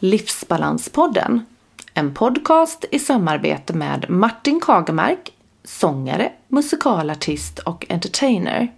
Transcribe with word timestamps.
Livsbalanspodden. 0.00 1.46
En 1.94 2.14
podcast 2.14 2.84
i 2.90 2.98
samarbete 2.98 3.72
med 3.72 4.10
Martin 4.10 4.60
Kagemark, 4.60 5.30
sångare, 5.64 6.32
musikalartist 6.48 7.58
och 7.58 7.86
entertainer. 7.88 8.72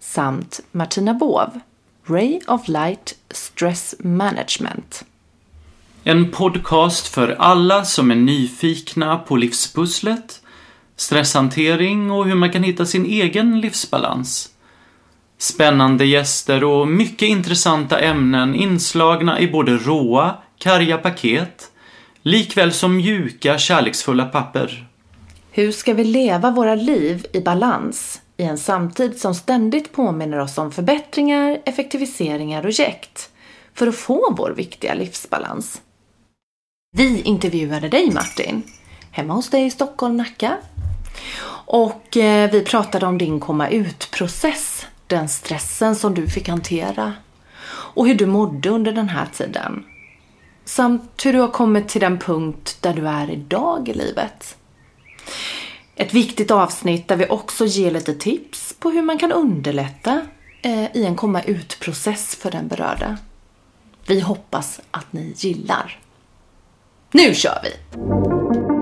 Samt 0.00 0.60
Martina 0.72 1.14
Båv, 1.14 1.60
Ray 2.04 2.40
of 2.46 2.68
Light 2.68 3.14
Stress 3.30 3.94
Management. 3.98 5.04
En 6.04 6.30
podcast 6.30 7.08
för 7.08 7.28
alla 7.38 7.84
som 7.84 8.10
är 8.10 8.16
nyfikna 8.16 9.18
på 9.18 9.36
livspusslet, 9.36 10.42
stresshantering 10.96 12.10
och 12.10 12.26
hur 12.26 12.34
man 12.34 12.52
kan 12.52 12.62
hitta 12.62 12.86
sin 12.86 13.06
egen 13.06 13.60
livsbalans. 13.60 14.50
Spännande 15.38 16.04
gäster 16.04 16.64
och 16.64 16.88
mycket 16.88 17.28
intressanta 17.28 17.98
ämnen 17.98 18.54
inslagna 18.54 19.40
i 19.40 19.48
både 19.48 19.76
råa, 19.76 20.34
karga 20.58 20.98
paket, 20.98 21.70
likväl 22.22 22.72
som 22.72 22.96
mjuka, 22.96 23.58
kärleksfulla 23.58 24.24
papper. 24.24 24.86
Hur 25.50 25.72
ska 25.72 25.94
vi 25.94 26.04
leva 26.04 26.50
våra 26.50 26.74
liv 26.74 27.26
i 27.32 27.40
balans 27.40 28.20
i 28.36 28.42
en 28.42 28.58
samtid 28.58 29.20
som 29.20 29.34
ständigt 29.34 29.92
påminner 29.92 30.38
oss 30.38 30.58
om 30.58 30.72
förbättringar, 30.72 31.58
effektiviseringar 31.64 32.66
och 32.66 32.70
jäkt 32.70 33.30
för 33.74 33.86
att 33.86 33.96
få 33.96 34.34
vår 34.38 34.50
viktiga 34.50 34.94
livsbalans? 34.94 35.82
Vi 36.96 37.22
intervjuade 37.22 37.88
dig 37.88 38.10
Martin, 38.10 38.62
hemma 39.10 39.34
hos 39.34 39.50
dig 39.50 39.66
i 39.66 39.70
Stockholm, 39.70 40.16
Nacka. 40.16 40.56
Och 41.66 42.16
eh, 42.16 42.50
vi 42.50 42.64
pratade 42.64 43.06
om 43.06 43.18
din 43.18 43.40
komma 43.40 43.68
ut-process, 43.68 44.86
den 45.06 45.28
stressen 45.28 45.96
som 45.96 46.14
du 46.14 46.28
fick 46.28 46.48
hantera 46.48 47.12
och 47.68 48.06
hur 48.06 48.14
du 48.14 48.26
mådde 48.26 48.68
under 48.68 48.92
den 48.92 49.08
här 49.08 49.26
tiden. 49.26 49.84
Samt 50.68 51.26
hur 51.26 51.32
du 51.32 51.40
har 51.40 51.48
kommit 51.48 51.88
till 51.88 52.00
den 52.00 52.18
punkt 52.18 52.78
där 52.80 52.94
du 52.94 53.08
är 53.08 53.30
idag 53.30 53.88
i 53.88 53.94
livet. 53.94 54.56
Ett 55.96 56.14
viktigt 56.14 56.50
avsnitt 56.50 57.08
där 57.08 57.16
vi 57.16 57.26
också 57.26 57.64
ger 57.64 57.90
lite 57.90 58.14
tips 58.14 58.74
på 58.78 58.90
hur 58.90 59.02
man 59.02 59.18
kan 59.18 59.32
underlätta 59.32 60.20
eh, 60.62 60.96
i 60.96 61.04
en 61.04 61.16
komma 61.16 61.42
ut-process 61.42 62.36
för 62.36 62.50
den 62.50 62.68
berörda. 62.68 63.18
Vi 64.06 64.20
hoppas 64.20 64.80
att 64.90 65.12
ni 65.12 65.34
gillar. 65.36 66.00
Nu 67.12 67.34
kör 67.34 67.58
vi! 67.62 68.77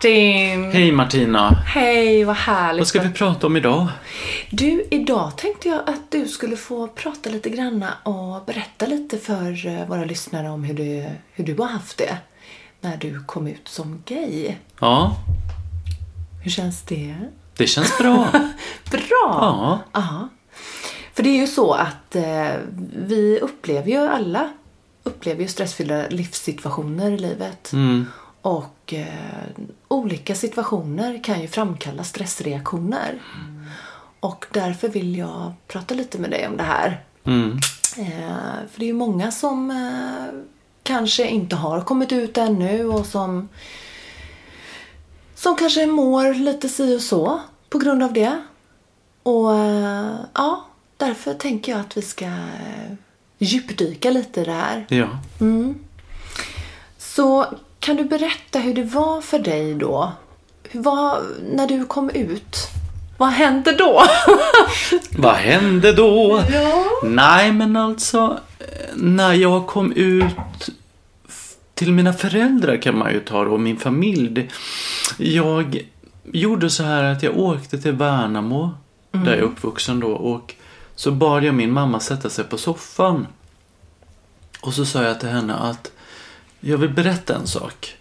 Martin! 0.00 0.70
Hej 0.72 0.92
Martina! 0.92 1.50
Hej, 1.66 2.24
vad 2.24 2.36
härligt. 2.36 2.80
Vad 2.80 2.88
ska 2.88 3.00
vi 3.00 3.10
prata 3.10 3.46
om 3.46 3.56
idag? 3.56 3.86
Du, 4.50 4.86
idag 4.90 5.36
tänkte 5.36 5.68
jag 5.68 5.80
att 5.88 6.10
du 6.10 6.28
skulle 6.28 6.56
få 6.56 6.86
prata 6.88 7.30
lite 7.30 7.50
granna 7.50 7.94
och 8.02 8.44
berätta 8.46 8.86
lite 8.86 9.18
för 9.18 9.66
eh, 9.66 9.86
våra 9.88 10.04
lyssnare 10.04 10.50
om 10.50 10.64
hur 10.64 10.74
du, 10.74 11.06
hur 11.32 11.44
du 11.44 11.54
har 11.54 11.66
haft 11.66 11.98
det 11.98 12.18
när 12.80 12.96
du 12.96 13.24
kom 13.24 13.46
ut 13.46 13.68
som 13.68 14.02
gay. 14.06 14.54
Ja, 14.80 15.16
Hur 16.42 16.50
känns 16.50 16.82
det? 16.82 17.14
det 17.56 17.66
känns 17.66 17.98
bra. 17.98 18.28
Bra! 18.90 19.00
Ja. 19.22 19.78
Ja. 19.92 20.28
För 21.14 21.22
det 21.22 21.28
är 21.28 21.40
ju 21.40 21.46
så 21.46 21.72
att 21.72 22.16
eh, 22.16 22.50
vi 22.96 23.38
upplever 23.42 23.90
ju 23.90 23.98
alla 23.98 24.50
upplever 25.02 25.42
ju 25.42 25.48
stressfyllda 25.48 26.08
livssituationer 26.08 27.10
i 27.10 27.18
livet. 27.18 27.72
Mm. 27.72 28.06
Och 28.42 28.94
eh, 28.94 29.64
olika 29.88 30.34
situationer 30.34 31.24
kan 31.24 31.40
ju 31.40 31.48
framkalla 31.48 32.04
stressreaktioner. 32.04 33.20
Och 34.20 34.46
därför 34.52 34.88
vill 34.88 35.16
jag 35.18 35.52
prata 35.68 35.94
lite 35.94 36.18
med 36.18 36.30
dig 36.30 36.46
om 36.46 36.56
det 36.56 36.62
här. 36.62 37.04
Mm. 37.24 37.58
Eh, 37.98 38.68
för 38.70 38.78
det 38.80 38.84
är 38.84 38.86
ju 38.86 38.92
många 38.92 39.30
som 39.30 39.70
eh, 39.70 40.40
kanske 40.82 41.26
inte 41.26 41.56
har 41.56 41.80
kommit 41.80 42.12
ut 42.12 42.38
ännu 42.38 42.84
och 42.84 43.06
som, 43.06 43.48
som 45.34 45.56
kanske 45.56 45.86
mår 45.86 46.34
lite 46.34 46.68
si 46.68 46.96
och 46.96 47.02
så 47.02 47.40
på 47.68 47.78
grund 47.78 48.02
av 48.02 48.12
det. 48.12 48.42
Och 49.22 49.54
eh, 49.54 50.16
ja, 50.34 50.64
därför 50.96 51.34
tänker 51.34 51.72
jag 51.72 51.80
att 51.80 51.96
vi 51.96 52.02
ska 52.02 52.24
eh, 52.24 52.92
djupdyka 53.38 54.10
lite 54.10 54.40
i 54.40 54.44
det 54.44 54.52
här. 54.52 54.86
Ja. 54.88 55.08
Så 56.98 57.46
kan 57.90 57.96
du 57.96 58.04
berätta 58.04 58.58
hur 58.58 58.74
det 58.74 58.84
var 58.84 59.20
för 59.20 59.38
dig 59.38 59.74
då? 59.74 60.12
Hur 60.62 60.82
var, 60.82 61.22
när 61.56 61.66
du 61.66 61.84
kom 61.86 62.10
ut? 62.10 62.56
Vad 63.16 63.28
hände 63.28 63.72
då? 63.72 64.02
Vad 65.18 65.34
hände 65.34 65.92
då? 65.92 66.44
Ja. 66.52 66.84
Nej, 67.04 67.52
men 67.52 67.76
alltså 67.76 68.40
eh, 68.58 68.96
när 68.96 69.32
jag 69.32 69.66
kom 69.66 69.92
ut 69.92 70.70
till 71.74 71.92
mina 71.92 72.12
föräldrar 72.12 72.82
kan 72.82 72.98
man 72.98 73.12
ju 73.12 73.20
ta 73.20 73.44
det 73.44 73.50
och 73.50 73.60
min 73.60 73.76
familj. 73.76 74.50
Jag 75.18 75.86
gjorde 76.24 76.70
så 76.70 76.82
här 76.82 77.04
att 77.04 77.22
jag 77.22 77.38
åkte 77.38 77.78
till 77.78 77.92
Värnamo, 77.92 78.70
där 79.10 79.30
jag 79.30 79.38
är 79.38 79.42
uppvuxen 79.42 80.00
då, 80.00 80.12
och 80.12 80.54
så 80.94 81.10
bad 81.10 81.44
jag 81.44 81.54
min 81.54 81.72
mamma 81.72 82.00
sätta 82.00 82.30
sig 82.30 82.44
på 82.44 82.58
soffan. 82.58 83.26
Och 84.60 84.74
så 84.74 84.84
sa 84.84 85.02
jag 85.02 85.20
till 85.20 85.28
henne 85.28 85.54
att 85.54 85.92
jag 86.60 86.78
vill 86.78 86.90
berätta 86.90 87.34
en 87.34 87.46
sak. 87.46 87.96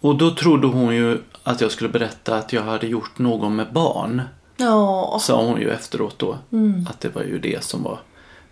Och 0.00 0.16
då 0.16 0.30
trodde 0.34 0.66
hon 0.66 0.94
ju 0.94 1.18
att 1.42 1.60
jag 1.60 1.70
skulle 1.70 1.90
berätta 1.90 2.36
att 2.36 2.52
jag 2.52 2.62
hade 2.62 2.86
gjort 2.86 3.18
någon 3.18 3.56
med 3.56 3.72
barn 3.72 4.22
Ja. 4.56 5.18
sa 5.20 5.44
hon 5.44 5.60
ju 5.60 5.70
efteråt 5.70 6.18
då. 6.18 6.38
Att 6.90 7.00
det 7.00 7.08
var 7.14 7.22
ju 7.22 7.38
det 7.38 7.64
som 7.64 7.82
var 7.82 7.98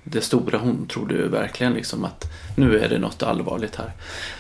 det 0.05 0.21
stora. 0.21 0.59
Hon 0.59 0.87
trodde 0.87 1.15
ju 1.15 1.28
verkligen 1.28 1.72
liksom 1.72 2.05
att 2.05 2.25
nu 2.56 2.78
är 2.78 2.89
det 2.89 2.99
något 2.99 3.22
allvarligt 3.22 3.77
här. 3.77 3.93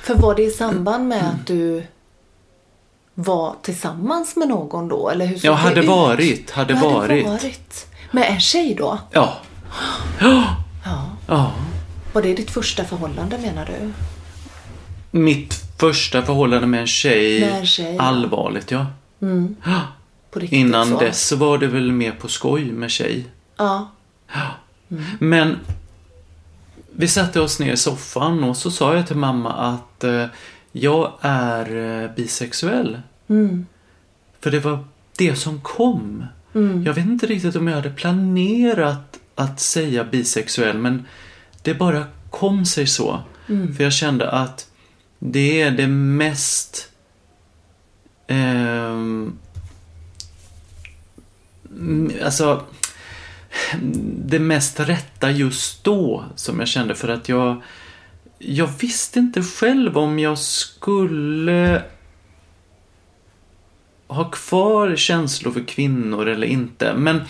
För 0.02 0.14
var 0.14 0.34
det 0.34 0.42
i 0.42 0.50
samband 0.50 1.08
med 1.08 1.22
att 1.30 1.46
du 1.46 1.82
var 3.14 3.54
tillsammans 3.62 4.36
med 4.36 4.48
någon 4.48 4.88
då? 4.88 5.08
Eller 5.08 5.26
hur 5.26 5.36
såg 5.38 5.44
Jag 5.44 5.54
det 5.56 5.60
hade 5.60 5.80
ut? 5.80 5.86
varit, 5.88 6.50
hade 6.50 6.74
Du 6.74 6.80
varit. 6.80 7.26
varit. 7.26 7.86
Med 8.10 8.26
en 8.30 8.40
tjej 8.40 8.74
då? 8.78 8.98
Ja. 9.12 9.36
Ja. 10.20 10.44
Ja. 10.84 11.06
Ja. 11.28 11.52
Var 12.12 12.22
det 12.22 12.34
ditt 12.34 12.50
första 12.50 12.84
förhållande 12.84 13.38
menar 13.38 13.66
du? 13.66 13.92
Mitt 15.18 15.54
första 15.78 16.22
förhållande 16.22 16.66
med 16.66 16.80
en 16.80 16.86
tjej. 16.86 17.40
Med 17.40 17.58
en 17.58 17.66
tjej, 17.66 17.98
allvarligt 17.98 18.70
ja. 18.70 18.86
På 20.30 20.38
riktigt 20.38 20.58
Innan 20.58 20.88
så? 20.88 20.98
dess 20.98 21.32
var 21.32 21.58
det 21.58 21.66
väl 21.66 21.92
mer 21.92 22.12
på 22.12 22.28
skoj 22.28 22.72
med 22.72 22.90
tjej. 22.90 23.24
Ja. 23.56 23.90
Men 25.18 25.58
vi 26.92 27.08
satte 27.08 27.40
oss 27.40 27.58
ner 27.58 27.72
i 27.72 27.76
soffan 27.76 28.44
och 28.44 28.56
så 28.56 28.70
sa 28.70 28.94
jag 28.94 29.06
till 29.06 29.16
mamma 29.16 29.52
att 29.52 30.04
eh, 30.04 30.26
jag 30.72 31.12
är 31.20 31.76
eh, 32.02 32.10
bisexuell. 32.16 33.00
För 34.40 34.50
det 34.50 34.60
var 34.60 34.84
det 35.16 35.36
som 35.36 35.60
kom. 35.60 36.24
Jag 36.84 36.94
vet 36.94 37.06
inte 37.06 37.26
riktigt 37.26 37.56
om 37.56 37.68
jag 37.68 37.74
hade 37.74 37.90
planerat 37.90 39.18
att 39.34 39.60
säga 39.60 40.04
bisexuell 40.04 40.78
men 40.78 41.06
det 41.62 41.74
bara 41.74 42.04
kom 42.30 42.64
sig 42.64 42.86
så. 42.86 43.22
För 43.76 43.84
jag 43.84 43.92
kände 43.92 44.30
att 44.30 44.66
det 45.18 45.62
är 45.62 45.70
det 45.70 45.86
mest 45.86 46.88
mm, 48.26 49.38
alltså 52.24 52.64
det 54.24 54.38
mest 54.38 54.80
rätta 54.80 55.30
just 55.30 55.84
då 55.84 56.24
som 56.36 56.58
jag 56.58 56.68
kände 56.68 56.94
för 56.94 57.08
att 57.08 57.28
jag 57.28 57.62
jag 58.38 58.66
visste 58.80 59.18
inte 59.18 59.42
själv 59.42 59.98
om 59.98 60.18
jag 60.18 60.38
skulle 60.38 61.82
ha 64.06 64.30
kvar 64.30 64.96
känslor 64.96 65.52
för 65.52 65.64
kvinnor 65.64 66.28
eller 66.28 66.46
inte. 66.46 66.94
Men 66.94 67.22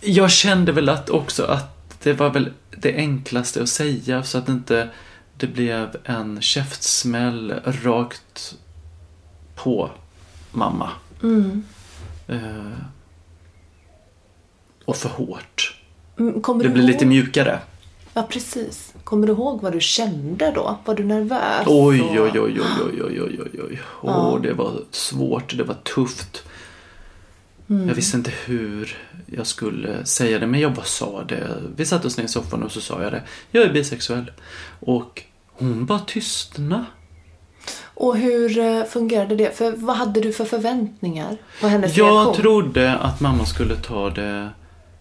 jag 0.00 0.30
kände 0.30 0.72
väl 0.72 0.88
att 0.88 1.10
också 1.10 1.44
att 1.44 2.02
det 2.02 2.12
var 2.12 2.30
väl 2.30 2.50
det 2.76 2.94
enklaste 2.96 3.62
att 3.62 3.68
säga 3.68 4.22
så 4.22 4.38
att 4.38 4.48
inte 4.48 4.88
det 5.36 5.46
blev 5.46 5.96
en 6.04 6.40
käftsmäll 6.40 7.54
rakt 7.64 8.54
på 9.54 9.90
mamma. 10.50 10.90
Eh, 12.28 12.72
och 14.84 14.96
för 14.96 15.08
hårt. 15.08 15.80
Mm, 16.18 16.42
Kommer 16.42 16.64
Det 16.64 16.70
blir 16.70 16.82
ihåg? 16.82 16.90
lite 16.92 17.06
mjukare. 17.06 17.60
Ja, 18.14 18.22
precis. 18.22 18.94
Kommer 19.04 19.26
du 19.26 19.32
ihåg 19.32 19.62
vad 19.62 19.72
du 19.72 19.80
kände 19.80 20.52
då? 20.54 20.78
Var 20.84 20.94
du 20.94 21.04
nervös? 21.04 21.64
Oj, 21.66 22.00
Och- 22.00 22.10
oj, 22.10 22.20
oj, 22.20 22.40
oj, 22.40 22.60
oj, 22.60 23.02
oj, 23.02 23.20
oj, 23.22 23.40
oj, 23.52 23.60
oj. 23.68 23.80
Åh, 24.02 24.40
det 24.42 24.52
var 24.52 24.80
svårt, 24.90 25.56
det 25.56 25.64
var 25.64 25.74
tufft. 25.74 26.44
Jag 27.88 27.94
visste 27.94 28.16
inte 28.16 28.32
hur 28.44 28.96
jag 29.26 29.46
skulle 29.46 30.04
säga 30.06 30.38
det, 30.38 30.46
men 30.46 30.60
jag 30.60 30.74
bara 30.74 30.84
sa 30.84 31.24
det. 31.24 31.48
Vi 31.76 31.86
satte 31.86 32.06
oss 32.06 32.16
ner 32.16 32.24
i 32.24 32.28
soffan 32.28 32.62
och 32.62 32.72
så 32.72 32.80
sa 32.80 33.02
jag 33.02 33.12
det. 33.12 33.22
Jag 33.50 33.64
är 33.64 33.72
bisexuell. 33.72 34.30
Och 34.80 35.22
hon 35.52 35.86
bara 35.86 35.98
tystnade. 35.98 36.84
Och 37.94 38.16
hur 38.16 38.58
eh, 38.58 38.84
fungerade 38.84 39.36
det? 39.36 39.56
För 39.56 39.72
vad 39.76 39.96
hade 39.96 40.20
du 40.20 40.32
för 40.32 40.44
förväntningar? 40.44 41.36
Vad 41.62 41.70
hennes 41.70 41.96
Jag 41.96 42.14
reaktion? 42.14 42.34
trodde 42.34 42.96
att 42.96 43.20
mamma 43.20 43.46
skulle 43.46 43.76
ta 43.76 44.10
det 44.10 44.50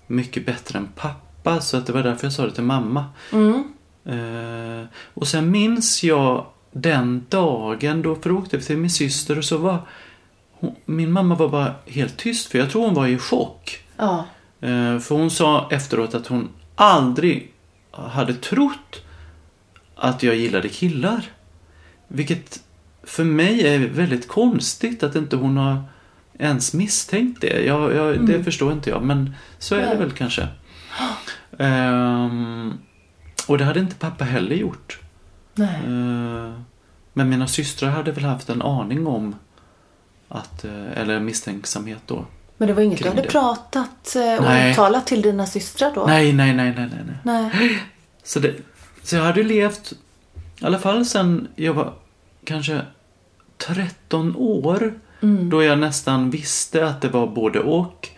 mycket 0.07 0.45
bättre 0.45 0.79
än 0.79 0.87
pappa, 0.95 1.61
så 1.61 1.77
att 1.77 1.85
det 1.85 1.93
var 1.93 2.03
därför 2.03 2.25
jag 2.25 2.33
sa 2.33 2.45
det 2.45 2.51
till 2.51 2.63
mamma. 2.63 3.05
Mm. 3.31 3.63
Eh, 4.05 4.85
och 5.13 5.27
sen 5.27 5.51
minns 5.51 6.03
jag 6.03 6.45
den 6.71 7.25
dagen 7.29 8.01
då, 8.01 8.15
för 8.15 8.29
då 8.29 8.37
åkte 8.37 8.57
vi 8.57 8.63
till 8.63 8.77
min 8.77 8.89
syster 8.89 9.37
och 9.37 9.45
så 9.45 9.57
var 9.57 9.77
hon, 10.61 10.75
min 10.85 11.11
mamma 11.11 11.35
var 11.35 11.49
bara 11.49 11.73
helt 11.85 12.17
tyst, 12.17 12.51
för 12.51 12.59
jag 12.59 12.69
tror 12.69 12.85
hon 12.85 12.93
var 12.93 13.07
i 13.07 13.17
chock. 13.17 13.83
Ja. 13.97 14.25
Eh, 14.61 14.99
för 14.99 15.15
hon 15.15 15.31
sa 15.31 15.67
efteråt 15.71 16.13
att 16.13 16.27
hon 16.27 16.49
aldrig 16.75 17.51
hade 17.91 18.33
trott 18.33 19.01
att 19.95 20.23
jag 20.23 20.35
gillade 20.35 20.69
killar. 20.69 21.25
Vilket 22.07 22.63
för 23.03 23.23
mig 23.23 23.67
är 23.67 23.79
väldigt 23.79 24.27
konstigt 24.27 25.03
att 25.03 25.15
inte 25.15 25.35
hon 25.35 25.57
har 25.57 25.83
ens 26.39 26.73
misstänkt 26.73 27.41
det. 27.41 27.65
Jag, 27.65 27.95
jag, 27.95 28.27
Det 28.27 28.43
förstår 28.43 28.71
inte 28.71 28.89
jag, 28.89 29.03
men 29.03 29.35
så 29.59 29.75
är 29.75 29.79
det 29.79 29.85
Nej. 29.85 29.97
väl 29.97 30.11
kanske. 30.11 30.47
Ehm, 31.59 32.73
och 33.47 33.57
det 33.57 33.63
hade 33.63 33.79
inte 33.79 33.95
pappa 33.95 34.23
heller 34.23 34.55
gjort. 34.55 34.99
Nej. 35.55 35.81
Eh, 35.85 36.51
men 37.13 37.29
mina 37.29 37.47
systrar 37.47 37.89
hade 37.89 38.11
väl 38.11 38.23
haft 38.23 38.49
en 38.49 38.61
aning 38.61 39.07
om 39.07 39.35
att, 40.31 40.65
eh, 40.65 40.97
eller 41.01 41.19
misstänksamhet 41.19 42.01
då. 42.05 42.25
Men 42.57 42.67
det 42.67 42.73
var 42.73 42.81
inget 42.81 43.03
du 43.03 43.09
hade 43.09 43.21
det. 43.21 43.27
pratat 43.27 44.15
eh, 44.15 44.37
och 44.37 44.43
Nej. 44.43 44.71
uttalat 44.71 45.07
till 45.07 45.21
dina 45.21 45.45
systrar 45.45 45.91
då? 45.95 46.05
Nej, 46.07 46.33
nej, 46.33 46.53
nej, 46.53 46.73
nej, 46.77 46.89
nej. 47.23 47.49
nej. 47.51 47.81
Så, 48.23 48.39
det, 48.39 48.55
så 49.03 49.15
jag 49.15 49.23
hade 49.23 49.43
levt, 49.43 49.93
i 50.61 50.65
alla 50.65 50.79
fall 50.79 51.05
sen 51.05 51.47
jag 51.55 51.73
var 51.73 51.93
kanske 52.43 52.81
13 53.57 54.35
år, 54.35 54.93
då 55.21 55.63
jag 55.63 55.79
nästan 55.79 56.29
visste 56.29 56.87
att 56.87 57.01
det 57.01 57.07
var 57.07 57.27
både 57.27 57.59
och. 57.59 58.09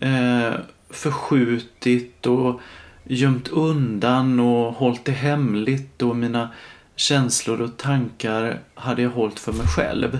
Eh, 0.00 0.52
förskjutit 0.90 2.26
och 2.26 2.60
gömt 3.04 3.48
undan 3.48 4.40
och 4.40 4.74
hållit 4.74 5.04
det 5.04 5.12
hemligt 5.12 6.02
och 6.02 6.16
mina 6.16 6.48
känslor 6.96 7.60
och 7.60 7.76
tankar 7.76 8.60
hade 8.74 9.02
jag 9.02 9.10
hållit 9.10 9.40
för 9.40 9.52
mig 9.52 9.66
själv. 9.66 10.18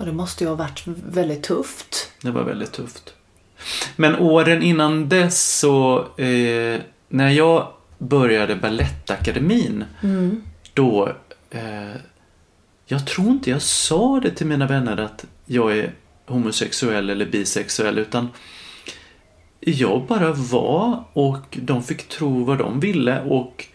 Och 0.00 0.06
det 0.06 0.12
måste 0.12 0.44
ju 0.44 0.48
ha 0.48 0.56
varit 0.56 0.82
väldigt 0.86 1.42
tufft. 1.42 2.12
Det 2.22 2.30
var 2.30 2.42
väldigt 2.44 2.72
tufft. 2.72 3.14
Men 3.96 4.16
åren 4.16 4.62
innan 4.62 5.08
dess 5.08 5.58
så, 5.58 5.98
eh, 6.16 6.80
när 7.08 7.30
jag 7.30 7.72
började 7.98 8.56
Balettakademin, 8.56 9.84
då, 10.74 11.12
eh, 11.50 12.00
jag 12.86 13.06
tror 13.06 13.28
inte 13.28 13.50
jag 13.50 13.62
sa 13.62 14.20
det 14.20 14.30
till 14.30 14.46
mina 14.46 14.66
vänner 14.66 14.96
att 14.96 15.24
jag 15.46 15.78
är 15.78 15.94
homosexuell 16.26 17.10
eller 17.10 17.26
bisexuell, 17.26 17.98
utan 17.98 18.28
jag 19.60 20.06
bara 20.06 20.32
var 20.32 21.04
och 21.12 21.58
de 21.62 21.82
fick 21.82 22.08
tro 22.08 22.44
vad 22.44 22.58
de 22.58 22.80
ville 22.80 23.20
och 23.20 23.66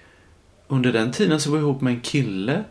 under 0.68 0.94
den 0.94 1.12
tiden 1.12 1.39
så 1.39 1.51
var 1.51 1.57
jag 1.57 1.63
ihop 1.63 1.81
med 1.81 1.94
en 1.94 2.01
kille 2.01 2.63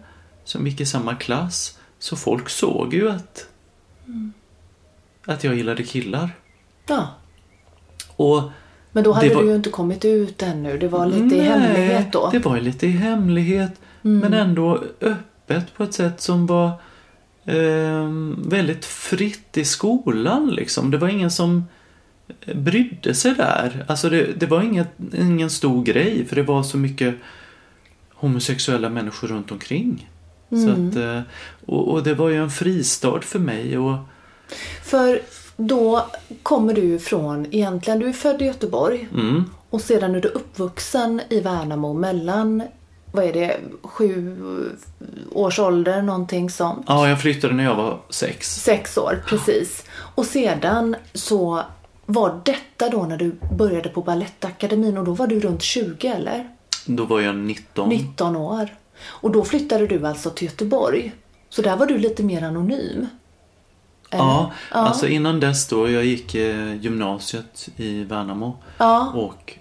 som 0.45 0.67
gick 0.67 0.81
i 0.81 0.87
samma 0.87 1.15
klass. 1.15 1.79
Så 2.05 2.17
folk 2.17 2.49
såg 2.49 2.95
ju 2.95 3.11
att, 3.11 3.49
att 5.27 5.45
jag 5.45 5.55
gillade 5.55 5.83
killar. 5.83 6.31
Ja. 6.87 7.09
Och 8.17 8.43
Men 8.93 9.05
då 9.05 9.13
hade 9.13 9.35
var- 9.35 9.43
du 9.43 9.49
ju 9.49 9.55
inte 9.57 9.71
kommit 9.71 10.05
ut 10.05 10.43
ännu. 10.43 10.79
Det 10.79 10.89
var 10.89 11.07
lite 11.07 11.37
i 11.37 11.41
hemlighet 11.41 12.13
då. 12.13 12.31
det 12.33 12.39
var 12.39 12.61
lite 12.61 12.87
i 12.87 12.91
hemlighet. 12.91 13.81
Men 14.03 14.35
ändå 14.35 14.85
öppet 15.01 15.75
på 15.75 15.83
ett 15.85 15.95
sätt 15.95 16.21
som 16.21 16.47
var 16.47 16.71
ehm, 17.45 18.37
väldigt 18.49 18.85
fritt 18.85 19.57
i 19.57 19.65
skolan 19.65 20.51
liksom. 20.51 20.91
Det 20.91 20.99
var 20.99 21.09
ingen 21.09 21.31
som 21.31 21.65
brydde 22.55 23.15
sig 23.15 23.35
där. 23.35 23.85
Alltså 23.89 24.11
det, 24.11 24.41
det 24.41 24.47
var 24.47 24.63
inget, 24.63 24.89
ingen 25.15 25.51
stor 25.51 25.85
grej 25.85 26.27
för 26.27 26.37
det 26.37 26.43
var 26.43 26.63
så 26.63 26.77
mycket 26.77 27.15
homosexuella 28.15 28.89
människor 28.89 29.29
runt 29.29 29.53
omkring. 29.53 30.11
Så 30.51 30.71
att, 30.71 30.97
eh, 30.97 31.21
och, 31.67 31.89
och 31.89 32.03
det 32.03 32.15
var 32.15 32.29
ju 32.29 32.43
en 32.43 32.51
fristad 32.51 33.21
för 33.21 33.39
mig. 33.39 33.79
Och, 33.79 33.97
För 34.83 35.21
då 35.57 36.07
kommer 36.43 36.75
du 36.75 36.99
från, 36.99 37.47
egentligen, 37.55 37.99
du 37.99 38.09
är 38.09 38.13
född 38.13 38.43
i 38.43 38.45
Göteborg 38.45 39.09
mm, 39.13 39.45
och 39.71 39.81
sedan 39.81 40.15
är 40.15 40.21
du 40.21 40.29
uppvuxen 40.29 41.21
i 41.31 41.41
Värnamo 41.41 41.93
mellan, 41.93 42.63
vad 43.13 43.25
är 43.25 43.33
det, 43.33 43.57
sju 43.83 44.37
års 45.33 45.59
ålder, 45.59 46.03
någonting 46.03 46.51
sånt. 46.51 46.85
ja, 46.89 47.09
jag 47.09 47.21
flyttade 47.21 47.55
när 47.55 47.65
jag 47.65 47.75
var 47.75 48.01
sex. 48.11 48.63
Sex 48.63 48.99
år, 48.99 49.23
precis. 49.27 49.85
Och 50.15 50.27
sedan 50.27 50.97
så 51.13 51.63
var 52.07 52.41
detta 52.45 52.89
då 52.89 53.03
när 53.03 53.17
du 53.17 53.37
började 53.59 53.89
på 53.89 54.03
Balettakademin 54.03 54.99
och 54.99 55.05
då 55.05 55.13
var 55.13 55.27
du 55.27 55.41
runt 55.41 55.63
20 55.63 56.09
eller? 56.09 56.49
Då 56.87 57.05
var 57.05 57.21
jag 57.21 57.37
19. 57.37 57.89
19 57.89 58.37
år. 58.37 58.69
Och 59.03 59.31
då 59.33 59.45
flyttade 59.45 59.87
du 59.87 60.07
alltså 60.07 60.31
till 60.31 60.47
Göteborg. 60.49 61.13
Så 61.49 61.63
där 61.63 61.77
var 61.77 61.87
du 61.87 61.99
lite 61.99 62.23
mer 62.23 62.43
anonym. 62.43 63.07
Eller? 64.11 64.25
Ja, 64.25 64.53
Ja. 64.71 64.77
alltså 64.77 65.09
innan 65.09 65.41
dess 65.41 65.69
då, 65.69 65.91
jag 65.91 66.05
gick 66.05 66.35
eh, 66.35 66.75
gymnasiet 66.75 67.69
i 67.77 68.05
Värnamo. 68.05 68.57
Ja. 68.79 69.13
Och 69.15 69.53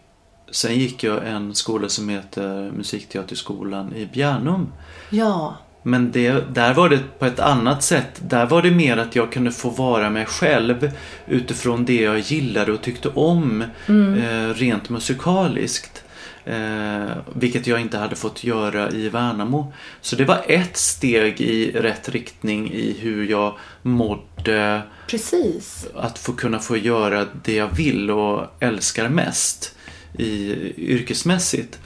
sen 0.51 0.75
gick 0.79 1.03
jag 1.03 1.27
en 1.27 1.55
skola 1.55 1.89
som 1.89 2.09
heter 2.09 2.71
Musikteaterskolan 2.71 3.95
i 3.95 4.05
Bjärnum. 4.05 4.67
Ja. 5.09 5.55
Men 5.85 6.11
det, 6.11 6.53
där 6.53 6.73
var 6.73 6.89
det 6.89 6.99
på 7.19 7.25
ett 7.25 7.39
annat 7.39 7.83
sätt. 7.83 8.21
Där 8.29 8.45
var 8.45 8.61
det 8.61 8.71
mer 8.71 8.97
att 8.97 9.15
jag 9.15 9.31
kunde 9.31 9.51
få 9.51 9.69
vara 9.69 10.09
mig 10.09 10.25
själv 10.25 10.91
utifrån 11.27 11.85
det 11.85 12.01
jag 12.01 12.19
gillade 12.19 12.71
och 12.71 12.81
tyckte 12.81 13.09
om 13.09 13.61
eh, 13.61 14.53
rent 14.55 14.89
musikaliskt. 14.89 16.02
Eh, 16.45 17.11
vilket 17.33 17.67
jag 17.67 17.81
inte 17.81 17.97
hade 17.97 18.15
fått 18.15 18.43
göra 18.43 18.91
i 18.91 19.09
Värnamo. 19.09 19.73
Så 20.01 20.15
det 20.15 20.25
var 20.25 20.41
ett 20.47 20.77
steg 20.77 21.41
i 21.41 21.71
rätt 21.71 22.09
riktning 22.09 22.71
i 22.71 22.97
hur 22.99 23.27
jag 23.27 23.57
mådde 23.81 24.81
Precis. 25.07 25.87
att 25.95 26.19
få 26.19 26.33
kunna 26.33 26.59
få 26.59 26.77
göra 26.77 27.27
det 27.43 27.55
jag 27.55 27.75
vill 27.75 28.11
och 28.11 28.45
älskar 28.59 29.09
mest 29.09 29.75
i, 30.17 30.53
yrkesmässigt. 30.77 31.79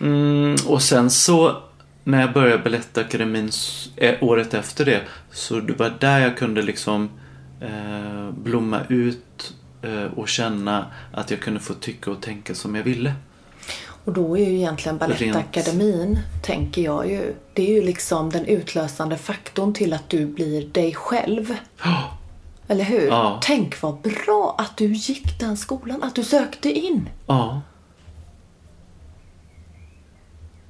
Mm, 0.00 0.56
och 0.66 0.82
sen 0.82 1.10
så 1.10 1.62
när 2.04 2.20
jag 2.20 2.32
började 2.32 2.62
Balettakademin 2.62 3.50
eh, 3.96 4.14
året 4.20 4.54
efter 4.54 4.84
det 4.84 5.02
så 5.30 5.60
det 5.60 5.72
var 5.72 5.92
där 6.00 6.18
jag 6.18 6.36
kunde 6.36 6.62
liksom 6.62 7.10
eh, 7.60 8.30
blomma 8.30 8.80
ut 8.88 9.54
eh, 9.82 10.04
och 10.04 10.28
känna 10.28 10.86
att 11.12 11.30
jag 11.30 11.40
kunde 11.40 11.60
få 11.60 11.74
tycka 11.74 12.10
och 12.10 12.22
tänka 12.22 12.54
som 12.54 12.74
jag 12.74 12.82
ville. 12.82 13.14
Och 14.04 14.12
då 14.12 14.38
är 14.38 14.44
ju 14.50 14.56
egentligen 14.56 14.98
Balettakademin, 14.98 16.18
tänker 16.42 16.82
jag 16.82 17.10
ju, 17.10 17.34
det 17.54 17.70
är 17.70 17.74
ju 17.74 17.82
liksom 17.82 18.30
den 18.30 18.44
utlösande 18.46 19.16
faktorn 19.16 19.72
till 19.74 19.92
att 19.92 20.08
du 20.08 20.26
blir 20.26 20.66
dig 20.66 20.94
själv. 20.94 21.56
Eller 22.68 22.84
hur? 22.84 23.06
Ja. 23.06 23.40
Tänk 23.42 23.82
vad 23.82 24.00
bra 24.00 24.54
att 24.58 24.76
du 24.76 24.86
gick 24.92 25.40
den 25.40 25.56
skolan, 25.56 26.02
att 26.02 26.14
du 26.14 26.24
sökte 26.24 26.72
in. 26.72 27.08
ja, 27.26 27.60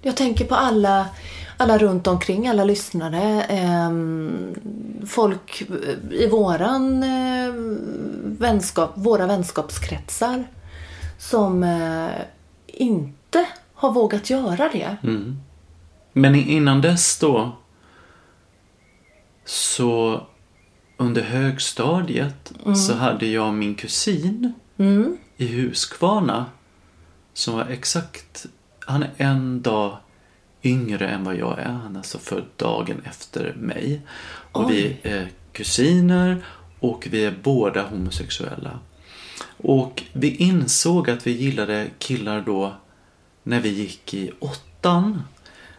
Jag 0.03 0.17
tänker 0.17 0.45
på 0.45 0.55
alla, 0.55 1.07
alla 1.57 1.79
runt 1.79 2.07
omkring, 2.07 2.49
alla 2.49 2.65
lyssnare. 2.65 3.43
ehm, 3.43 4.55
folk 5.07 5.63
i 6.11 6.27
våran 6.27 7.03
eh, 7.03 7.53
vänskap, 8.25 8.91
våra 8.95 9.27
vänskapskretsar 9.27 10.45
som 11.19 11.63
eh, 11.63 12.09
inte 12.67 13.20
har 13.75 13.93
vågat 13.93 14.31
göra 14.31 14.69
det. 14.73 14.97
Mm. 15.03 15.41
Men 16.13 16.35
innan 16.35 16.81
dess 16.81 17.19
då 17.19 17.57
så 19.45 20.21
under 20.97 21.23
högstadiet 21.23 22.53
så 22.77 22.95
hade 22.95 23.27
jag 23.27 23.55
min 23.55 23.75
kusin 23.75 24.53
Mm. 24.79 25.17
i 25.37 25.47
Huskvarna 25.47 26.47
som 27.33 27.55
var 27.55 27.67
exakt, 27.67 28.47
han 28.87 29.03
är 29.03 29.11
en 29.17 29.63
dag 29.63 29.97
yngre 30.63 31.09
än 31.09 31.25
vad 31.25 31.37
jag 31.37 31.59
är. 31.59 31.73
Han 31.73 31.95
är 31.95 31.99
alltså 31.99 32.19
född 32.19 32.45
dagen 32.57 33.03
efter 33.05 33.55
mig. 33.55 34.01
Och 34.53 34.71
vi 34.71 34.97
är 35.03 35.29
kusiner 35.53 36.45
och 36.81 37.09
vi 37.11 37.25
är 37.25 37.35
båda 37.43 37.83
homosexuella. 37.83 38.79
Och 39.57 40.03
vi 40.13 40.37
insåg 40.37 41.11
att 41.11 41.27
vi 41.27 41.31
gillade 41.31 41.87
killar 41.99 42.41
då 42.41 42.75
när 43.43 43.61
vi 43.61 43.69
gick 43.69 44.15
i 44.15 44.33
åttan. 44.39 45.23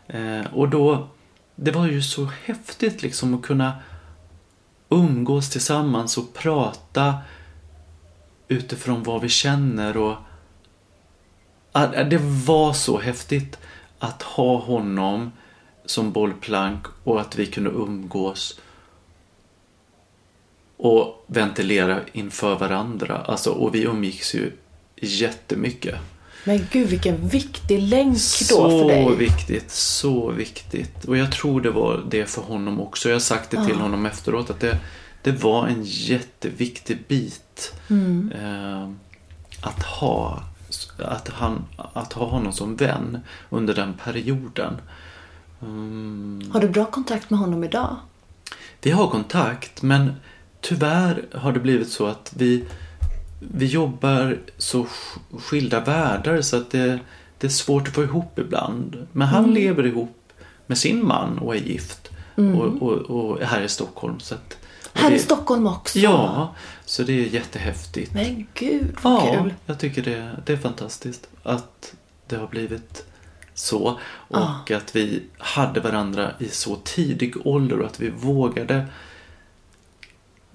Eh, 0.07 0.53
och 0.53 0.69
då, 0.69 1.07
det 1.55 1.71
var 1.71 1.87
ju 1.87 2.01
så 2.01 2.25
häftigt 2.43 3.01
liksom 3.01 3.33
att 3.33 3.41
kunna 3.41 3.73
umgås 4.89 5.49
tillsammans 5.49 6.17
och 6.17 6.33
prata 6.33 7.17
utifrån 8.47 9.03
vad 9.03 9.21
vi 9.21 9.29
känner 9.29 9.97
och 9.97 10.15
det 12.09 12.21
var 12.45 12.73
så 12.73 12.99
häftigt 12.99 13.57
att 13.99 14.21
ha 14.21 14.57
honom 14.57 15.31
som 15.85 16.11
bollplank 16.11 16.85
och 17.03 17.21
att 17.21 17.35
vi 17.35 17.45
kunde 17.45 17.69
umgås 17.69 18.59
och 20.77 21.25
ventilera 21.27 21.99
inför 22.13 22.55
varandra. 22.55 23.17
Alltså, 23.17 23.49
och 23.49 23.75
vi 23.75 23.83
umgicks 23.83 24.35
ju 24.35 24.51
jättemycket. 24.95 25.95
Men 26.43 26.67
gud 26.71 26.87
vilken 26.87 27.27
viktig 27.27 27.81
länk 27.81 28.13
då 28.13 28.19
så 28.19 28.69
för 28.69 28.87
dig. 28.87 29.05
Så 29.05 29.15
viktigt, 29.15 29.71
så 29.71 30.31
viktigt. 30.31 31.05
Och 31.05 31.17
jag 31.17 31.31
tror 31.31 31.61
det 31.61 31.71
var 31.71 32.03
det 32.09 32.25
för 32.25 32.41
honom 32.41 32.81
också. 32.81 33.09
Jag 33.09 33.15
har 33.15 33.19
sagt 33.19 33.51
det 33.51 33.65
till 33.65 33.75
Ja. 33.77 33.81
honom 33.83 34.05
efteråt 34.05 34.49
att 34.49 34.59
det, 34.59 34.77
det 35.21 35.31
var 35.31 35.67
en 35.67 35.83
jätteviktig 35.83 37.03
bit. 37.07 37.73
Mm. 37.89 38.31
Eh, 38.31 38.89
att, 39.61 39.83
ha, 39.83 40.43
att, 40.97 41.29
han, 41.29 41.65
att 41.93 42.13
ha 42.13 42.25
honom 42.25 42.53
som 42.53 42.75
vän 42.75 43.19
under 43.49 43.73
den 43.75 43.93
perioden. 44.03 44.77
Mm. 45.61 46.51
Har 46.53 46.59
du 46.61 46.69
bra 46.69 46.85
kontakt 46.85 47.29
med 47.29 47.39
honom 47.39 47.63
idag? 47.63 47.95
Vi 48.81 48.91
har 48.91 49.07
kontakt 49.07 49.81
men 49.81 50.13
tyvärr 50.61 51.25
har 51.33 51.51
det 51.51 51.59
blivit 51.59 51.91
så 51.91 52.05
att 52.05 52.33
vi, 52.37 52.65
vi 53.53 53.65
jobbar 53.65 54.37
så 54.57 54.83
sk- 54.83 55.39
skilda 55.39 55.79
världar 55.79 56.41
så 56.41 56.57
att 56.57 56.71
det, 56.71 56.99
det 57.37 57.47
är 57.47 57.51
svårt 57.51 57.87
att 57.87 57.93
få 57.93 58.03
ihop 58.03 58.39
ibland. 58.39 59.07
Men 59.11 59.27
han 59.27 59.43
Mm. 59.43 59.55
lever 59.55 59.85
ihop 59.85 60.17
med 60.67 60.77
sin 60.77 61.07
man 61.07 61.37
och 61.39 61.55
är 61.55 61.59
gift 61.59 62.09
och, 62.35 62.81
och, 62.81 62.91
och 62.91 63.41
är 63.41 63.45
här 63.45 63.61
i 63.61 63.69
Stockholm. 63.69 64.19
Så 64.19 64.35
att, 64.35 64.57
Här 64.93 65.09
det, 65.09 65.15
i 65.15 65.19
Stockholm 65.19 65.67
också? 65.67 65.99
Ja, 65.99 66.55
så 66.85 67.03
det 67.03 67.13
är 67.13 67.25
jättehäftigt. 67.27 68.13
Men 68.13 68.47
gud 68.53 68.95
vad 69.01 69.13
Ja, 69.13 69.41
kul. 69.43 69.53
jag 69.65 69.79
tycker 69.79 70.01
det, 70.01 70.31
det 70.45 70.53
är 70.53 70.57
fantastiskt 70.57 71.27
att 71.43 71.93
det 72.27 72.35
har 72.35 72.47
blivit 72.47 73.05
så. 73.53 73.99
Och 74.03 74.37
Ja. 74.69 74.77
att 74.77 74.95
vi 74.95 75.23
hade 75.37 75.79
varandra 75.79 76.31
i 76.39 76.47
så 76.47 76.75
tidig 76.75 77.47
ålder 77.47 77.79
och 77.79 77.85
att 77.85 77.99
vi 77.99 78.09
vågade 78.09 78.85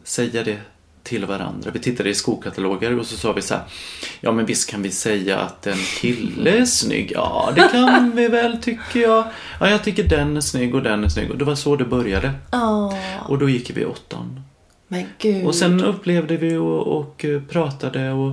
säga 0.04 0.44
det 0.44 0.60
till 1.06 1.24
varandra. 1.24 1.70
Vi 1.70 1.78
tittade 1.78 2.08
i 2.10 2.14
skokataloger 2.14 2.98
och 2.98 3.06
så 3.06 3.16
sa 3.16 3.32
vi 3.32 3.42
så 3.42 3.54
här. 3.54 3.62
Ja 4.20 4.32
men 4.32 4.46
visst 4.46 4.70
kan 4.70 4.82
vi 4.82 4.90
säga 4.90 5.38
att 5.38 5.66
en 5.66 5.76
kille 6.00 6.50
är 6.50 6.64
snygg. 6.64 7.12
Ja 7.14 7.52
det 7.56 7.68
kan 7.72 8.12
vi 8.16 8.28
väl 8.28 8.62
tycker 8.62 9.00
jag. 9.00 9.24
Ja 9.60 9.70
jag 9.70 9.84
tycker 9.84 10.04
den 10.04 10.36
är 10.36 10.40
snygg 10.40 10.74
och 10.74 10.82
den 10.82 11.04
är 11.04 11.08
snygg. 11.08 11.30
Och 11.30 11.38
det 11.38 11.44
var 11.44 11.54
så 11.54 11.76
det 11.76 11.84
började. 11.84 12.32
Ja, 12.52 12.98
Och 13.28 13.38
då 13.38 13.48
gick 13.48 13.70
vi 13.70 13.84
åttan. 13.84 14.40
men 14.88 15.04
gud. 15.18 15.46
Och 15.46 15.54
sen 15.54 15.84
upplevde 15.84 16.36
vi 16.36 16.56
och, 16.56 16.86
och 16.86 17.24
eh, 17.24 17.40
pratade 17.42 18.12
och, 18.12 18.32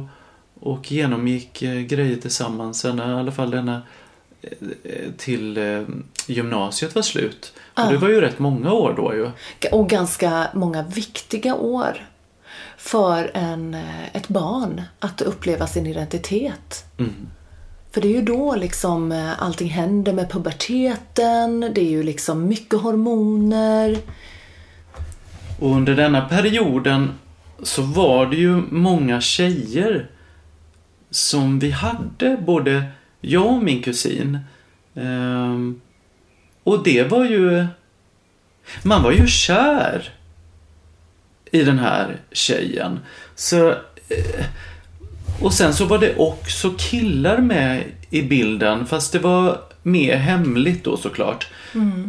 och 0.60 0.92
genomgick 0.92 1.62
eh, 1.62 1.80
grejer 1.82 2.16
tillsammans. 2.18 2.80
Sen 2.80 3.00
i 3.00 3.02
alla 3.02 3.32
fall 3.32 3.52
denna 3.52 3.82
eh, 4.42 5.12
till 5.18 5.58
eh, 5.58 5.82
gymnasiet 6.28 6.96
var 6.96 7.02
slut. 7.02 7.54
Ja. 7.76 7.86
Och 7.86 7.92
det 7.92 7.98
var 7.98 8.10
ju 8.10 8.22
rätt 8.22 8.40
många 8.40 8.72
år 8.72 8.94
då 8.98 9.14
ju. 9.14 9.30
Och 9.72 9.90
ganska 9.90 10.48
många 10.54 10.84
viktiga 10.84 11.56
år 11.56 12.08
för 12.84 13.32
en, 13.34 13.74
eh, 13.74 14.16
ett 14.16 14.28
barn 14.28 14.82
att 15.00 15.22
uppleva 15.22 15.68
sin 15.68 15.88
identitet. 15.88 16.86
Mm. 16.98 17.14
För 17.92 18.02
det 18.02 18.08
är 18.08 18.20
ju 18.20 18.22
då 18.22 18.56
liksom 18.56 19.12
eh, 19.12 19.44
allting 19.44 19.70
händer 19.70 20.14
med 20.14 20.32
puberteten, 20.32 21.60
det 21.60 21.82
är 21.82 21.90
ju 21.90 22.04
liksom 22.04 22.48
mycket 22.48 22.80
hormoner. 22.80 23.98
Och 25.60 25.76
under 25.76 25.96
denna 25.96 26.22
perioden 26.22 27.12
så 27.64 27.82
var 27.82 28.26
det 28.26 28.36
ju 28.36 28.62
många 28.70 29.22
tjejer 29.22 30.10
som 31.10 31.60
vi 31.60 31.72
hade, 31.72 32.38
både 32.38 32.84
jag 33.22 33.46
och 33.46 33.64
min 33.64 33.82
kusin. 33.82 34.40
Ehm, 34.96 35.82
och 36.64 36.84
det 36.84 37.04
var 37.04 37.26
ju... 37.26 37.66
Man 38.84 39.04
var 39.04 39.12
ju 39.12 39.28
kär 39.28 40.14
i 41.54 41.64
den 41.64 41.80
här 41.80 42.18
tjejen. 42.32 43.00
Så... 43.36 43.70
eh, 43.70 44.46
Och 45.42 45.54
sen 45.54 45.74
så 45.74 45.86
var 45.86 45.98
det 46.00 46.16
också 46.18 46.74
killar 46.78 47.38
med 47.38 47.84
i 48.10 48.22
bilden, 48.22 48.86
fast 48.86 49.12
det 49.12 49.20
var 49.20 49.58
mer 49.84 50.16
hemligt 50.16 50.84
då 50.84 50.98
såklart. 50.98 51.48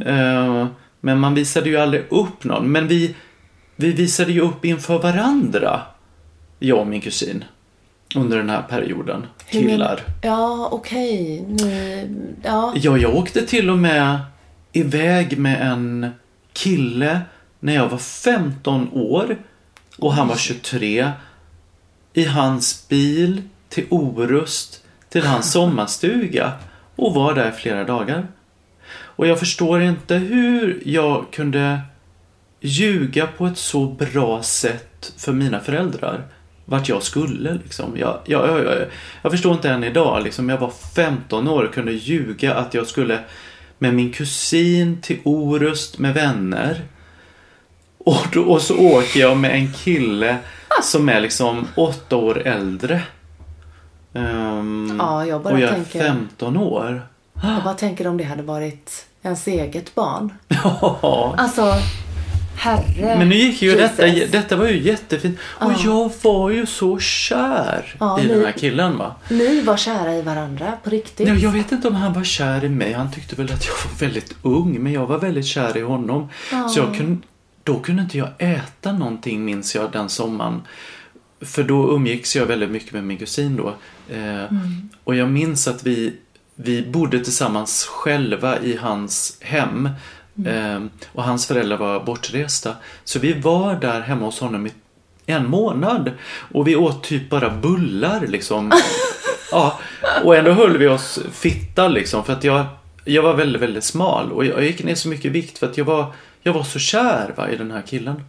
Eh, 0.06 0.66
Men 1.00 1.18
man 1.18 1.34
visade 1.34 1.68
ju 1.70 1.76
aldrig 1.76 2.02
upp 2.10 2.44
någon. 2.44 2.72
Men 2.72 2.88
vi, 2.88 3.14
vi 3.76 3.92
visade 3.92 4.32
ju 4.32 4.40
upp 4.40 4.64
inför 4.64 4.98
varandra, 4.98 5.80
jag 6.58 6.78
och 6.78 6.86
min 6.86 7.00
kusin, 7.00 7.44
under 8.16 8.36
den 8.36 8.50
här 8.50 8.62
perioden. 8.62 9.26
Killar. 9.50 10.00
Ja, 10.22 10.68
okej. 10.72 11.44
Ni, 11.48 12.08
ja. 12.42 12.72
Ja, 12.76 12.96
jag 12.98 13.14
åkte 13.16 13.46
till 13.46 13.70
och 13.70 13.78
med 13.78 14.18
iväg 14.72 15.38
med 15.38 15.72
en 15.72 16.10
kille 16.52 17.20
när 17.64 17.74
jag 17.74 17.88
var 17.88 17.98
15 17.98 18.88
år 18.92 19.36
och 19.98 20.12
han 20.12 20.28
var 20.28 20.36
23 20.36 21.10
i 22.12 22.24
hans 22.24 22.88
bil 22.88 23.42
till 23.68 23.86
Orust 23.90 24.84
till 25.08 25.26
hans 25.26 25.52
sommarstuga 25.52 26.52
och 26.96 27.14
var 27.14 27.34
där 27.34 27.50
flera 27.50 27.84
dagar. 27.84 28.26
Och 28.88 29.26
jag 29.26 29.38
förstår 29.38 29.82
inte 29.82 30.14
hur 30.14 30.82
jag 30.84 31.26
kunde 31.32 31.80
ljuga 32.60 33.26
på 33.26 33.46
ett 33.46 33.58
så 33.58 33.86
bra 33.86 34.42
sätt 34.42 35.12
för 35.16 35.32
mina 35.32 35.60
föräldrar 35.60 36.26
vart 36.64 36.88
jag 36.88 37.02
skulle 37.02 37.54
liksom. 37.54 37.96
Jag, 37.96 38.20
jag, 38.24 38.48
jag, 38.48 38.64
jag, 38.64 38.86
jag 39.22 39.32
förstår 39.32 39.52
inte 39.52 39.70
än 39.70 39.84
idag 39.84 40.22
liksom. 40.24 40.48
Jag 40.48 40.58
var 40.58 40.72
15 40.94 41.48
år 41.48 41.64
och 41.64 41.74
kunde 41.74 41.92
ljuga 41.92 42.54
att 42.54 42.74
jag 42.74 42.86
skulle 42.86 43.18
med 43.78 43.94
min 43.94 44.12
kusin 44.12 45.00
till 45.00 45.18
Orust 45.24 45.98
med 45.98 46.14
vänner. 46.14 46.82
Och, 48.04 48.26
då, 48.32 48.42
och 48.42 48.62
så 48.62 48.78
åker 48.78 49.20
jag 49.20 49.36
med 49.36 49.54
en 49.54 49.72
kille 49.72 50.36
som 50.82 51.08
är 51.08 51.20
liksom 51.20 51.66
åtta 51.74 52.16
år 52.16 52.46
äldre. 52.46 53.02
Ehm, 54.14 54.96
Ja, 54.98 55.26
jag 55.26 55.42
bara 55.42 55.54
och 55.54 55.60
jag 55.60 55.68
är 55.70 55.74
tänker- 55.74 56.00
15 56.00 56.56
år. 56.56 57.02
Jag 57.42 57.62
bara 57.64 57.74
tänker 57.74 58.06
om 58.06 58.16
det 58.16 58.24
hade 58.24 58.42
varit 58.42 59.06
ens 59.22 59.46
eget 59.46 59.94
barn. 59.94 60.32
Ja. 60.48 61.34
Alltså, 61.38 61.74
herre 62.56 63.16
Men 63.18 63.28
nu 63.28 63.34
gick 63.34 63.62
ju 63.62 63.74
detta, 63.76 64.06
Jesus. 64.06 64.30
detta 64.30 64.56
var 64.56 64.66
ju 64.68 64.80
jättefint. 64.82 65.38
Och 65.42 65.72
Ja. 65.72 65.76
jag 65.84 66.12
var 66.30 66.50
ju 66.50 66.66
så 66.66 66.98
kär 66.98 67.96
Ja, 68.00 68.20
i 68.20 68.22
ni- 68.22 68.28
den 68.34 68.44
här 68.44 68.52
killen 68.52 68.98
va. 68.98 69.14
Ni 69.28 69.60
var 69.60 69.76
kära 69.76 70.14
i 70.14 70.22
varandra, 70.22 70.72
på 70.84 70.90
riktigt. 70.90 71.28
Ja, 71.28 71.34
jag 71.34 71.50
vet 71.50 71.72
inte 71.72 71.88
om 71.88 71.94
han 71.94 72.12
var 72.12 72.24
kär 72.24 72.64
i 72.64 72.68
mig. 72.68 72.92
Han 72.92 73.12
tyckte 73.12 73.36
väl 73.36 73.52
att 73.52 73.66
jag 73.66 73.74
var 73.74 73.98
väldigt 74.06 74.34
ung. 74.42 74.82
Men 74.82 74.92
jag 74.92 75.06
var 75.06 75.18
väldigt 75.18 75.46
kär 75.46 75.76
i 75.76 75.80
honom. 75.82 76.28
Ja. 76.52 76.68
Så 76.68 76.80
jag 76.80 76.96
kunde, 76.96 77.26
då 77.64 77.80
kunde 77.80 78.02
inte 78.02 78.18
jag 78.18 78.28
äta 78.38 78.92
någonting 78.92 79.44
minns 79.44 79.74
jag 79.74 79.92
den 79.92 80.08
sommaren. 80.08 80.62
För 81.40 81.62
då 81.62 81.94
umgicks 81.96 82.36
jag 82.36 82.46
väldigt 82.46 82.70
mycket 82.70 82.92
med 82.92 83.04
min 83.04 83.18
kusin 83.18 83.56
då. 83.56 83.74
Eh, 84.14 84.44
Och 85.04 85.14
jag 85.14 85.30
minns 85.30 85.68
att 85.68 85.86
vi, 85.86 86.16
vi 86.54 86.82
bodde 86.82 87.20
tillsammans 87.20 87.84
själva 87.84 88.58
i 88.60 88.76
hans 88.76 89.38
hem. 89.40 89.88
Eh, 90.46 90.80
och 91.12 91.22
hans 91.24 91.46
föräldrar 91.46 91.76
var 91.76 92.04
bortresta. 92.04 92.74
Så 93.04 93.18
vi 93.18 93.32
var 93.32 93.74
där 93.74 94.00
hemma 94.00 94.24
hos 94.24 94.40
honom 94.40 94.66
i 94.66 94.72
en 95.26 95.48
månad. 95.48 96.10
Och 96.52 96.68
vi 96.68 96.76
åt 96.76 97.04
typ 97.04 97.30
bara 97.30 97.50
bullar 97.50 98.26
liksom. 98.26 98.72
ja, 99.50 99.78
och 100.24 100.36
ändå 100.36 100.52
höll 100.52 100.78
vi 100.78 100.86
oss 100.86 101.18
fitta 101.32 101.88
liksom. 101.88 102.24
För 102.24 102.32
att 102.32 102.44
jag, 102.44 102.66
jag 103.04 103.22
var 103.22 103.34
väldigt, 103.34 103.62
väldigt 103.62 103.84
smal. 103.84 104.32
Och 104.32 104.44
jag, 104.44 104.56
jag 104.56 104.64
gick 104.64 104.84
ner 104.84 104.94
så 104.94 105.08
mycket 105.08 105.32
vikt 105.32 105.58
för 105.58 105.66
att 105.66 105.78
jag 105.78 105.84
var, 105.84 106.12
jag 106.46 106.52
var 106.52 106.62
så 106.62 106.78
kär 106.78 107.32
va, 107.36 107.50
i 107.50 107.56
den 107.56 107.70
här 107.70 107.82
killen. 107.82 108.24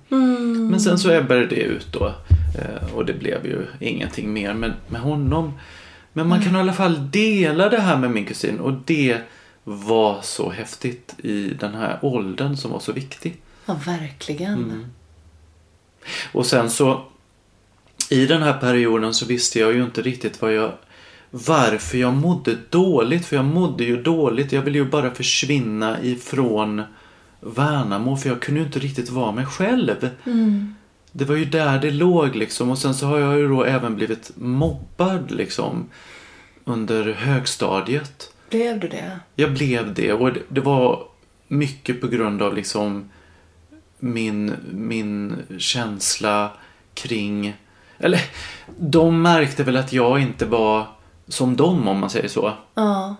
Men 0.70 0.80
sen 0.80 1.00
så 1.00 1.12
ebbade 1.12 1.46
det 1.46 1.56
ut 1.56 1.88
då. 1.92 2.06
Eh, 2.60 2.96
och 2.96 3.06
det 3.06 3.14
blev 3.14 3.46
ju 3.46 3.66
ingenting 3.80 4.34
mer 4.34 4.54
med, 4.54 4.74
med 4.88 5.02
honom. 5.02 5.54
Men 6.14 6.28
man 6.28 6.42
kan 6.42 6.56
i 6.56 6.60
alla 6.60 6.74
fall 6.74 7.12
dela 7.12 7.70
det 7.70 7.80
här 7.80 7.98
med 7.98 8.12
min 8.12 8.26
kusin. 8.26 8.60
Och 8.60 8.74
det 8.86 9.18
var 9.64 10.22
så 10.22 10.50
häftigt 10.50 11.16
i 11.18 11.50
den 11.60 11.74
här 11.74 12.00
åldern 12.02 12.58
som 12.58 12.72
var 12.72 12.80
så 12.80 12.92
viktig. 12.92 13.38
Ja, 13.66 13.80
verkligen. 13.86 14.54
Mm. 14.54 14.86
Och 16.32 16.46
sen 16.46 16.70
så 16.70 17.06
i 18.10 18.26
den 18.26 18.44
här 18.44 18.54
perioden 18.54 19.14
så 19.14 19.26
visste 19.26 19.60
jag 19.60 19.74
ju 19.74 19.84
inte 19.84 20.02
riktigt 20.02 20.42
vad 20.42 20.54
jag 20.54 20.72
varför 21.32 21.98
jag 21.98 22.14
mådde 22.14 22.58
dåligt. 22.70 23.26
För 23.26 23.36
jag 23.36 23.46
mådde 23.46 23.84
ju 23.84 24.04
dåligt. 24.04 24.52
Jag 24.52 24.62
ville 24.62 24.78
ju 24.78 24.86
bara 24.86 25.12
försvinna 25.12 26.02
ifrån 26.04 26.84
Värnamo 27.46 28.18
för 28.18 28.30
jag 28.30 28.42
kunde 28.42 28.60
ju 28.60 28.66
inte 28.66 28.80
riktigt 28.80 29.10
vara 29.10 29.32
mig 29.32 29.46
själv. 29.46 30.10
Mm. 30.26 30.76
Det 31.12 31.26
var 31.26 31.36
ju 31.36 31.46
där 31.46 31.80
det 31.80 31.92
låg 31.92 32.36
liksom. 32.36 32.70
Och 32.70 32.78
sen 32.78 32.94
så 32.94 33.06
har 33.06 33.20
jag 33.20 33.38
ju 33.38 33.48
då 33.48 33.64
även 33.64 33.96
blivit 33.96 34.32
mobbad 34.36 35.32
liksom. 35.32 35.90
under 36.64 37.14
högstadiet. 37.14 38.34
Blev 38.50 38.80
du 38.80 38.88
det? 38.88 39.20
Jag 39.36 39.54
blev 39.54 39.94
det 39.94 40.14
och 40.14 40.34
det, 40.34 40.42
det 40.50 40.62
var 40.62 41.04
mycket 41.48 42.02
på 42.02 42.08
grund 42.08 42.42
av 42.42 42.56
liksom 42.56 43.10
min, 44.00 44.54
min 44.72 45.38
känsla 45.58 46.52
kring... 46.94 47.58
Eller 47.98 48.22
de 48.80 49.22
märkte 49.22 49.64
väl 49.64 49.78
att 49.78 49.94
jag 49.94 50.20
inte 50.20 50.46
var 50.46 50.88
som 51.28 51.56
dem 51.56 51.88
om 51.88 52.00
man 52.00 52.10
säger 52.10 52.28
så. 52.28 52.54
Ja. 52.76 53.16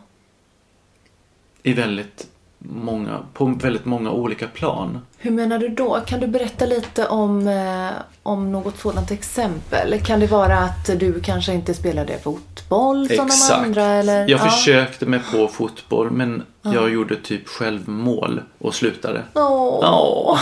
I 1.64 1.74
väldigt 1.74 2.28
många, 2.70 3.20
på 3.34 3.46
väldigt 3.46 3.86
många 3.86 4.12
olika 4.12 4.48
plan. 4.48 5.00
Hur 5.18 5.32
menar 5.32 5.60
du 5.60 5.68
då? 5.70 6.00
Kan 6.06 6.20
du 6.20 6.28
berätta 6.28 6.66
lite 6.66 7.08
om, 7.08 7.48
eh, 7.48 8.02
om 8.24 8.52
något 8.52 8.80
sådant 8.80 9.12
exempel? 9.12 10.00
Kan 10.02 10.20
det 10.20 10.28
vara 10.28 10.58
att 10.58 11.00
du 11.00 11.22
kanske 11.22 11.54
inte 11.54 11.74
spelade 11.74 12.20
fotboll 12.20 13.10
som 13.10 13.28
de 13.28 13.54
andra? 13.54 13.84
Eller? 13.86 14.20
Jag 14.20 14.30
ja. 14.30 14.38
försökte 14.38 15.06
mig 15.06 15.20
på 15.32 15.48
fotboll 15.48 16.12
men 16.12 16.44
jag 16.62 16.90
gjorde 16.90 17.16
typ 17.16 17.48
självmål 17.48 18.42
och 18.58 18.76
slutade. 18.76 19.24
Åh. 19.34 19.80
Ja, 19.82 20.40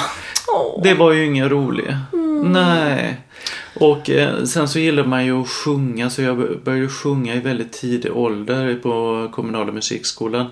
Åh. 0.55 0.83
det 0.83 0.93
var 0.93 1.11
ju 1.11 1.25
ingen 1.25 1.49
rolig. 1.49 1.97
Nej. 2.43 3.21
Och 3.79 4.09
eh, 4.09 4.43
sen 4.43 4.67
så 4.67 4.79
gillar 4.79 5.03
man 5.03 5.25
ju 5.25 5.41
att 5.41 5.50
sjunga 5.50 6.09
så 6.09 6.21
jag 6.21 6.62
började 6.63 6.89
sjunga 6.89 7.35
i 7.35 7.39
väldigt 7.39 7.73
tidig 7.73 8.17
ålder 8.17 8.75
på 8.75 9.27
kommunala 9.31 9.71
musikskolan. 9.71 10.45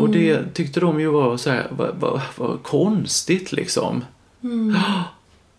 Och 0.00 0.10
det 0.10 0.54
tyckte 0.54 0.80
de 0.80 1.00
ju 1.00 1.08
var 1.08 1.36
så 1.36 1.50
här, 1.50 1.66
var, 1.70 1.94
var, 2.00 2.22
var 2.36 2.56
konstigt 2.56 3.52
liksom. 3.52 4.04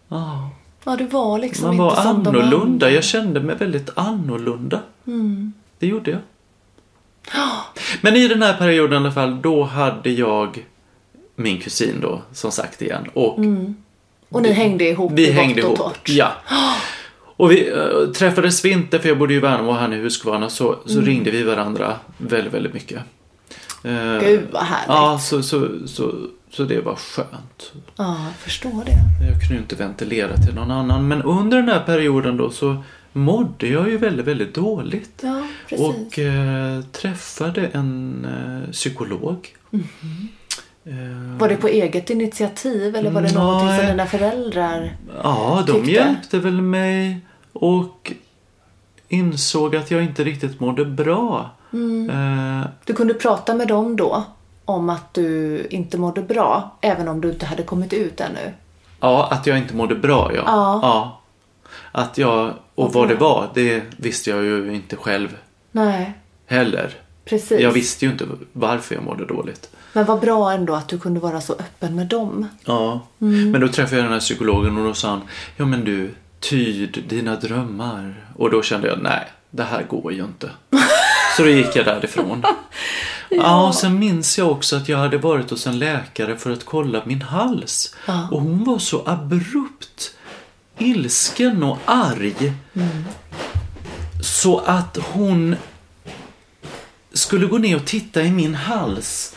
Ja, 0.09 0.49
Ja, 0.83 0.95
du 0.95 1.05
var 1.05 1.39
liksom 1.39 1.65
man 1.65 1.73
inte 1.73 1.83
var 1.83 1.95
som 1.95 2.27
annorlunda. 2.27 2.91
Jag 2.91 3.03
kände 3.03 3.39
mig 3.39 3.55
väldigt 3.55 3.89
annorlunda. 3.95 4.79
Det 5.79 5.87
gjorde 5.87 6.11
jag. 6.11 6.19
Men 8.01 8.15
i 8.15 8.27
den 8.27 8.41
här 8.41 8.57
perioden 8.57 8.93
i 8.93 8.95
alla 9.05 9.11
fall, 9.11 9.41
då 9.41 9.63
hade 9.63 10.09
jag 10.09 10.65
min 11.35 11.61
kusin 11.61 11.95
då, 12.01 12.21
som 12.33 12.51
sagt 12.51 12.81
igen. 12.81 13.05
Och 13.13 13.39
Och 14.29 14.41
ni 14.41 14.51
hängde 14.51 14.89
ihop 14.89 15.11
vi 15.15 15.31
hängde 15.31 15.61
och 15.61 15.67
ihop. 15.67 15.77
torrt. 15.77 16.09
Ja. 16.09 16.31
Och 17.35 17.51
vi 17.51 17.69
äh, 17.69 18.11
träffades 18.13 18.65
vi 18.65 18.71
inte, 18.71 18.99
för 18.99 19.09
jag 19.09 19.17
bodde 19.17 19.33
i 19.33 19.39
Värnamo 19.39 19.69
och 19.69 19.75
han 19.75 19.93
i 19.93 19.97
Huskvarna, 19.97 20.49
så, 20.49 20.79
så 20.85 21.01
ringde 21.01 21.31
vi 21.31 21.43
varandra 21.43 21.95
väldigt, 22.17 22.53
väldigt 22.53 22.73
mycket. 22.73 22.99
Eh, 23.83 24.19
Gud 24.19 24.41
vad 24.51 24.63
härligt. 24.63 24.87
Ja, 24.87 25.19
så, 25.19 25.43
så, 25.43 25.87
så, 25.87 26.13
så 26.51 26.63
det 26.63 26.81
var 26.81 26.95
skönt. 26.95 27.71
Ja, 27.95 28.17
jag 28.25 28.35
förstår 28.35 28.83
det. 28.85 29.25
Jag 29.27 29.39
kunde 29.39 29.53
ju 29.53 29.59
inte 29.59 29.75
ventilera 29.75 30.37
till 30.37 30.55
någon 30.55 30.71
annan. 30.71 31.07
Men 31.07 31.21
under 31.21 31.57
den 31.57 31.69
här 31.69 31.83
perioden 31.83 32.37
då 32.37 32.49
så 32.49 32.83
mådde 33.13 33.67
jag 33.67 33.89
ju 33.89 33.97
väldigt, 33.97 34.25
väldigt 34.25 34.53
dåligt. 34.53 35.23
Ja. 35.23 35.43
Och 35.77 36.19
eh, 36.19 36.81
träffade 36.81 37.67
en 37.67 38.25
eh, 38.25 38.71
psykolog. 38.71 39.47
Eh, 39.71 39.79
Var 41.39 41.49
det 41.49 41.55
på 41.55 41.67
eget 41.67 42.09
initiativ 42.09 42.95
eller 42.95 43.11
var 43.11 43.21
det 43.21 43.33
någonting 43.33 43.77
som 43.77 43.85
dina 43.87 44.05
föräldrar... 44.05 44.95
Ja, 45.23 45.63
de 45.67 45.73
tyckte? 45.73 45.91
hjälpte 45.91 46.39
väl 46.39 46.61
mig 46.61 47.17
och 47.53 48.13
insåg 49.07 49.75
att 49.75 49.91
jag 49.91 50.03
inte 50.03 50.23
riktigt 50.23 50.59
mådde 50.59 50.85
bra. 50.85 51.49
Mm. 51.73 52.09
Eh, 52.09 52.67
Du 52.85 52.93
kunde 52.93 53.13
prata 53.13 53.55
med 53.55 53.67
dem 53.67 53.95
då 53.95 54.23
om 54.65 54.89
att 54.89 55.13
du 55.13 55.57
inte 55.69 55.97
mådde 55.97 56.21
bra, 56.21 56.77
även 56.81 57.07
om 57.07 57.21
du 57.21 57.29
inte 57.31 57.45
hade 57.45 57.63
kommit 57.63 57.93
ut 57.93 58.21
ännu. 58.21 58.53
ja, 58.99 59.27
att 59.31 59.47
jag 59.47 59.57
inte 59.57 59.75
mådde 59.75 59.95
bra, 59.95 60.31
ja. 60.35 60.43
Ja. 60.45 61.21
Att 61.91 62.17
jag, 62.17 62.53
och 62.75 62.93
vad 62.93 63.07
det 63.07 63.15
var, 63.15 63.49
det 63.53 63.83
visste 63.97 64.29
jag 64.29 64.43
ju 64.43 64.73
inte 64.75 64.95
själv 64.95 65.37
Nej, 65.71 66.13
heller. 66.45 66.93
precis. 67.25 67.59
Jag 67.61 67.71
visste 67.71 68.05
ju 68.05 68.11
inte 68.11 68.25
varför 68.53 68.95
jag 68.95 69.03
mådde 69.03 69.25
dåligt. 69.25 69.69
Men 69.93 70.05
vad 70.05 70.19
bra 70.19 70.51
ändå 70.51 70.75
att 70.75 70.87
du 70.87 70.99
kunde 70.99 71.19
vara 71.19 71.41
så 71.41 71.53
öppen 71.53 71.95
med 71.95 72.07
dem. 72.07 72.47
Ja, 72.65 73.07
men 73.17 73.61
då 73.61 73.67
träffade 73.67 73.95
jag 73.95 74.05
den 74.05 74.13
här 74.13 74.19
psykologen 74.19 74.77
och 74.77 74.85
då 74.85 74.93
sa 74.93 75.09
han, 75.09 75.21
ja 75.57 75.65
men 75.65 75.83
du, 75.85 76.15
tyd 76.39 77.03
dina 77.07 77.35
drömmar. 77.35 78.25
Och 78.35 78.51
då 78.51 78.61
kände 78.61 78.87
jag, 78.87 79.01
nej, 79.01 79.27
det 79.49 79.63
här 79.63 79.83
går 79.83 80.13
ju 80.13 80.23
inte. 80.23 80.49
Så 81.37 81.43
då 81.43 81.49
gick 81.49 81.75
jag 81.75 81.85
därifrån. 81.85 82.43
ja. 83.29 83.67
och 83.67 83.75
sen 83.75 83.99
minns 83.99 84.37
jag 84.37 84.51
också 84.51 84.75
att 84.75 84.89
jag 84.89 84.97
hade 84.97 85.17
varit 85.17 85.49
hos 85.49 85.67
en 85.67 85.79
läkare 85.79 86.37
för 86.37 86.51
att 86.51 86.65
kolla 86.65 87.01
min 87.05 87.21
hals. 87.21 87.95
Ja. 88.05 88.27
Och 88.31 88.41
hon 88.41 88.63
var 88.63 88.79
så 88.79 89.03
abrupt 89.05 90.15
ilsken 90.77 91.63
och 91.63 91.77
arg. 91.85 92.53
Så 94.21 94.59
att 94.59 94.97
hon 94.97 95.55
skulle 97.13 97.45
gå 97.45 97.57
ner 97.57 97.75
och 97.75 97.85
titta 97.85 98.21
i 98.21 98.31
min 98.31 98.55
hals. 98.55 99.35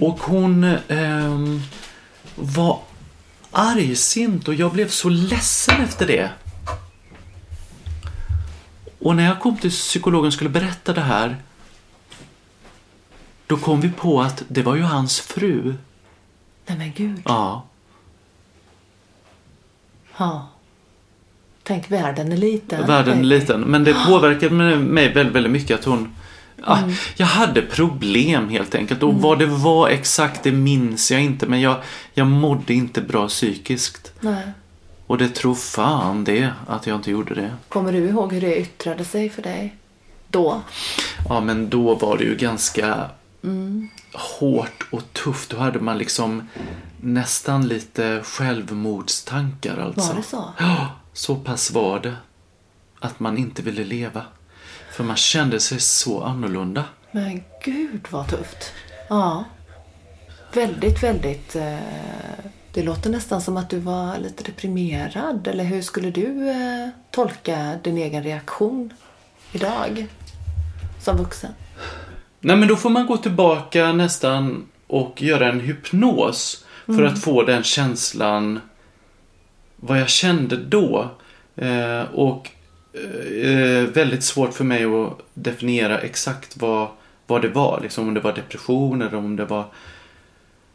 Och 0.00 0.20
hon 0.20 0.64
ehm, 0.88 1.60
var 2.34 2.80
argsint 3.50 4.48
och 4.48 4.54
jag 4.54 4.72
blev 4.72 4.88
så 4.88 5.08
ledsen 5.08 5.80
efter 5.80 6.06
det. 6.06 6.30
Och 8.98 9.16
när 9.16 9.24
jag 9.24 9.40
kom 9.40 9.56
till 9.56 9.70
psykologen 9.70 10.26
och 10.26 10.32
skulle 10.32 10.50
berätta 10.50 10.92
det 10.92 11.00
här 11.00 11.36
då 13.46 13.56
kom 13.56 13.80
vi 13.80 13.90
på 13.90 14.20
att 14.22 14.42
det 14.48 14.62
var 14.62 14.76
ju 14.76 14.82
hans 14.82 15.20
fru. 15.20 15.74
Nej 16.66 16.78
men 16.78 16.92
gud. 16.92 17.22
Ja. 17.24 17.64
Ja. 20.16 20.48
Tänk, 21.62 21.90
världen 21.90 22.32
är 22.32 22.36
liten. 22.36 22.86
Världen 22.86 23.18
är 23.18 23.22
liten. 23.24 23.60
Men 23.60 23.84
det 23.84 23.94
påverkade 24.06 24.54
mig- 24.54 24.76
mig 24.76 25.12
väldigt, 25.12 25.34
väldigt 25.34 25.52
mycket 25.52 25.78
att 25.78 25.84
hon... 25.84 26.14
Ja, 26.66 26.78
Jag 27.16 27.26
hade 27.26 27.62
problem 27.62 28.48
helt 28.48 28.74
enkelt. 28.74 29.02
Och 29.02 29.14
vad 29.14 29.38
det 29.38 29.46
var 29.46 29.88
exakt, 29.88 30.42
det 30.42 30.52
minns 30.52 31.10
jag 31.10 31.22
inte. 31.22 31.46
Men 31.46 31.60
jag, 31.60 31.76
jag 32.14 32.26
mådde 32.26 32.74
inte 32.74 33.00
bra 33.00 33.28
psykiskt. 33.28 34.12
Nej. 34.20 34.44
Och 35.06 35.18
det 35.18 35.28
tror 35.28 35.54
fan 35.54 36.24
det, 36.24 36.50
att 36.66 36.86
jag 36.86 36.96
inte 36.96 37.10
gjorde 37.10 37.34
det. 37.34 37.50
Kommer 37.68 37.92
du 37.92 37.98
ihåg 37.98 38.32
hur 38.32 38.40
det 38.40 38.56
yttrade 38.60 39.04
sig 39.04 39.30
för 39.30 39.42
dig? 39.42 39.76
Då? 40.28 40.62
Ja, 41.28 41.40
men 41.40 41.70
då 41.70 41.94
var 41.94 42.18
det 42.18 42.24
ju 42.24 42.36
ganska 42.36 43.10
hårt 44.12 44.86
och 44.90 45.12
tufft. 45.12 45.50
Då 45.50 45.56
hade 45.56 45.80
man 45.80 45.98
liksom 45.98 46.48
nästan 47.00 47.68
lite 47.68 48.20
självmordstankar 48.24 49.76
alltså. 49.78 50.08
Var 50.08 50.16
det 50.16 50.22
så? 50.22 50.44
Ja, 50.58 50.86
så 51.12 51.36
pass 51.36 51.70
var 51.70 52.00
det. 52.00 52.14
Att 53.00 53.20
man 53.20 53.38
inte 53.38 53.62
ville 53.62 53.84
leva. 53.84 54.22
För 54.92 55.04
man 55.04 55.16
kände 55.16 55.60
sig 55.60 55.80
så 55.80 56.22
annorlunda. 56.22 56.84
Men 57.10 57.44
gud 57.64 58.06
vad 58.10 58.28
tufft. 58.28 58.72
Ja. 59.08 59.44
Väldigt, 60.52 61.02
väldigt... 61.02 61.56
Eh, 61.56 61.78
det 62.72 62.82
låter 62.82 63.10
nästan 63.10 63.40
som 63.40 63.56
att 63.56 63.70
du 63.70 63.78
var 63.78 64.18
lite 64.18 64.44
deprimerad. 64.44 65.46
Eller 65.46 65.64
hur 65.64 65.82
skulle 65.82 66.10
du 66.10 66.50
eh, 66.50 66.88
tolka 67.10 67.78
din 67.84 67.98
egen 67.98 68.22
reaktion 68.22 68.92
idag? 69.52 70.06
Som 71.00 71.16
vuxen? 71.16 71.50
Nej, 72.40 72.56
men 72.56 72.68
då 72.68 72.76
får 72.76 72.90
man 72.90 73.06
gå 73.06 73.16
tillbaka 73.16 73.92
nästan 73.92 74.66
och 74.86 75.22
göra 75.22 75.48
en 75.48 75.60
hypnos 75.60 76.64
för 76.86 77.02
att 77.02 77.22
få 77.22 77.42
den 77.42 77.62
känslan 77.62 78.60
vad 79.76 80.00
jag 80.00 80.08
kände 80.08 80.56
då. 80.56 81.10
Eh, 81.56 82.02
och 82.02 82.50
eh, 82.94 83.82
väldigt 83.92 84.24
svårt 84.24 84.54
för 84.54 84.64
mig 84.64 84.84
att 84.84 85.18
definiera 85.34 85.98
exakt 85.98 86.56
vad, 86.56 86.88
vad 87.26 87.42
det 87.42 87.48
var. 87.48 87.80
Liksom 87.82 88.08
om 88.08 88.14
det 88.14 88.20
var 88.20 88.32
depression 88.32 89.02
eller 89.02 89.14
om 89.16 89.36
det 89.36 89.44
var 89.44 89.64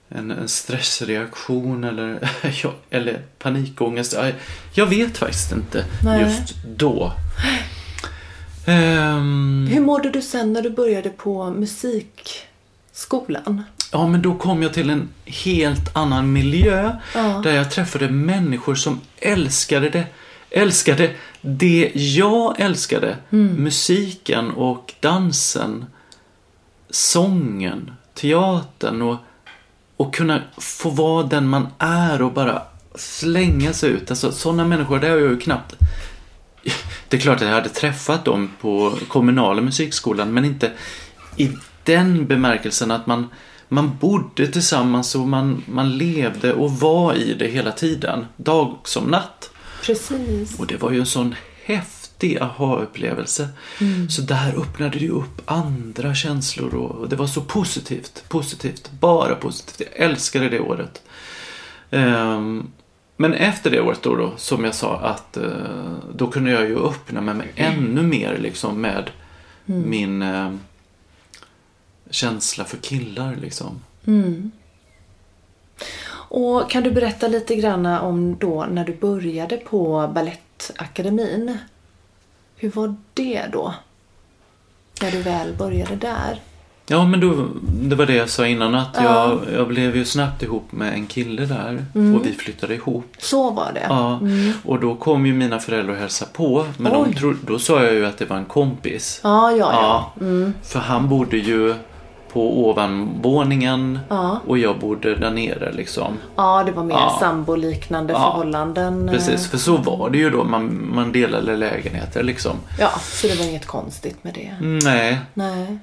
en, 0.10 0.32
en 0.32 0.48
stressreaktion 0.48 1.84
eller, 1.84 2.30
eller 2.90 3.22
panikångest. 3.40 4.16
Jag, 4.74 4.86
vet 4.86 5.18
faktiskt 5.18 5.52
inte 5.52 5.86
Nej. 6.04 6.22
just 6.22 6.56
då. 6.78 7.14
Ehm, 8.66 9.68
Hur 9.72 9.82
mådde 9.82 10.10
du 10.10 10.22
sen 10.22 10.54
när 10.54 10.62
du 10.62 10.70
började 10.70 11.10
på 11.10 11.50
musikskolan? 11.50 12.44
Ja, 13.92 14.08
men 14.08 14.22
då 14.22 14.36
kom 14.36 14.64
jag 14.64 14.74
till 14.74 14.90
en 14.90 15.10
helt 15.26 15.96
annan 15.98 16.34
miljö 16.34 16.92
Ja. 17.16 17.42
där 17.44 17.56
jag 17.56 17.72
träffade 17.72 18.10
människor 18.10 18.76
som 18.76 19.02
älskade 19.18 19.90
det, 19.90 20.06
älskade 20.50 21.16
det 21.42 21.92
jag 21.94 22.60
älskade. 22.60 23.18
Musiken 23.58 24.52
och 24.52 24.94
dansen, 25.00 25.86
sången, 26.90 27.92
teatern 28.14 29.02
och, 29.02 29.18
och 29.98 30.14
kunna 30.14 30.42
få 30.58 30.90
vara 30.90 31.24
den 31.24 31.48
man 31.48 31.68
är 31.78 32.22
och 32.22 32.34
bara 32.34 32.62
slänga 32.96 33.74
sig 33.74 33.90
ut. 33.90 34.10
Alltså 34.10 34.32
sådana 34.32 34.66
människor, 34.66 35.00
det 35.00 35.08
har 35.08 35.18
jag 35.18 35.30
ju 35.30 35.38
knappt 35.38 35.76
det 37.10 37.18
är 37.18 37.22
klart 37.22 37.36
att 37.36 37.48
jag 37.48 37.54
hade 37.54 37.70
träffat 37.70 38.26
dem 38.26 38.52
på 38.62 38.94
kommunala 39.08 39.62
musikskolan 39.62 40.34
men 40.34 40.46
inte 40.46 40.72
i 41.36 41.52
den 41.84 42.28
bemärkelsen 42.28 42.92
att 42.92 43.08
man, 43.08 43.28
man 43.68 43.98
bodde 43.98 44.48
tillsammans 44.48 45.16
och 45.16 45.28
man, 45.28 45.64
man 45.66 45.98
levde 45.98 46.54
och 46.54 46.72
var 46.72 47.14
i 47.14 47.34
det 47.34 47.48
hela 47.48 47.72
tiden. 47.72 48.26
Dag 48.38 48.78
som 48.84 49.04
natt. 49.04 49.52
Precis. 49.82 50.60
Och 50.60 50.68
det 50.68 50.78
var 50.78 50.92
ju 50.92 51.00
en 51.00 51.06
sån 51.06 51.36
häftig 51.66 52.38
aha-upplevelse. 52.38 53.50
Så 54.10 54.22
där 54.22 54.60
öppnade 54.60 55.00
det 55.00 55.06
ju 55.06 55.12
upp 55.12 55.42
andra 55.46 56.16
känslor 56.16 56.76
och 56.76 57.10
det 57.10 57.16
var 57.16 57.28
så 57.28 57.42
positivt. 57.42 58.24
Positivt. 58.28 58.92
Bara 59.00 59.36
positivt. 59.36 59.82
Jag 59.96 60.10
älskade 60.10 60.50
det 60.50 60.60
året. 60.60 61.02
Ehm, 61.92 62.72
men 63.18 63.34
efter 63.34 63.72
det 63.72 63.82
året 63.82 64.02
då, 64.02 64.16
då 64.16 64.34
som 64.38 64.64
jag 64.64 64.76
sa 64.76 64.98
att 65.00 65.38
eh, 65.38 65.98
då 66.14 66.28
kunde 66.28 66.52
jag 66.52 66.70
ju 66.70 66.78
öppna 66.80 67.22
mig 67.22 67.36
med 67.36 67.48
ännu 67.56 68.02
mer 68.04 68.38
liksom 68.38 68.82
med 68.82 69.10
min 69.66 70.22
eh, 70.22 70.54
känsla 72.10 72.66
för 72.66 72.78
killar 72.78 73.36
liksom. 73.42 73.82
Och 76.30 76.70
kan 76.70 76.84
du 76.84 76.92
berätta 76.92 77.28
lite 77.28 77.56
grann 77.56 77.86
om 77.86 78.38
då 78.40 78.66
när 78.72 78.86
du 78.86 78.96
började 78.96 79.58
på 79.58 80.12
Balettakademin? 80.16 81.58
Hur 82.56 82.70
var 82.72 82.96
det 83.14 83.46
då? 83.52 83.74
När 85.02 85.12
du 85.12 85.22
väl 85.22 85.54
började 85.58 85.96
där? 85.96 86.42
Ja, 86.90 87.06
men 87.06 87.20
då, 87.20 87.48
det 87.64 87.96
var 87.96 88.06
det 88.06 88.16
jag 88.16 88.30
sa 88.30 88.48
innan 88.48 88.76
att 88.76 88.90
Ja. 88.96 89.04
jag, 89.04 89.40
jag 89.60 89.68
blev 89.68 89.96
ju 89.96 90.06
snabbt 90.06 90.44
ihop 90.44 90.72
med 90.72 90.94
en 90.94 91.06
kille 91.08 91.46
där 91.46 91.86
och 91.94 92.26
vi 92.26 92.34
flyttade 92.34 92.76
ihop. 92.76 93.06
Så 93.18 93.52
var 93.52 93.72
det? 93.74 93.86
Ja, 93.90 94.20
och 94.66 94.80
då 94.80 94.96
kom 94.96 95.26
ju 95.26 95.34
mina 95.34 95.60
föräldrar 95.60 95.94
och 95.94 96.00
hälsade 96.00 96.32
på. 96.34 96.66
Men 96.78 96.94
de 96.94 97.14
tro, 97.14 97.34
då 97.48 97.60
sa 97.60 97.84
jag 97.84 97.94
ju 97.94 98.06
att 98.06 98.18
det 98.18 98.26
var 98.26 98.38
en 98.38 98.46
kompis. 98.46 99.20
Ja, 99.24 99.52
ja, 99.52 99.58
ja. 99.58 100.12
Ja, 100.20 100.52
för 100.64 100.80
han 100.80 101.10
bodde 101.10 101.38
ju 101.38 101.76
på 102.38 102.70
ovanvåningen 102.70 104.00
Ja. 104.10 104.40
och 104.48 104.58
jag 104.58 104.80
bodde 104.80 105.16
där 105.16 105.32
nere 105.32 105.72
liksom. 105.74 106.14
Ja, 106.36 106.64
det 106.64 106.72
var 106.72 106.84
mer 106.84 106.96
Ja. 106.96 107.18
samboliknande 107.20 108.14
Ja. 108.14 108.20
förhållanden. 108.20 109.10
Precis, 109.12 109.48
för 109.48 109.58
så 109.58 109.78
var 109.78 110.10
det 110.10 110.18
ju 110.18 110.30
då. 110.30 110.44
Man, 110.44 110.96
man 110.96 111.12
delade 111.12 111.56
lägenheter 111.58 112.24
liksom. 112.24 112.58
Ja, 112.80 112.90
så 113.02 113.28
det 113.28 113.36
var 113.40 113.46
inget 113.46 113.66
konstigt 113.66 114.24
med 114.24 114.34
det. 114.34 114.56
Nej, 114.84 115.20
Nej. 115.34 115.78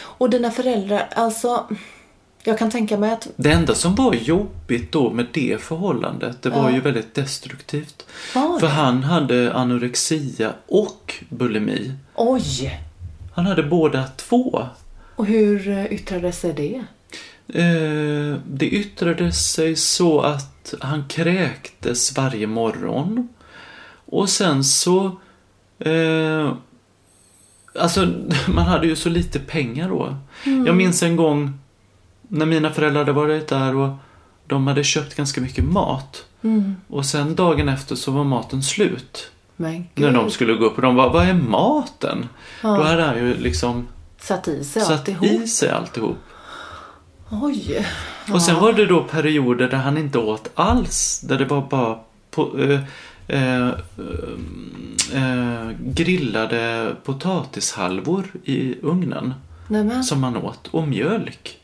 Och 0.00 0.30
dina 0.30 0.50
föräldrar, 0.50 1.08
alltså... 1.16 1.64
Jag 2.46 2.58
kan 2.58 2.70
tänka 2.70 2.96
mig 2.98 3.12
att... 3.12 3.28
det 3.36 3.52
enda 3.52 3.74
som 3.74 3.94
var 3.94 4.14
jobbigt 4.14 4.92
då 4.92 5.10
med 5.10 5.26
det 5.32 5.60
förhållandet, 5.62 6.42
det 6.42 6.50
var 6.50 6.70
ju 6.70 6.80
väldigt 6.80 7.14
destruktivt. 7.14 8.06
Var 8.34 8.58
För 8.60 8.66
han 8.66 9.02
hade 9.02 9.52
anorexia 9.54 10.52
och 10.68 11.14
bulimi. 11.28 11.92
Oj! 12.14 12.80
Han 13.34 13.46
hade 13.46 13.62
båda 13.62 14.04
två. 14.16 14.62
Och 15.16 15.26
hur 15.26 15.68
eh, 15.68 15.92
yttrade 15.92 16.32
sig 16.32 16.52
det? 16.52 16.84
Eh, 17.48 18.38
det 18.46 18.68
yttrade 18.68 19.32
sig 19.32 19.76
så 19.76 20.20
att 20.20 20.74
han 20.80 21.08
kräktes 21.08 22.16
varje 22.16 22.46
morgon. 22.46 23.28
Och 24.06 24.28
sen 24.28 24.64
så... 24.64 25.20
Eh, 25.78 26.52
alltså, 27.78 28.08
man 28.48 28.64
hade 28.64 28.86
ju 28.86 28.96
så 28.96 29.08
lite 29.08 29.38
pengar 29.38 29.88
då. 29.88 30.16
Jag 30.66 30.76
minns 30.76 31.02
en 31.02 31.16
gång 31.16 31.58
när 32.28 32.46
mina 32.46 32.70
föräldrar 32.70 33.00
hade 33.00 33.12
varit 33.12 33.48
där 33.48 33.76
och 33.76 33.90
de 34.46 34.66
hade 34.66 34.84
köpt 34.84 35.14
ganska 35.14 35.40
mycket 35.40 35.64
mat. 35.64 36.24
Och 36.88 37.06
sen 37.06 37.34
dagen 37.34 37.68
efter 37.68 37.94
så 37.94 38.12
var 38.12 38.24
maten 38.24 38.62
slut. 38.62 39.30
När 39.94 40.12
de 40.12 40.30
skulle 40.30 40.54
gå 40.54 40.64
upp 40.64 40.76
och 40.76 40.82
de 40.82 40.94
var 40.94 41.10
vad 41.10 41.28
är 41.28 41.34
maten? 41.34 42.28
Då 42.62 42.82
hade 42.82 43.02
han 43.02 43.16
ju 43.16 43.34
liksom 43.36 43.86
satt 44.26 44.48
i 44.48 44.64
sig 44.64 44.82
satt 44.82 44.90
alltihop. 44.98 45.24
i 45.24 45.46
sig 45.48 45.70
alltihop. 45.70 46.16
Oj! 47.30 47.86
Och 48.32 48.42
sen 48.42 48.60
var 48.60 48.72
det 48.72 48.86
då 48.86 49.04
perioder 49.04 49.68
där 49.68 49.76
han 49.78 49.98
inte 49.98 50.18
åt 50.18 50.50
alls. 50.54 51.20
Där 51.20 51.38
det 51.38 51.44
var 51.44 51.60
bara 51.60 51.98
på, 52.30 52.58
eh, 52.60 52.80
eh, 53.28 53.68
eh, 55.14 55.70
grillade 55.80 56.94
potatishalvor 57.04 58.24
i 58.44 58.74
ugnen 58.82 59.34
Nämen, 59.68 60.04
som 60.04 60.22
han 60.24 60.36
åt. 60.36 60.68
Och 60.70 60.88
mjölk. 60.88 61.58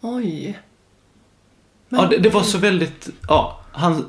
oj. 0.00 0.58
Ja, 1.88 2.06
det, 2.10 2.18
det 2.18 2.28
var 2.28 2.42
så 2.42 2.58
väldigt... 2.58 3.08
Ja, 3.28 3.60
han, 3.72 4.08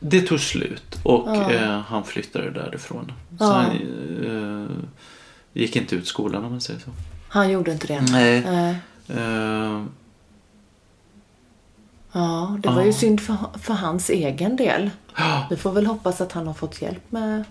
det 0.00 0.20
tog 0.20 0.40
slut 0.40 0.98
och 1.02 1.28
Ja. 1.28 1.50
eh, 1.52 1.78
han 1.80 2.04
flyttade 2.04 2.50
därifrån. 2.50 3.12
Så 3.38 3.44
Ja. 3.44 3.52
han 3.52 3.70
eh, 4.24 4.84
gick 5.60 5.76
inte 5.76 5.94
ut 5.94 6.06
skolan 6.06 6.44
om 6.44 6.50
man 6.50 6.60
säger 6.60 6.80
så. 6.80 6.90
Han 7.28 7.50
gjorde 7.50 7.72
inte 7.72 7.86
det? 7.86 8.00
Nej. 8.00 8.42
Nej. 8.44 8.76
Eh, 9.08 9.82
Ja, 12.16 12.58
det 12.62 12.68
var 12.68 12.82
ju 12.84 12.92
synd 12.92 13.20
för, 13.20 13.36
för 13.62 13.74
hans 13.74 14.10
egen 14.10 14.56
del. 14.56 14.90
Vi 15.50 15.56
får 15.56 15.72
väl 15.72 15.86
hoppas 15.86 16.20
att 16.20 16.32
han 16.32 16.46
har 16.46 16.54
fått 16.54 16.82
hjälp 16.82 17.12
med, 17.12 17.44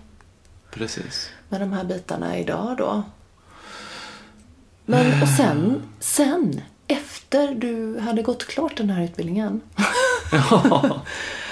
precis. 0.70 1.30
med 1.48 1.60
de 1.60 1.72
här 1.72 1.84
bitarna 1.84 2.38
idag 2.38 2.76
då. 2.78 3.02
Men 4.86 5.22
och 5.22 5.28
sen, 5.28 5.82
sen, 6.00 6.60
efter 6.86 7.54
du 7.54 7.98
hade 8.00 8.22
gått 8.22 8.46
klart 8.46 8.76
den 8.76 8.90
här 8.90 9.04
utbildningen 9.04 9.60
Ja. 10.32 11.00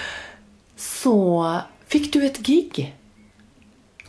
så 0.76 1.60
fick 1.86 2.12
du 2.12 2.26
ett 2.26 2.38
gig. 2.38 2.96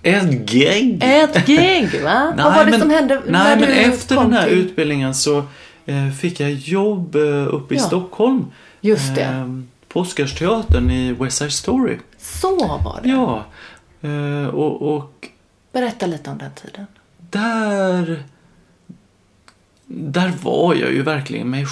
Ett 0.04 0.32
gig! 0.32 1.00
Ett 1.04 1.46
gig, 1.46 2.02
va? 2.04 2.34
Vad 2.38 2.54
var 2.56 2.66
det 2.66 2.72
men, 2.72 2.80
som 2.80 2.90
hände 2.90 3.16
nej, 3.16 3.32
när 3.32 3.56
men 3.60 3.68
du 3.70 3.74
efter 3.76 4.16
kom 4.16 4.24
den 4.24 4.34
här 4.34 4.48
till... 4.48 4.58
utbildningen 4.58 5.14
så 5.16 5.38
eh, 5.86 6.10
fick 6.22 6.40
jag 6.40 6.52
jobb 6.52 7.16
eh, 7.16 7.48
uppe 7.56 7.74
i 7.74 7.78
Ja. 7.78 7.84
Stockholm. 7.84 8.46
Just 8.82 9.16
det. 9.16 9.22
Eh, 9.22 9.48
på 9.88 10.00
Oscarsteatern 10.00 10.92
i 10.92 11.12
West 11.14 11.38
Side 11.38 11.54
Story. 11.54 11.98
Så 12.18 12.56
var 12.68 13.00
det. 13.04 13.10
Ja. 13.10 13.46
Eh, 14.02 14.48
och, 14.48 14.96
och 14.96 15.28
Berätta 15.72 16.06
lite 16.06 16.30
om 16.30 16.38
den 16.38 16.52
tiden. 16.52 16.86
där... 17.18 18.24
Där 19.86 20.32
var 20.42 20.76
jag 20.76 20.92
ju 20.94 21.02
verkligen 21.02 21.50
mig 21.50 21.66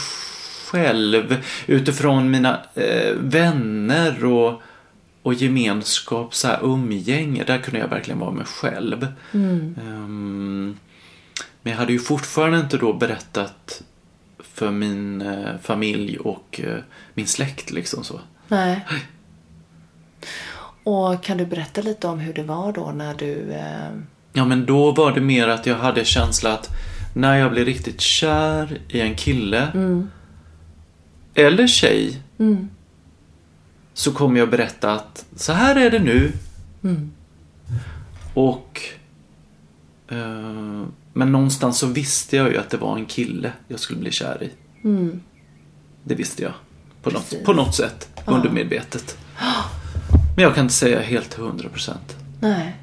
själv 0.71 1.35
utifrån 1.67 2.31
mina 2.31 2.59
eh, 2.75 3.11
vänner 3.17 4.25
och, 4.25 4.61
och 5.23 5.33
gemenskap, 5.33 6.35
så 6.35 6.47
här, 6.47 6.59
umgänge. 6.63 7.43
Där 7.43 7.57
kunde 7.57 7.79
jag 7.79 7.87
verkligen 7.87 8.19
vara 8.19 8.31
mig 8.31 8.45
själv. 8.45 9.07
Ehm, 9.33 10.77
men 11.61 11.71
jag 11.71 11.79
hade 11.79 11.93
ju 11.93 11.99
fortfarande 11.99 12.59
inte 12.59 12.77
då 12.77 12.93
berättat 12.93 13.83
för 14.39 14.71
min 14.71 15.21
eh, 15.21 15.57
familj 15.61 16.17
och 16.17 16.61
eh, 16.63 16.77
min 17.13 17.27
släkt 17.27 17.71
liksom 17.71 18.03
så. 18.03 18.19
Nej. 18.47 18.85
Och 20.83 21.23
kan 21.23 21.37
du 21.37 21.45
berätta 21.45 21.81
lite 21.81 22.07
om 22.07 22.19
hur 22.19 22.33
det 22.33 22.43
var 22.43 22.73
då 22.73 22.91
när 22.91 23.13
du... 23.13 23.51
Eh... 23.51 23.91
Ja, 24.33 24.45
men 24.45 24.65
då 24.65 24.91
var 24.91 25.11
det 25.11 25.21
mer 25.21 25.47
att 25.47 25.65
jag 25.65 25.75
hade 25.75 26.05
känsla 26.05 26.53
att 26.53 26.69
när 27.15 27.37
jag 27.37 27.51
blir 27.51 27.65
riktigt 27.65 28.01
kär 28.01 28.81
i 28.89 29.01
en 29.01 29.15
kille 29.15 29.67
eller 31.33 31.67
tjej 31.67 32.21
så 33.93 34.11
kommer 34.11 34.39
jag 34.39 34.49
berätta 34.49 34.93
att 34.93 35.25
så 35.35 35.53
här 35.53 35.75
är 35.75 35.91
det 35.91 35.99
nu. 35.99 36.31
Och 38.33 38.81
eh, 40.07 40.85
Men 41.13 41.31
någonstans 41.31 41.77
så 41.77 41.87
visste 41.87 42.35
jag 42.37 42.51
ju 42.51 42.57
att 42.57 42.69
det 42.69 42.77
var 42.77 42.97
en 42.97 43.05
kille 43.05 43.51
jag 43.67 43.79
skulle 43.79 43.99
bli 43.99 44.11
kär 44.11 44.43
i. 44.43 44.49
Det 46.03 46.15
visste 46.15 46.43
jag. 46.43 46.53
På 47.03 47.09
något, 47.09 47.43
på 47.45 47.53
något 47.53 47.75
sätt. 47.75 48.09
Undermedvetet. 48.25 49.17
Men 50.35 50.43
jag 50.43 50.55
kan 50.55 50.65
inte 50.65 50.73
säga 50.73 51.01
helt 51.01 51.29
till 51.29 51.43
hundra 51.43 51.69
procent. 51.69 52.15
Nej. 52.39 52.75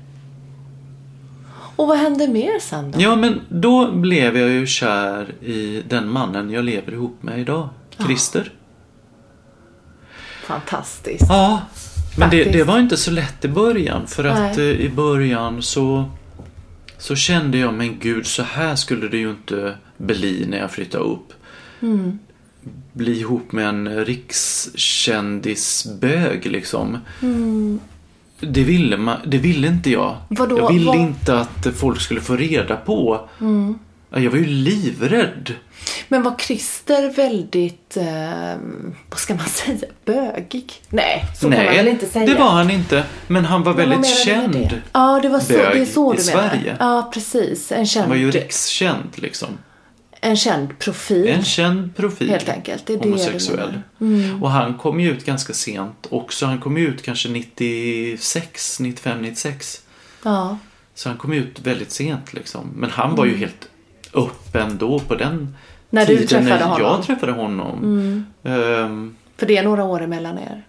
Och 1.76 1.88
vad 1.88 1.98
hände 1.98 2.28
mer 2.28 2.58
sen 2.60 2.90
då? 2.90 3.00
Ja, 3.00 3.16
men 3.16 3.40
då 3.48 3.92
blev 3.92 4.36
jag 4.36 4.48
ju 4.50 4.66
kär 4.66 5.34
i 5.42 5.82
den 5.88 6.08
mannen 6.08 6.50
jag 6.50 6.64
lever 6.64 6.92
ihop 6.92 7.22
med 7.22 7.40
idag. 7.40 7.68
Christer. 8.06 8.52
Fantastiskt. 10.48 11.24
Ja. 11.28 11.60
Men 12.18 12.30
det, 12.30 12.44
det 12.44 12.64
var 12.64 12.78
inte 12.78 12.96
så 12.96 13.10
lätt 13.10 13.44
i 13.44 13.48
början. 13.48 14.06
För 14.06 14.24
att 14.24 14.56
Nej. 14.56 14.70
eh, 14.70 14.80
i 14.80 14.88
början 14.88 15.62
så, 15.62 16.10
så 16.98 17.16
kände 17.16 17.58
jag, 17.58 17.74
men 17.74 17.98
gud, 17.98 18.26
så 18.26 18.42
här 18.42 18.76
skulle 18.76 19.08
det 19.08 19.16
ju 19.18 19.30
inte 19.30 19.74
bli 19.96 20.46
när 20.48 20.58
jag 20.58 20.70
flyttade 20.70 21.04
upp. 21.04 21.32
Mm. 21.82 22.18
Bli 22.92 23.18
ihop 23.20 23.52
med 23.52 23.68
en 23.68 24.04
rikskändisbög 24.04 26.46
liksom. 26.46 26.98
Det, 28.40 28.64
ville 28.64 28.96
man, 28.96 29.16
det 29.26 29.38
ville 29.38 29.66
inte 29.68 29.90
jag. 29.90 30.08
Mm. 30.10 30.20
Vadå, 30.28 30.58
jag 30.58 30.72
ville 30.72 30.86
vad- 30.86 30.96
inte 30.96 31.40
att 31.40 31.66
folk 31.76 32.00
skulle 32.00 32.20
få 32.20 32.36
reda 32.36 32.76
på. 32.76 33.28
Mm. 33.40 33.78
Ja, 34.10 34.18
Jag 34.18 34.30
var 34.30 34.38
ju 34.38 34.44
livrädd. 34.46 35.54
Men 36.08 36.22
var 36.22 36.34
Christer 36.38 37.10
väldigt, 37.10 37.96
eh, 37.96 38.56
vad 39.10 39.18
ska 39.18 39.34
man 39.34 39.46
säga, 39.48 39.78
bögig? 40.04 40.72
Nej, 40.88 41.24
så 41.34 41.40
kan 41.40 41.50
man 41.50 41.58
Nej, 41.66 41.76
väl 41.76 41.88
inte 41.88 42.06
säga. 42.06 42.26
det 42.26 42.34
var 42.34 42.50
han 42.50 42.70
inte. 42.70 43.04
Men 43.26 43.44
han 43.44 43.62
var 43.62 43.74
Men 43.74 43.88
väldigt 43.90 44.10
menar 44.10 44.24
känd. 44.24 44.52
Det? 44.52 44.82
Ja, 44.92 45.20
det, 45.22 45.28
var 45.28 45.40
så, 45.40 45.52
bög 45.52 45.76
det 45.76 45.80
är 45.80 45.86
så 45.86 46.14
i 46.14 46.16
du 46.16 46.24
menar. 46.26 46.48
Sverige. 46.48 46.76
Ja, 46.80 47.10
precis. 47.14 47.72
En 47.72 47.86
känd, 47.86 48.02
Han 48.02 48.10
var 48.10 48.16
ju 48.16 48.30
rikskänd 48.30 49.08
liksom. 49.14 49.48
en 50.20 50.36
känd 50.36 50.78
profil. 50.78 51.28
En 51.28 51.44
känd 51.44 51.96
profil. 51.96 52.30
Helt 52.30 52.48
enkelt, 52.48 52.86
det 52.86 52.92
är 52.92 52.98
det 52.98 53.04
homosexuell. 53.04 53.58
menar. 53.98 54.20
Mm. 54.24 54.42
Och 54.42 54.50
han 54.50 54.74
kom 54.78 55.00
ju 55.00 55.10
ut 55.10 55.24
ganska 55.26 55.52
sent 55.52 56.06
också. 56.10 56.46
Han 56.46 56.60
kom 56.60 56.78
ju 56.78 56.88
ut 56.88 57.02
kanske 57.02 57.28
96, 57.28 58.80
95, 58.80 59.22
96. 59.22 59.82
Ja. 60.24 60.58
Så 60.94 61.08
han 61.08 61.18
kom 61.18 61.32
ut 61.32 61.60
väldigt 61.60 61.92
sent 61.92 62.32
liksom. 62.32 62.70
Men 62.76 62.90
han 62.90 63.14
var 63.14 63.24
ju 63.26 63.36
helt 63.36 63.68
öppen 64.14 64.78
då 64.78 64.98
på 65.00 65.14
den 65.14 65.54
Mm. 65.90 66.06
När 66.06 66.06
du 66.06 66.16
tiden 66.16 66.28
träffade 66.28 66.48
när 66.58 66.66
honom? 66.66 66.80
Mm. 66.80 66.92
jag 66.96 67.06
träffade 67.06 67.32
honom. 67.32 68.24
Ehm, 68.44 69.16
För 69.36 69.46
det 69.46 69.56
är 69.56 69.62
några 69.62 69.84
år 69.84 70.02
emellan 70.02 70.38
er. 70.38 70.62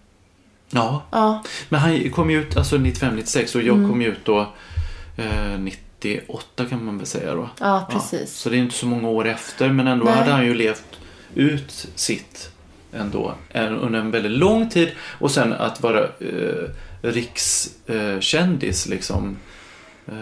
ja, 0.69 1.04
Ja. 1.12 1.43
men 1.69 1.80
han 1.80 2.10
kom 2.12 2.30
ju 2.32 2.41
ut 2.41 2.58
alltså 2.58 2.78
95-96 2.78 3.56
och 3.56 3.62
jag 3.63 3.75
Mm. 3.78 3.89
kom 3.89 4.02
ju 4.02 4.08
ut 4.08 4.25
då 4.25 4.39
eh, 5.17 5.60
98 5.60 6.65
kan 6.69 6.86
man 6.86 6.97
väl 6.97 7.08
säga 7.08 7.34
då. 7.36 7.49
Ja, 7.60 7.88
precis. 7.91 8.34
så 8.36 8.49
det 8.49 8.56
är 8.56 8.60
inte 8.60 8.75
så 8.75 8.86
många 8.86 9.08
år 9.10 9.28
efter 9.28 9.69
men 9.69 9.88
ändå 9.88 10.06
Nej. 10.06 10.13
hade 10.13 10.32
han 10.32 10.45
ju 10.45 10.54
levt 10.54 10.99
ut 11.36 11.88
sitt 11.95 12.52
ändå 12.93 13.34
en, 13.49 13.75
under 13.78 13.99
en 13.99 14.12
väldigt 14.12 14.32
lång 14.32 14.69
tid 14.69 14.89
och 15.19 15.32
sen 15.32 15.54
att 15.54 15.82
vara 15.84 16.04
eh, 16.04 16.69
rikskändis 17.02 18.86
eh, 18.86 18.89
liksom. 18.91 19.38
Eh, 20.08 20.13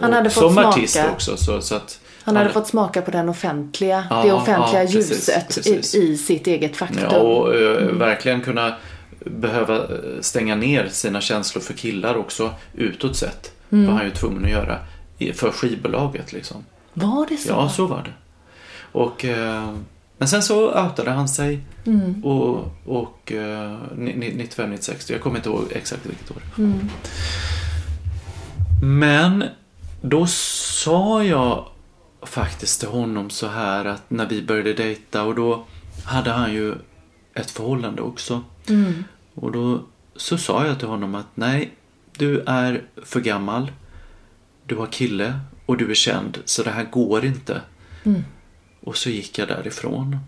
Han 0.00 0.12
hade 0.12 0.30
fått 0.30 0.42
som 0.44 0.52
smaka. 0.52 0.68
artist 0.68 1.00
också. 1.12 1.36
Så, 1.36 1.60
så 1.60 1.74
att 1.74 2.00
Han 2.24 2.36
hade 2.36 2.50
fått 2.50 2.66
smaka 2.66 3.02
på 3.02 3.10
den 3.10 3.28
offentliga, 3.28 4.04
Ja, 4.10 4.22
det 4.22 4.32
offentliga 4.32 4.84
ja, 4.84 4.90
ljuset 4.90 5.46
precis. 5.48 5.94
I, 5.94 5.98
i 5.98 6.16
sitt 6.16 6.46
eget 6.46 6.76
faktum. 6.76 7.08
Ja, 7.10 7.18
och 7.18 7.54
eh, 7.54 7.86
verkligen 7.92 8.40
kunna 8.40 8.74
behöva 9.24 9.76
eh, 9.76 9.84
stänga 10.20 10.54
ner 10.54 10.88
sina 10.88 11.20
känslor 11.20 11.62
för 11.62 11.74
killar 11.74 12.16
också 12.16 12.50
utåt 12.74 13.16
sett. 13.16 13.52
Mm. 13.72 13.86
var 13.86 13.94
han 13.94 14.04
ju 14.04 14.10
tvungen 14.10 14.44
att 14.44 14.50
göra 14.50 14.78
för 15.34 15.50
skivbolaget 15.50 16.32
liksom. 16.32 16.64
Var 16.92 17.26
det 17.28 17.36
så? 17.36 17.48
Ja, 17.48 17.68
så 17.68 17.86
var 17.86 18.02
det. 18.02 18.12
Och, 18.92 19.24
eh, 19.24 19.74
men 20.18 20.28
sen 20.28 20.42
så 20.42 20.82
outade 20.82 21.10
han 21.10 21.28
sig 21.28 21.60
Mm. 21.86 22.24
och, 22.24 22.74
och 22.86 23.32
eh, 23.32 23.76
95-96, 23.96 25.12
jag 25.12 25.20
kommer 25.20 25.36
inte 25.36 25.48
ihåg 25.48 25.64
exakt 25.70 26.06
vilket 26.06 26.30
år. 26.30 26.42
Mm. 26.58 26.88
Men 28.82 29.44
då 30.00 30.26
sa 30.26 31.24
jag 31.24 31.64
faktiskt 32.22 32.80
till 32.80 32.88
honom 32.88 33.30
så 33.30 33.46
här 33.46 33.84
att 33.84 34.10
när 34.10 34.26
vi 34.26 34.42
började 34.42 34.72
dejta 34.72 35.22
och 35.22 35.34
då 35.34 35.64
hade 36.04 36.30
han 36.30 36.52
ju 36.52 36.74
ett 37.34 37.50
förhållande 37.50 38.02
också. 38.02 38.44
Mm. 38.68 39.04
Och 39.34 39.52
då 39.52 39.84
så 40.16 40.38
sa 40.38 40.66
jag 40.66 40.78
till 40.78 40.88
honom 40.88 41.14
att 41.14 41.26
nej, 41.34 41.72
du 42.18 42.40
är 42.46 42.82
för 43.04 43.20
gammal. 43.20 43.72
Du 44.66 44.76
har 44.76 44.86
kille 44.86 45.40
och 45.66 45.76
du 45.76 45.90
är 45.90 45.94
känd 45.94 46.38
så 46.44 46.62
det 46.62 46.70
här 46.70 46.84
går 46.84 47.24
inte. 47.24 47.60
Mm. 48.04 48.24
Och 48.80 48.96
så 48.96 49.10
gick 49.10 49.38
jag 49.38 49.48
därifrån. 49.48 50.18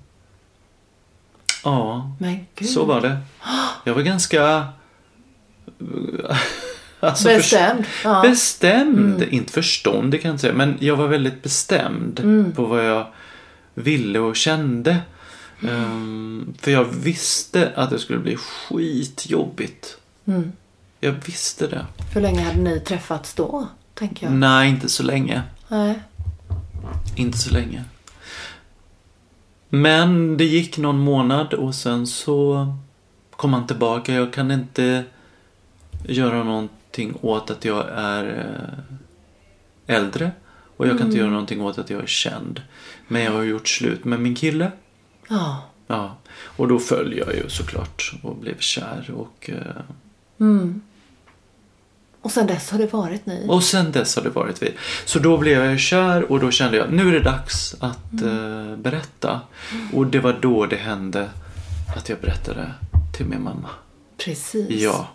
Ja, 1.65 2.11
så 2.61 2.85
var 2.85 3.01
det. 3.01 3.19
Jag 3.85 3.95
var 3.95 4.03
ganska... 4.03 4.69
Alltså, 7.09 7.29
Bestämd. 7.29 7.87
För, 7.87 8.09
Ja. 8.09 8.23
bestämd. 8.23 9.23
Inte 9.23 9.53
förståndig 9.53 10.23
kan 10.23 10.29
jag 10.29 10.35
inte 10.35 10.41
säga, 10.43 10.55
men 10.55 10.77
jag 10.81 10.97
var 10.97 11.09
väldigt 11.09 11.43
bestämd 11.43 12.21
Mm. 12.21 12.53
på 12.53 12.65
vad 12.65 12.87
jag 12.87 13.07
ville 13.75 14.19
och 14.19 14.37
kände. 14.37 14.97
Ehm, 15.69 16.55
för 16.61 16.71
jag 16.71 16.85
visste 16.85 17.73
att 17.77 17.91
det 17.91 17.99
skulle 17.99 18.19
bli 18.19 18.37
skitjobbigt. 18.37 19.97
Mm. 20.27 20.53
Jag 21.01 21.15
visste 21.27 21.67
det. 21.67 21.87
Hur 22.15 22.21
länge 22.21 22.41
hade 22.43 22.61
ni 22.61 22.81
träffats 22.81 23.35
då, 23.35 23.69
tänker 23.95 24.27
jag? 24.27 24.35
Nej, 24.35 24.69
inte 24.71 24.89
så 24.89 25.03
länge. 25.03 25.43
Nej. 25.69 25.95
Inte 27.17 27.39
så 27.39 27.51
länge. 27.55 27.85
Men 29.69 30.37
det 30.37 30.45
gick 30.45 30.79
någon 30.79 30.99
månad 30.99 31.55
och 31.55 31.75
sen 31.75 32.07
så 32.07 32.67
kom 33.31 33.53
han 33.53 33.67
tillbaka. 33.67 34.15
Jag 34.15 34.33
kan 34.33 34.51
inte 34.51 35.05
göra 36.07 36.45
någonting 36.45 36.77
åt 37.23 37.51
att 37.51 37.65
jag 37.65 37.87
är 37.95 38.25
eh, 39.89 39.97
äldre. 39.97 40.31
Och 40.77 40.87
jag 40.87 40.99
kan 40.99 41.07
inte 41.07 41.19
göra 41.19 41.31
någonting 41.31 41.61
åt 41.63 41.79
att 41.79 41.91
jag 41.91 42.03
är 42.03 42.07
känd. 42.07 42.63
Men 43.09 43.23
jag 43.23 43.33
har 43.33 43.43
gjort 43.43 43.69
slut 43.69 44.05
med 44.05 44.21
min 44.21 44.35
kille. 44.35 44.73
Ja. 45.29 45.63
Ja, 45.87 46.17
och 46.37 46.69
då 46.69 46.79
föll 46.79 47.17
jag 47.19 47.35
ju 47.35 47.49
såklart 47.49 48.15
och 48.23 48.37
blev 48.37 48.59
kär. 48.59 49.11
Och, 49.17 49.51
eh, 49.51 49.83
Mm. 50.41 50.81
Och 52.21 52.31
sen 52.31 52.47
dess 52.47 52.71
har 52.71 52.79
det 52.79 52.93
varit 52.93 53.27
ni? 53.27 53.47
och 53.49 53.63
sen 53.63 53.93
dess 53.93 54.17
har 54.17 54.23
det 54.23 54.31
varit 54.31 54.63
vi. 54.63 54.75
Så 55.05 55.19
då 55.19 55.39
blev 55.39 55.65
jag 55.65 55.81
kär 55.81 56.33
och 56.33 56.41
då 56.41 56.51
kände 56.51 56.77
jag 56.77 56.93
nu 56.93 57.09
är 57.09 57.13
det 57.13 57.21
dags 57.21 57.77
att 57.81 58.23
eh, 58.23 58.77
berätta. 58.77 59.41
Och 59.93 60.07
det 60.07 60.21
var 60.21 60.39
då 60.41 60.67
det 60.67 60.77
hände 60.77 61.31
att 61.97 62.09
jag 62.09 62.19
berättade 62.21 62.71
till 63.17 63.27
min 63.27 63.43
mamma. 63.43 63.71
Precis. 64.25 64.83
Ja. 64.83 65.09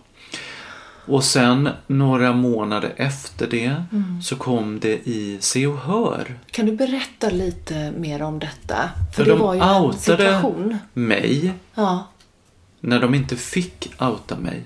Och 1.06 1.24
sen 1.24 1.70
några 1.88 2.34
månader 2.34 2.94
efter 2.98 3.48
det 3.48 3.84
så 4.24 4.36
kom 4.36 4.80
det 4.80 5.08
i 5.08 5.38
Se 5.42 5.68
och 5.68 5.78
Hör 5.78 6.40
Kan 6.52 6.66
du 6.66 6.72
berätta 6.72 7.30
lite 7.30 7.92
mer 7.98 8.22
om 8.22 8.40
detta? 8.40 8.90
För, 9.16 9.24
För 9.24 9.24
det 9.26 9.30
de 9.38 9.40
var 9.40 9.54
ju 9.54 9.62
en 9.62 9.94
situation. 9.94 10.78
mig 10.94 11.54
Ja, 11.76 12.08
när 12.80 13.00
de 13.02 13.16
inte 13.16 13.36
fick 13.36 13.94
outa 14.02 14.36
mig. 14.40 14.64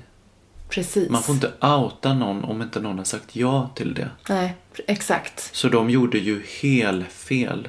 precis. 0.69 1.09
Man 1.09 1.23
får 1.23 1.35
inte 1.35 1.51
outa 1.61 2.13
någon 2.13 2.43
om 2.43 2.61
inte 2.61 2.79
någon 2.79 2.97
har 2.97 3.05
sagt 3.05 3.35
ja 3.35 3.69
till 3.75 3.93
det. 3.93 4.09
Nej, 4.29 4.55
exakt. 4.87 5.55
Så 5.55 5.69
de 5.69 5.89
gjorde 5.89 6.17
ju 6.17 6.43
helt 6.61 7.11
fel. 7.11 7.67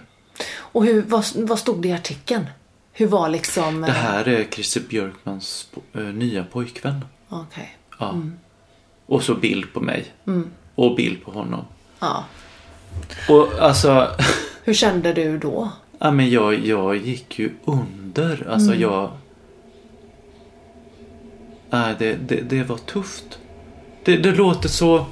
Och 0.56 0.84
hur, 0.84 1.02
vad, 1.02 1.24
vad 1.34 1.58
stod 1.58 1.82
det 1.82 1.88
i 1.88 1.92
artikeln? 1.92 2.46
Hur 2.92 3.06
var 3.06 3.28
liksom... 3.28 3.80
Det 3.80 3.92
här 3.92 4.28
är 4.28 4.44
Christer 4.44 4.80
Björkmans 4.88 5.68
eh, 5.92 6.00
nya 6.00 6.44
pojkvän. 6.44 7.04
Okej. 7.28 7.76
Ja. 7.98 8.20
Och 9.06 9.22
så 9.22 9.34
bild 9.34 9.72
på 9.72 9.80
mig. 9.80 10.04
Och 10.74 10.94
bild 10.96 11.24
på 11.24 11.30
honom. 11.30 11.64
Ja. 12.00 12.24
Och 13.28 13.48
alltså, 13.60 14.08
Hur 14.64 14.74
kände 14.74 15.12
du 15.12 15.38
då? 15.38 15.70
ja, 15.98 16.10
men 16.10 16.30
jag, 16.30 16.66
jag 16.66 16.96
gick 16.96 17.38
ju 17.38 17.50
under. 17.64 18.46
Alltså 18.50 18.74
jag... 18.74 19.10
Nej, 21.70 21.94
det, 21.98 22.14
det, 22.14 22.40
det 22.40 22.62
var 22.62 22.76
tufft. 22.76 23.38
Det, 24.04 24.16
det 24.16 24.32
låter 24.32 24.68
så... 24.68 25.06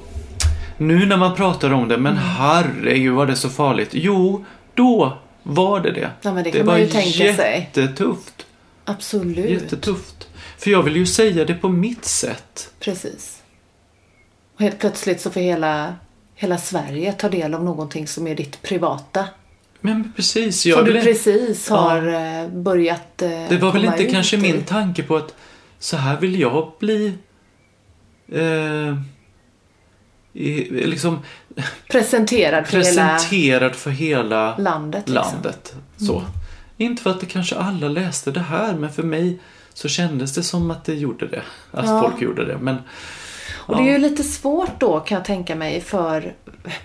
Nu 0.77 1.05
när 1.05 1.17
man 1.17 1.35
pratar 1.35 1.73
om 1.73 1.87
det, 1.87 1.97
men 1.97 2.17
herregud 2.17 3.13
var 3.13 3.25
det 3.25 3.35
så 3.35 3.49
farligt? 3.49 3.89
Jo, 3.91 4.45
då 4.73 5.17
var 5.43 5.79
det 5.79 5.91
det. 5.91 6.11
Ja, 6.21 6.33
men 6.33 6.43
det 6.43 6.51
det 6.51 6.57
kan 6.57 6.65
var 6.67 6.77
tänka 6.77 7.33
sig. 7.35 7.69
jättetufft. 7.75 8.45
Absolut. 8.85 9.49
Jättetufft. 9.49 10.27
För 10.57 10.71
jag 10.71 10.83
vill 10.83 10.95
ju 10.95 11.05
säga 11.05 11.45
det 11.45 11.53
på 11.53 11.69
mitt 11.69 12.05
sätt. 12.05 12.73
Precis. 12.79 13.42
Och 14.55 14.61
helt 14.61 14.79
plötsligt 14.79 15.21
så 15.21 15.29
får 15.31 15.41
hela, 15.41 15.95
hela 16.35 16.57
Sverige 16.57 17.13
ta 17.13 17.29
del 17.29 17.53
av 17.53 17.63
någonting 17.63 18.07
som 18.07 18.27
är 18.27 18.35
ditt 18.35 18.61
privata. 18.61 19.25
Men 19.81 20.13
precis, 20.15 20.65
jag 20.65 20.77
som 20.77 20.85
du 20.85 21.01
precis 21.01 21.69
Ja. 21.69 21.75
har 21.75 22.07
eh, 22.43 22.47
börjat 22.49 23.21
eh, 23.21 23.29
Det 23.49 23.57
var 23.61 23.71
väl 23.71 23.85
inte 23.85 24.05
kanske 24.05 24.35
i. 24.37 24.39
min 24.39 24.63
tanke 24.63 25.03
på 25.03 25.15
att 25.17 25.35
så 25.79 25.97
här 25.97 26.19
vill 26.19 26.39
jag 26.39 26.71
bli 26.79 27.13
eh, 28.31 28.97
i, 30.33 30.69
liksom 30.85 31.19
Presenterad 31.89 32.67
för 32.67 32.77
hela 32.77 33.07
presenterad 33.17 33.75
för 33.75 33.91
hela 33.91 34.57
landet. 34.57 35.09
Liksom. 35.09 35.31
landet. 35.33 35.75
Så. 35.97 36.23
Inte 36.77 37.03
för 37.03 37.09
att 37.09 37.19
det 37.19 37.25
kanske 37.25 37.55
alla 37.55 37.87
läste 37.87 38.31
det 38.31 38.39
här, 38.39 38.73
men 38.73 38.91
för 38.93 39.03
mig 39.03 39.39
så 39.73 39.87
kändes 39.87 40.33
det 40.33 40.43
som 40.43 40.71
att 40.71 40.85
det 40.85 40.93
gjorde 40.95 41.27
det. 41.27 41.41
Att 41.71 41.85
Ja. 41.85 42.01
folk 42.01 42.21
gjorde 42.21 42.45
det. 42.45 42.57
Men, 42.57 42.75
Och 43.65 43.75
det 43.75 43.81
är 43.81 43.91
ju 43.91 43.97
lite 43.97 44.23
svårt 44.23 44.79
då 44.79 44.99
kan 44.99 45.15
jag 45.15 45.25
tänka 45.25 45.55
mig 45.55 45.81
för 45.81 46.33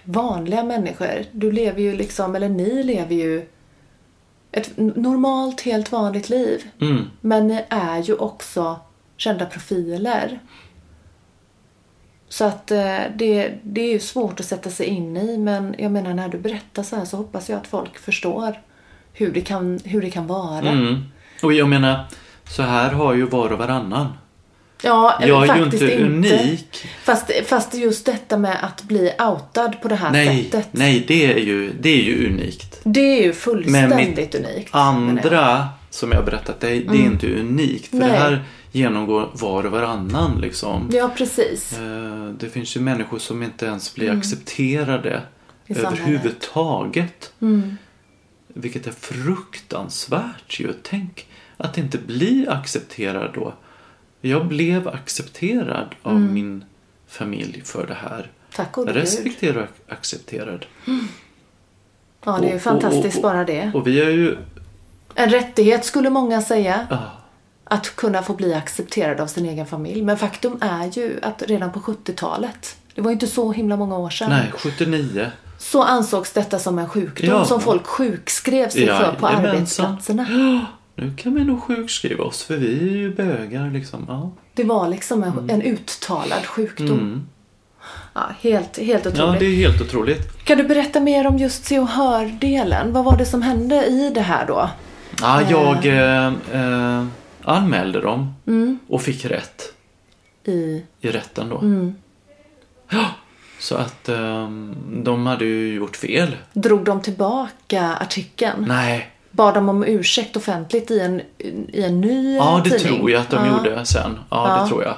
vanliga 0.04 0.62
människor. 0.64 1.24
Du 1.32 1.52
lever 1.52 1.82
ju 1.82 1.96
liksom, 1.96 2.34
eller 2.36 2.48
ni 2.48 2.82
lever 2.82 3.14
ju 3.14 3.48
ett 4.52 4.70
normalt, 4.76 5.60
helt 5.60 5.92
vanligt 5.92 6.28
liv. 6.28 6.62
mm, 6.80 7.10
Men 7.20 7.46
ni 7.46 7.64
är 7.68 7.98
ju 8.02 8.14
också 8.14 8.80
kända 9.16 9.46
profiler. 9.46 10.38
Så 12.28 12.44
att 12.44 12.70
eh, 12.70 12.98
det, 13.16 13.58
det 13.62 13.80
är 13.80 13.92
ju 13.92 14.00
svårt 14.00 14.40
att 14.40 14.46
sätta 14.46 14.70
sig 14.70 14.86
in 14.86 15.16
i 15.16 15.38
men 15.38 15.74
jag 15.78 15.92
menar 15.92 16.14
när 16.14 16.28
du 16.28 16.38
berättar 16.38 16.82
så 16.82 16.96
här 16.96 17.04
så 17.04 17.16
hoppas 17.16 17.48
jag 17.48 17.56
att 17.58 17.66
folk 17.66 17.98
förstår 17.98 18.60
hur 19.12 19.32
det 19.32 19.40
kan, 19.40 19.80
hur 19.84 20.02
det 20.02 20.10
kan 20.10 20.26
vara. 20.26 20.68
mm. 20.68 21.04
Och 21.42 21.52
jag 21.52 21.68
menar, 21.68 22.04
så 22.48 22.62
här 22.62 22.90
har 22.90 23.14
ju 23.14 23.26
var 23.26 23.52
och 23.52 23.58
varannan. 23.58 24.06
Ja, 24.82 25.18
Jag 25.20 25.48
är 25.48 25.56
ju 25.56 25.62
faktiskt 25.62 25.82
inte 25.82 26.04
unik. 26.04 26.86
Fast, 27.04 27.30
fast 27.46 27.74
just 27.74 28.06
detta 28.06 28.38
med 28.38 28.64
att 28.64 28.82
bli 28.82 29.12
outad 29.18 29.80
på 29.82 29.88
det 29.88 29.94
här 29.94 30.10
Nej, 30.10 30.44
sättet. 30.44 30.68
nej 30.70 31.04
det, 31.08 31.32
är 31.32 31.38
ju, 31.38 31.72
det 31.80 31.88
är 31.88 32.02
ju 32.02 32.26
unikt. 32.26 32.80
Det 32.84 33.00
är 33.00 33.20
ju 33.20 33.26
Men 33.26 33.34
fullständigt 33.34 34.16
mitt 34.16 34.34
unikt. 34.34 34.74
andra 34.74 35.68
som 35.90 36.10
jag 36.12 36.18
har 36.18 36.24
berättat, 36.24 36.60
det, 36.60 36.66
det 36.68 36.74
är 36.96 37.04
inte 37.04 37.34
unikt. 37.40 37.86
För 37.90 37.96
Mm. 37.96 38.08
Nej. 38.08 38.18
det 38.18 38.24
här 38.24 38.44
genomgår 38.72 39.30
var 39.32 39.66
och 39.66 39.72
varannan 39.72 40.40
liksom. 40.40 40.90
Ja, 40.92 41.10
precis. 41.16 41.72
Eh, 41.78 42.28
Det 42.38 42.48
finns 42.48 42.76
ju 42.76 42.80
människor 42.80 43.18
som 43.18 43.42
inte 43.42 43.66
ens 43.66 43.94
blir 43.94 44.10
accepterade 44.10 45.10
Mm. 45.10 45.82
Samhället. 45.82 46.00
överhuvudtaget. 46.08 47.32
Mm. 47.40 47.76
Vilket 48.54 48.86
är 48.86 48.92
fruktansvärt 49.62 50.60
ju. 50.60 50.72
Tänk 50.82 51.26
att 51.56 51.78
inte 51.78 51.98
bli 51.98 52.46
accepterad 52.48 53.30
då. 53.34 53.54
Jag 54.20 54.46
blev 54.46 54.88
accepterad 54.88 55.94
av 56.02 56.16
Mm. 56.16 56.35
min 56.35 56.64
familj 57.09 57.62
för 57.64 57.87
det 57.87 57.94
här. 57.94 58.31
Tack 58.57 58.74
gud. 58.74 58.88
respekterad 58.88 59.66
och 59.87 59.92
accepterad. 59.92 60.66
Ja, 62.24 62.38
det 62.40 62.46
är 62.46 62.50
ju 62.50 62.57
Och- 62.57 62.62
fantastiskt 62.62 63.18
och- 63.18 63.24
och- 63.24 63.31
bara 63.31 63.44
det. 63.44 63.70
Och 63.74 63.87
vi 63.87 64.00
är 64.00 64.11
ju... 64.11 64.37
En 65.14 65.31
rättighet 65.31 65.85
skulle 65.85 66.11
många 66.11 66.42
säga. 66.42 66.87
ah, 66.90 66.96
Att 67.70 67.96
kunna 67.96 68.22
få 68.22 68.35
bli 68.35 68.54
accepterad 68.54 69.20
av 69.20 69.26
sin 69.26 69.46
egen 69.46 69.66
familj. 69.66 70.02
Men 70.02 70.18
faktum 70.18 70.59
är 70.61 70.98
ju 70.98 71.18
att 71.22 71.42
redan 71.42 71.72
på 71.72 71.81
70-talet, 71.81 72.76
det 72.94 73.00
var 73.00 73.11
ju 73.11 73.12
inte 73.12 73.26
så 73.26 73.52
himla 73.52 73.76
många 73.76 73.98
år 73.98 74.11
sedan, 74.11 74.31
nej, 74.31 74.52
79. 74.57 75.31
så 75.59 75.83
ansågs 75.83 76.33
detta 76.33 76.59
som 76.59 76.78
en 76.78 76.88
sjukdom 76.88 77.28
Ja. 77.31 77.44
som 77.44 77.61
folk 77.61 77.87
sjukskrev 77.87 78.68
sig 78.68 78.87
för 78.87 79.12
på 79.20 79.26
arbetsplatserna. 79.26 80.26
Nu 81.00 81.12
kan 81.16 81.34
vi 81.34 81.44
nog 81.44 81.62
sjukskriva 81.62 82.24
oss 82.24 82.42
för 82.42 82.56
vi 82.56 82.78
är 82.90 82.96
ju 82.96 83.14
bögar 83.14 83.70
liksom. 83.70 84.04
Ja, 84.08 84.30
Det 84.54 84.64
var 84.64 84.88
liksom 84.88 85.22
en, 85.22 85.50
en 85.50 85.62
uttalad 85.62 86.46
sjukdom. 86.46 86.88
mm. 86.98 87.26
Ja, 88.14 88.30
helt, 88.40 88.78
helt 88.78 89.04
ja 89.04 89.11
otroligt. 89.11 89.40
det 89.40 89.46
är 89.46 89.56
helt 89.56 89.80
otroligt. 89.80 90.44
Kan 90.44 90.58
du 90.58 90.64
berätta 90.64 91.00
mer 91.00 91.26
om 91.26 91.38
just 91.38 91.64
se 91.64 91.78
och 91.78 91.88
hör-delen? 91.88 92.92
Vad 92.92 93.04
var 93.04 93.16
det 93.16 93.24
som 93.26 93.42
hände 93.42 93.87
i 93.87 94.11
det 94.14 94.20
här 94.20 94.46
då? 94.46 94.70
Ja, 95.20 95.42
jag 95.50 95.87
eh, 95.87 96.26
eh, 96.52 97.06
anmälde 97.42 98.00
dem 98.00 98.34
Mm. 98.46 98.78
och 98.88 99.02
fick 99.02 99.24
rätt 99.24 99.62
I... 100.44 100.84
i 101.00 101.08
rätten 101.11 101.48
då. 101.48 101.58
Mm. 101.58 101.94
Ja, 102.90 103.06
så 103.61 103.74
att 103.74 104.08
eh, 104.08 104.48
de 105.04 105.26
hade 105.26 105.44
ju 105.44 105.74
gjort 105.74 105.96
fel. 105.96 106.37
Drog 106.52 106.84
de 106.84 107.00
tillbaka 107.02 107.94
artikeln? 108.00 108.64
Nej, 108.68 109.11
Bad 109.30 109.54
de 109.54 109.68
om 109.68 109.84
ursäkt 109.84 110.36
offentligt 110.36 110.90
i 110.90 111.00
en, 111.00 111.22
i 111.72 111.82
en 111.82 112.00
ny 112.00 112.36
ja 112.36 112.60
det 112.64 112.70
tidning? 112.70 112.96
tror 112.98 113.10
jag 113.10 113.20
att 113.20 113.30
de 113.30 113.46
Ja. 113.46 113.56
gjorde 113.56 113.84
sen. 113.86 114.18
Ja, 114.30 114.48
Ja. 114.56 114.62
det 114.62 114.68
tror 114.68 114.82
jag. 114.82 114.94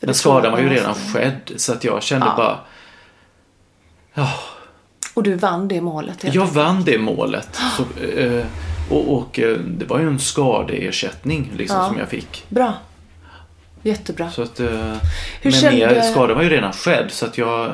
För 0.00 0.06
Men 0.06 0.14
skadan 0.14 0.52
var 0.52 0.58
ju 0.58 0.68
redan 0.68 0.88
måste- 0.88 1.12
skedd 1.18 1.40
så 1.56 1.72
att 1.72 1.84
jag 1.84 2.02
kände 2.02 2.26
Ja. 2.26 2.34
bara 2.36 2.58
Ja, 4.14 4.30
Och 5.14 5.22
du 5.22 5.34
vann 5.34 5.68
det 5.68 5.80
målet? 5.80 6.24
jag 6.24 6.34
enkelt. 6.36 6.52
vann 6.56 6.84
det 6.84 6.98
målet. 6.98 7.60
Så, 7.76 8.04
eh, 8.04 8.44
och 8.90 9.14
och 9.16 9.38
eh, 9.40 9.56
det 9.58 9.84
var 9.84 9.98
ju 9.98 10.06
en 10.06 10.18
skadeersättning 10.18 11.52
liksom 11.56 11.86
som 11.86 11.98
jag 11.98 12.08
fick. 12.08 12.44
Bra. 12.48 12.72
Jättebra. 13.82 14.30
Så 14.30 14.42
att, 14.42 14.60
eh, 14.60 14.66
Hur 14.66 14.96
men 15.42 15.52
kände- 15.52 16.02
skadan 16.02 16.36
var 16.36 16.42
ju 16.42 16.50
redan 16.50 16.72
skedd 16.72 17.06
så 17.10 17.26
att 17.26 17.38
jag, 17.38 17.72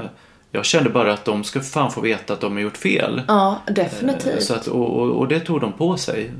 jag 0.52 0.64
kände 0.64 0.90
bara 0.90 1.12
att 1.12 1.24
de 1.24 1.44
ska 1.44 1.60
fan 1.60 1.92
få 1.92 2.00
veta 2.00 2.32
att 2.32 2.40
de 2.40 2.52
har 2.52 2.60
gjort 2.60 2.76
fel. 2.76 3.22
Ja, 3.28 3.60
Eh, 3.66 3.74
definitivt. 3.74 4.42
Så 4.42 4.54
att, 4.54 4.66
och, 4.66 4.90
och, 5.00 5.10
och 5.10 5.28
det 5.28 5.40
tog 5.40 5.60
de 5.60 5.72
på 5.72 5.96
sig. 5.96 6.30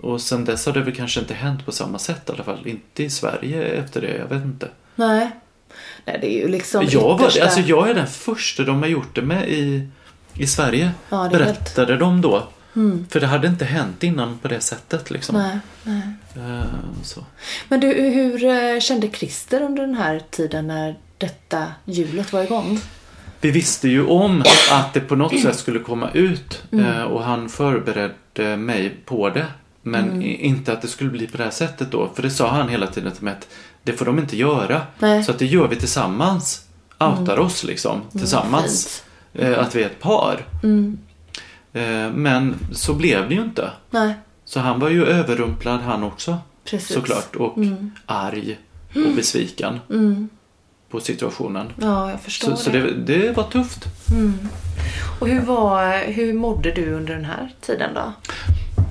Och 0.00 0.20
sen 0.20 0.44
dess 0.44 0.66
har 0.66 0.72
det 0.72 0.80
väl 0.80 0.94
kanske 0.94 1.20
inte 1.20 1.34
hänt 1.34 1.66
på 1.66 1.72
samma 1.72 1.98
sätt 1.98 2.28
i 2.28 2.32
alla 2.32 2.44
fall. 2.44 2.66
Inte 2.66 3.04
i 3.04 3.10
Sverige 3.10 3.62
efter 3.64 4.00
det, 4.00 4.16
jag 4.16 4.26
vet 4.26 4.44
inte. 4.44 4.68
Nej. 4.96 5.30
Nej, 6.04 6.18
det 6.20 6.34
är 6.34 6.42
ju 6.42 6.48
liksom 6.48 6.86
Jag, 6.90 7.00
var, 7.18 7.24
alltså 7.42 7.60
jag 7.60 7.90
är 7.90 7.94
den 7.94 8.06
första 8.06 8.62
de 8.62 8.82
har 8.82 8.88
gjort 8.88 9.14
det 9.14 9.22
med 9.22 9.48
i, 9.48 9.88
i 10.34 10.46
Sverige. 10.46 10.90
Ja, 11.08 11.16
är 11.16 11.30
helt- 11.30 11.32
Berättade 11.44 11.96
de 11.96 12.20
då. 12.20 12.42
Mm. 12.76 13.06
För 13.10 13.20
det 13.20 13.26
hade 13.26 13.48
inte 13.48 13.64
hänt 13.64 14.02
innan 14.02 14.38
på 14.38 14.48
det 14.48 14.60
sättet 14.60 15.10
liksom. 15.10 15.36
Nej, 15.36 15.58
nej. 15.82 16.02
Eh, 16.36 16.64
så. 17.02 17.24
Men 17.68 17.80
du, 17.80 17.86
hur 17.92 18.44
eh, 18.44 18.80
kände 18.80 19.08
Christer 19.08 19.62
under 19.62 19.82
den 19.86 19.94
här 19.94 20.22
tiden 20.30 20.66
när 20.66 20.94
detta 21.18 21.66
hjulet 21.84 22.32
var 22.32 22.42
igång? 22.42 22.80
Vi 23.44 23.50
visste 23.50 23.88
ju 23.88 24.06
om 24.06 24.42
att 24.72 24.94
det 24.94 25.00
på 25.00 25.16
något 25.16 25.40
sätt 25.40 25.56
skulle 25.58 25.78
komma 25.78 26.10
ut 26.10 26.62
Mm. 26.72 26.86
eh, 26.86 27.02
och 27.02 27.24
han 27.24 27.48
förberedde 27.48 28.56
mig 28.56 28.96
på 29.04 29.30
det. 29.30 29.46
Men 29.82 30.04
Mm. 30.10 30.22
inte 30.22 30.72
att 30.72 30.82
det 30.82 30.88
skulle 30.88 31.10
bli 31.10 31.26
på 31.26 31.36
det 31.36 31.44
här 31.44 31.50
sättet 31.50 31.90
då. 31.90 32.10
För 32.14 32.22
det 32.22 32.30
sa 32.30 32.48
han 32.50 32.68
hela 32.68 32.86
tiden 32.86 33.12
till 33.12 33.24
mig 33.24 33.32
att 33.32 33.48
det 33.82 33.92
får 33.92 34.04
de 34.04 34.18
inte 34.18 34.36
göra. 34.36 34.82
Nej. 34.98 35.24
Så 35.24 35.30
att 35.30 35.38
det 35.38 35.46
gör 35.46 35.68
vi 35.68 35.76
tillsammans. 35.76 36.64
Outar 36.98 37.38
oss 37.38 37.64
liksom 37.64 38.00
tillsammans. 38.12 39.04
eh, 39.34 39.58
att 39.58 39.74
vi 39.76 39.82
är 39.82 39.86
ett 39.86 40.00
par. 40.00 40.46
Mm. 40.62 40.98
Eh, 41.72 42.10
men 42.14 42.54
så 42.72 42.94
blev 42.94 43.28
det 43.28 43.34
ju 43.34 43.42
inte. 43.42 43.70
Nej, 43.90 44.14
Så 44.44 44.60
han 44.60 44.80
var 44.80 44.88
ju 44.88 45.06
överrumplad 45.06 45.80
han 45.80 46.02
också. 46.02 46.38
precis. 46.70 46.94
Såklart. 46.94 47.36
Och 47.36 47.56
arg 48.06 48.58
och 48.94 49.14
besviken 49.16 49.80
Mm. 49.90 50.28
På 50.90 51.00
situationen. 51.00 51.72
Ja, 51.80 52.10
jag 52.10 52.20
förstår 52.20 52.50
Så, 52.50 52.56
så 52.56 52.70
det. 52.70 52.80
det, 52.80 53.18
det 53.18 53.32
var 53.32 53.44
tufft. 53.44 53.84
Och 55.20 55.28
hur, 55.28 55.40
var, 55.40 55.98
hur 56.12 56.32
mådde 56.32 56.70
du 56.72 56.92
under 56.92 57.14
den 57.14 57.24
här 57.24 57.52
tiden 57.60 57.94
då? 57.94 58.12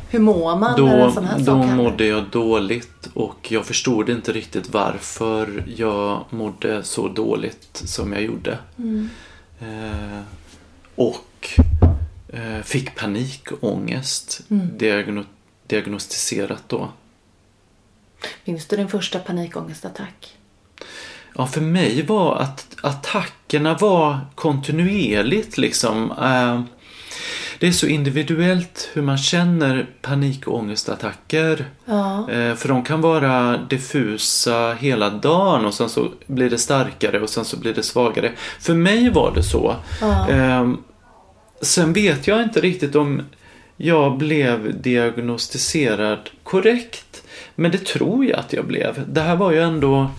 Hur 0.09 0.19
mår 0.19 0.57
man 0.57 0.71
när 0.71 0.77
Då, 0.77 0.87
en 0.87 1.11
sån 1.11 1.25
här 1.25 1.39
då 1.39 1.45
sak 1.45 1.65
mådde 1.71 2.05
jag 2.05 2.23
dåligt 2.29 3.09
och 3.13 3.51
jag 3.51 3.65
förstod 3.65 4.09
inte 4.09 4.31
riktigt 4.31 4.69
varför 4.73 5.63
jag 5.77 6.25
mådde 6.29 6.83
så 6.83 7.07
dåligt 7.07 7.81
som 7.85 8.13
jag 8.13 8.21
gjorde. 8.23 8.57
Mm. 8.77 9.09
Eh, 9.61 10.21
och 10.95 11.59
eh, 12.33 12.61
fick 12.63 12.95
panikångest 12.95 14.41
Mm. 14.49 14.67
diagno- 14.77 15.25
diagnostiserat 15.67 16.63
då. 16.67 16.89
Minns 18.45 18.65
du 18.65 18.75
din 18.77 18.87
första 18.87 19.19
panikångestattack? 19.19 20.37
Ja, 21.35 21.47
för 21.47 21.61
mig 21.61 22.05
var 22.07 22.35
att 22.35 22.67
attackerna 22.81 23.73
var 23.73 24.19
kontinuerligt 24.35 25.57
liksom. 25.57 26.11
Eh, 26.11 26.61
det 27.59 27.67
är 27.67 27.71
så 27.71 27.87
individuellt 27.87 28.89
hur 28.93 29.01
man 29.01 29.17
känner 29.17 29.89
panikångestattacker. 30.01 31.65
Ja. 31.85 32.31
Eh, 32.31 32.55
För 32.55 32.67
de 32.67 32.83
kan 32.83 33.01
vara 33.01 33.57
diffusa 33.57 34.73
hela 34.73 35.09
dagen 35.09 35.65
och 35.65 35.73
sen 35.73 35.89
så 35.89 36.11
blir 36.27 36.49
det 36.49 36.57
starkare 36.57 37.19
och 37.19 37.29
sen 37.29 37.45
så 37.45 37.57
blir 37.59 37.73
det 37.73 37.83
svagare. 37.83 38.31
För 38.59 38.73
mig 38.73 39.09
var 39.09 39.31
det 39.35 39.43
så. 39.43 39.75
Ja. 40.01 40.27
Ehm, 40.29 40.77
Sen 41.61 41.93
vet 41.93 42.27
jag 42.27 42.43
inte 42.43 42.61
riktigt 42.61 42.95
om 42.95 43.21
jag 43.77 44.17
blev 44.17 44.81
diagnostiserad 44.81 46.29
korrekt. 46.43 47.23
Men 47.55 47.71
det 47.71 47.85
tror 47.85 48.25
jag 48.25 48.39
att 48.39 48.53
jag 48.53 48.65
blev. 48.67 49.03
Det 49.07 49.21
här 49.21 49.35
var 49.35 49.51
ju 49.51 49.59
ändå 49.61 50.09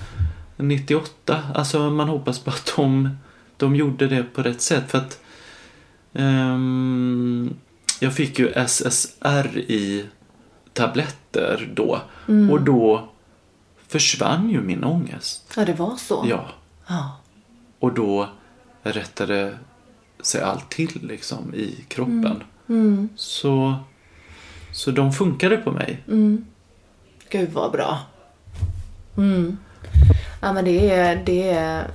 98. 0.57 1.43
Alltså 1.55 1.91
man 1.91 2.09
hoppas 2.09 2.39
på 2.39 2.51
att 2.51 2.73
de, 2.77 3.17
de 3.57 3.77
gjorde 3.77 4.07
det 4.07 4.23
på 4.23 4.43
rätt 4.43 4.61
sätt. 4.61 4.91
För 4.91 4.99
att 4.99 5.21
ehm, 6.13 7.55
jag 8.01 8.15
fick 8.15 8.39
ju 8.39 8.53
SSR 8.67 9.59
i 9.59 10.07
tabletter 10.73 11.73
då. 11.75 12.01
Och 12.51 12.61
då 12.61 13.09
försvann 13.89 14.51
ju 14.51 14.61
min 14.61 14.85
ångest. 14.85 15.53
ja, 15.57 15.65
det 15.65 15.73
var 15.73 15.97
så? 15.97 16.27
Ja. 16.29 16.49
Ja. 16.87 17.17
Och 17.79 17.95
då 17.95 18.29
rättade 18.83 19.59
sig 20.21 20.43
allt 20.43 20.71
till 20.71 21.01
liksom 21.03 21.55
i 21.55 21.85
kroppen. 21.89 22.43
Mm. 22.69 23.09
Så, 23.17 23.75
så 24.73 24.91
de 24.91 25.13
funkade 25.13 25.57
på 25.57 25.71
mig. 25.71 26.03
Mm. 26.09 26.45
Gud 27.31 27.51
vad 27.53 27.73
bra. 27.73 27.99
Mm. 29.17 29.59
Ja 30.41 30.53
men 30.53 30.65
det 30.65 30.91
är, 30.91 31.23
det 31.27 31.49
är... 31.49 31.87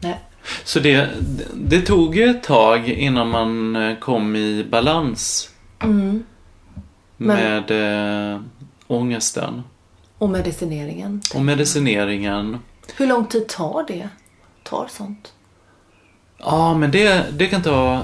Nej. 0.00 0.20
Så 0.64 0.80
det, 0.80 1.08
det 1.54 1.80
tog 1.80 2.16
ju 2.16 2.24
ett 2.30 2.42
tag 2.42 2.88
innan 2.88 3.28
man 3.28 3.76
eh, 3.76 3.98
kom 3.98 4.36
i 4.36 4.64
balans 4.70 5.48
Mm. 5.82 6.24
Men- 7.16 7.36
med 7.36 8.32
eh, 8.34 8.40
ångesten. 8.86 9.62
Och 10.18 10.28
medicineringen. 10.30 11.20
Och 11.34 11.40
medicineringen. 11.42 12.58
Hur 12.96 13.06
lång 13.06 13.26
tid 13.26 13.48
tar 13.48 13.84
det? 13.88 14.08
Tar 14.62 14.86
sånt? 14.86 15.32
Ja, 16.38 16.74
men 16.74 16.90
det, 16.90 17.26
det 17.38 17.46
kan 17.46 17.62
ta 17.62 18.02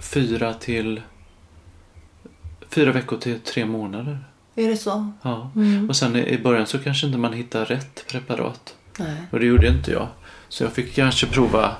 fyra 0.00 0.54
till 0.54 1.02
fyra 2.68 2.92
veckor 2.92 3.16
till 3.16 3.40
tre 3.40 3.64
månader. 3.64 4.18
Är 4.64 4.68
det 4.68 4.76
så? 4.76 5.12
Ja. 5.22 5.50
Mm. 5.56 5.88
Och 5.88 5.96
sen 5.96 6.16
i 6.16 6.38
början 6.38 6.66
så 6.66 6.78
kanske 6.78 7.06
inte 7.06 7.18
man 7.18 7.32
hittar 7.32 7.64
rätt 7.64 8.04
preparat. 8.08 8.74
Nej. 8.98 9.16
Och 9.30 9.40
det 9.40 9.46
gjorde 9.46 9.68
inte 9.68 9.90
jag. 9.92 10.08
Så 10.48 10.64
jag 10.64 10.72
fick 10.72 10.94
kanske 10.94 11.26
prova, 11.26 11.76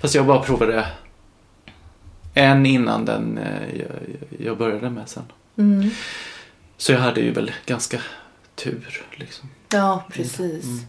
fast 0.00 0.14
jag 0.14 0.26
bara 0.26 0.40
provade 0.40 0.86
en 2.34 2.66
innan 2.66 3.04
den 3.04 3.38
eh, 3.38 3.82
jag, 4.38 4.58
började 4.58 4.90
med 4.90 5.08
sen. 5.08 5.22
Mm. 5.58 5.90
Så 6.76 6.92
jag 6.92 6.98
hade 7.00 7.20
ju 7.20 7.32
väl 7.32 7.52
ganska 7.66 7.98
tur 8.54 9.02
liksom. 9.14 9.48
Ja, 9.72 10.04
precis. 10.12 10.64
Mm. 10.64 10.84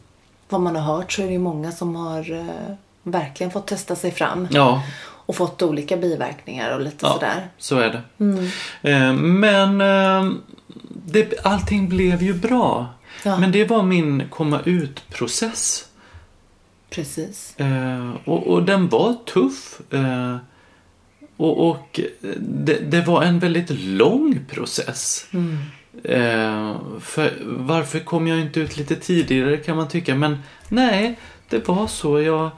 Vad 0.50 0.62
man 0.62 0.76
har 0.76 0.96
hört 0.96 1.12
så 1.12 1.22
är 1.22 1.28
det 1.30 1.40
många 1.40 1.72
som 1.72 1.96
har 1.96 2.32
eh, 2.32 2.76
verkligen 3.04 3.52
fått 3.52 3.68
testa 3.68 3.96
sig 3.96 4.12
fram 4.12 4.48
Ja, 4.52 4.84
och 5.02 5.36
fått 5.36 5.62
olika 5.62 5.98
biverkningar 5.98 6.76
och 6.76 6.82
lite 6.82 7.06
Ja. 7.06 7.14
sådär. 7.14 7.48
så 7.58 7.78
är 7.80 7.90
det. 7.90 8.02
Mm. 8.24 8.46
Eh, 8.82 9.14
men 9.14 9.82
det, 11.06 11.46
allting 11.46 11.90
blev 11.90 12.24
ju 12.24 12.34
bra. 12.34 12.94
Ja, 13.24 13.38
Men 13.40 13.52
det 13.52 13.66
var 13.66 13.84
min 13.84 14.30
komma 14.30 14.60
ut-process. 14.66 15.86
precis. 16.90 17.60
Eh, 17.60 18.12
och, 18.26 18.48
och 18.48 18.64
den 18.64 18.90
var 18.90 19.14
tuff. 19.14 19.82
Eh, 19.94 20.38
och 21.38 21.70
och 21.70 22.00
det, 22.40 22.92
det 22.92 23.02
var 23.02 23.24
en 23.24 23.40
väldigt 23.40 23.70
lång 23.70 24.40
process. 24.50 25.26
Mm. 25.34 25.58
Eh, 26.04 26.78
för 27.02 27.34
varför 27.46 28.00
kom 28.00 28.28
jag 28.28 28.40
inte 28.40 28.60
ut 28.60 28.78
lite 28.78 28.96
tidigare 28.96 29.58
kan 29.58 29.78
man 29.78 29.88
tycka. 29.88 30.16
Men 30.16 30.38
nej, 30.70 31.20
det 31.50 31.68
var 31.68 31.88
så. 31.88 32.22
Jag, 32.22 32.50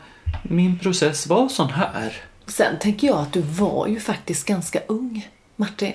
min 0.43 0.79
process 0.79 1.27
var 1.27 1.49
sån 1.49 1.69
här. 1.69 2.13
Sen 2.45 2.79
tänker 2.79 3.07
jag 3.07 3.17
att 3.17 3.33
du 3.33 3.41
var 3.41 3.87
ju 3.87 3.99
faktiskt 3.99 4.47
ganska 4.47 4.79
ung, 4.87 5.27
Martin. 5.55 5.93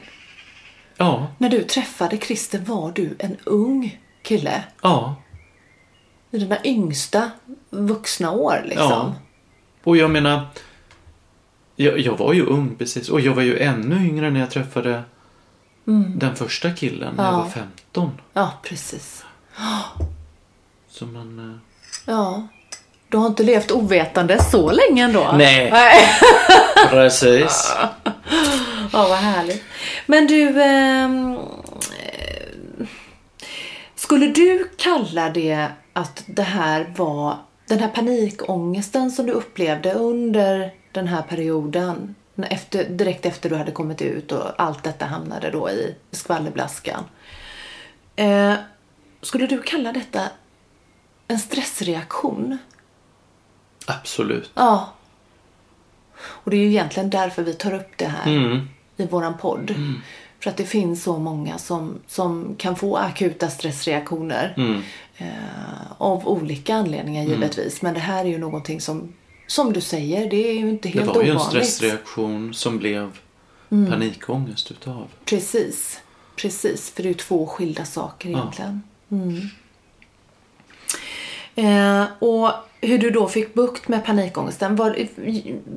Ja, 1.02 1.26
När 1.38 1.48
du 1.48 1.62
träffade 1.64 2.16
Christer 2.18 2.58
var 2.58 2.92
du 2.92 3.16
en 3.18 3.36
ung 3.44 4.00
kille. 4.22 4.64
ja, 4.82 5.14
I 6.30 6.38
dina 6.38 6.56
yngsta 6.64 7.30
vuxna 7.70 8.30
år 8.30 8.62
liksom. 8.64 8.90
ja. 8.90 9.14
Och 9.84 9.96
jag 9.96 10.10
menar, 10.10 10.46
jag, 11.76 11.98
jag 11.98 12.16
var 12.18 12.32
ju 12.32 12.46
ung 12.46 12.74
precis. 12.78 13.08
Och 13.08 13.20
jag 13.20 13.34
var 13.34 13.42
ju 13.42 13.58
ännu 13.58 13.96
yngre 14.08 14.30
när 14.30 14.40
jag 14.40 14.50
träffade 14.50 15.02
den 16.16 16.36
första 16.36 16.70
killen 16.70 17.14
när 17.16 17.24
jag 17.24 17.32
Ja. 17.34 17.38
var 17.38 17.48
15. 17.50 18.10
Ja, 18.32 18.52
precis. 18.62 19.24
Så 20.88 21.06
man... 21.06 21.38
eh, 21.52 21.58
Ja. 22.06 22.46
Du 23.08 23.16
har 23.18 23.26
inte 23.26 23.42
levt 23.42 23.70
ovetande 23.70 24.42
så 24.42 24.72
länge 24.72 25.04
ändå. 25.04 25.30
Nej. 25.38 25.70
Nej. 25.70 26.00
Precis. 26.90 27.72
Ja, 28.92 29.08
vad 29.08 29.18
härligt. 29.18 29.62
Men 30.12 30.26
du, 30.26 30.62
eh, 30.62 31.10
skulle 33.94 34.26
du 34.26 34.68
kalla 34.76 35.30
det 35.30 35.68
att 35.92 36.24
det 36.26 36.42
här 36.42 36.92
var 36.96 37.36
den 37.66 37.78
här 37.78 37.88
panikångesten 37.88 39.10
som 39.10 39.26
du 39.26 39.32
upplevde 39.32 39.92
under 39.92 40.74
den 40.92 41.06
här 41.06 41.22
perioden, 41.22 42.14
efter, 42.36 42.84
direkt 42.84 43.26
efter 43.26 43.50
du 43.50 43.56
hade 43.56 43.72
kommit 43.72 44.02
ut 44.02 44.32
och 44.32 44.60
allt 44.62 44.82
detta 44.82 45.06
hamnade 45.06 45.50
då 45.50 45.70
i 45.70 45.94
skvallerblaskan. 46.10 47.04
Eh, 48.16 48.54
skulle 49.22 49.46
du 49.46 49.62
kalla 49.62 49.92
detta 49.92 50.22
en 51.28 51.38
stressreaktion? 51.38 52.58
Absolut. 53.86 54.50
Ja. 54.54 54.92
Och 56.18 56.50
det 56.50 56.56
är 56.56 56.60
ju 56.60 56.68
egentligen 56.68 57.10
därför 57.10 57.42
vi 57.42 57.54
tar 57.54 57.74
upp 57.74 57.98
det 57.98 58.06
här 58.06 58.36
Mm. 58.36 58.68
I 58.96 59.06
våran 59.06 59.38
podd. 59.38 59.74
För 60.40 60.50
att 60.50 60.56
det 60.56 60.64
finns 60.64 61.02
så 61.02 61.18
många 61.18 61.58
som, 61.58 61.98
som 62.06 62.54
kan 62.58 62.76
få 62.76 62.96
akuta 62.96 63.50
stressreaktioner. 63.50 64.54
Mm. 64.56 64.82
Eh, 65.16 65.92
av 65.98 66.28
olika 66.28 66.74
anledningar 66.74 67.24
givetvis. 67.24 67.82
Men 67.82 67.94
det 67.94 68.00
här 68.00 68.24
är 68.24 68.28
ju 68.28 68.38
någonting 68.38 68.80
som, 68.80 69.12
som 69.46 69.72
du 69.72 69.80
säger, 69.80 70.30
det 70.30 70.48
är 70.50 70.52
ju 70.54 70.68
inte 70.68 70.88
Det 70.88 70.98
helt 70.98 71.06
var 71.14 71.22
ju 71.22 71.30
en 71.30 71.36
ovanligt. 71.36 71.66
stressreaktion 71.66 72.54
som 72.54 72.78
blev 72.78 73.18
Mm. 73.70 73.90
panikångest 73.90 74.70
utav. 74.70 75.08
Precis. 75.24 76.00
Precis, 76.36 76.90
för 76.90 77.02
det 77.02 77.06
är 77.06 77.10
ju 77.10 77.14
två 77.18 77.46
skilda 77.46 77.84
saker 77.84 78.28
egentligen. 78.28 78.82
Mm. 79.10 79.40
Eh, 81.54 82.06
och 82.18 82.50
hur 82.82 82.98
du 82.98 83.10
då 83.10 83.28
fick 83.28 83.54
bukt 83.54 83.88
med 83.88 84.04
panikångesten, 84.04 84.76
var, 84.76 84.96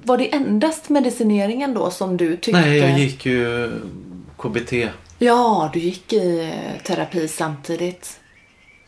var 0.06 0.18
det 0.18 0.34
endast 0.36 0.89
medicineringen 0.89 1.74
då 1.74 1.91
som 1.91 2.18
du 2.18 2.38
tyckte? 2.38 2.62
Nej, 2.62 2.78
jag 2.78 2.99
gick 2.99 3.26
ju 3.26 3.72
KBT. 4.38 4.74
Ja, 5.20 5.70
du 5.74 5.80
gick 5.80 6.14
i 6.14 6.39
eh, 6.53 6.82
terapi 6.84 7.28
samtidigt. 7.28 8.20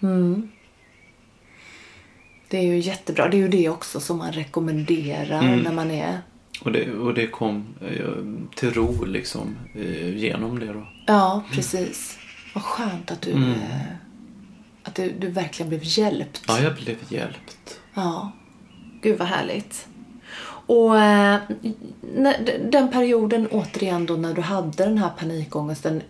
Mm. 0.01 0.49
Det 2.49 2.57
är 2.57 2.61
ju 2.63 2.80
jättebra. 2.80 3.28
Det 3.30 3.38
är 3.38 3.39
ju 3.39 3.47
det 3.47 3.70
också 3.70 3.99
som 3.99 4.18
man 4.18 4.32
rekommenderar 4.32 5.43
Mm. 5.43 5.59
när 5.59 5.74
man 5.74 5.91
är... 5.91 6.18
Och 6.61 6.72
det, 6.72 6.91
och 6.91 7.13
det 7.13 7.28
kom 7.28 7.65
eh, 7.82 8.55
till 8.55 8.74
ro 8.74 9.05
liksom 9.05 9.55
eh, 9.76 10.18
genom 10.18 10.59
det 10.59 10.65
då. 10.74 10.88
Ja, 11.07 11.43
precis. 11.51 12.18
Vad 12.53 12.63
skönt 12.63 13.11
att 13.11 13.22
du, 13.22 13.32
Mm. 13.32 13.53
att 14.84 14.95
du, 14.95 15.11
du 15.20 15.28
verkligen 15.28 15.70
blev 15.70 15.82
hjälpt. 15.84 16.41
Ja, 16.47 16.59
jag 16.59 16.76
blev 16.76 16.95
hjälpt. 17.09 17.80
Ja, 17.97 18.31
gud 19.01 19.19
vad 19.19 19.27
härligt. 19.27 19.87
Och 20.67 20.99
eh, 20.99 21.37
när, 22.15 22.59
den 22.71 22.91
perioden 22.91 23.47
återigen 23.51 24.05
då 24.05 24.13
när 24.13 24.33
du 24.33 24.41
hade 24.41 24.83
den 24.85 24.97
här 24.97 25.09
panikångesten 25.19 26.01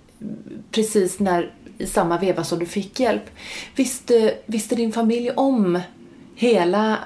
precis 0.72 1.20
när 1.20 1.52
i 1.78 1.86
samma 1.86 2.18
veva 2.18 2.44
som 2.44 2.60
du 2.60 2.66
fick 2.66 3.00
hjälp. 3.00 3.24
Visste, 3.76 4.34
visste 4.46 4.76
din 4.76 4.92
familj 4.92 5.32
om 5.32 5.80
hela 6.36 6.98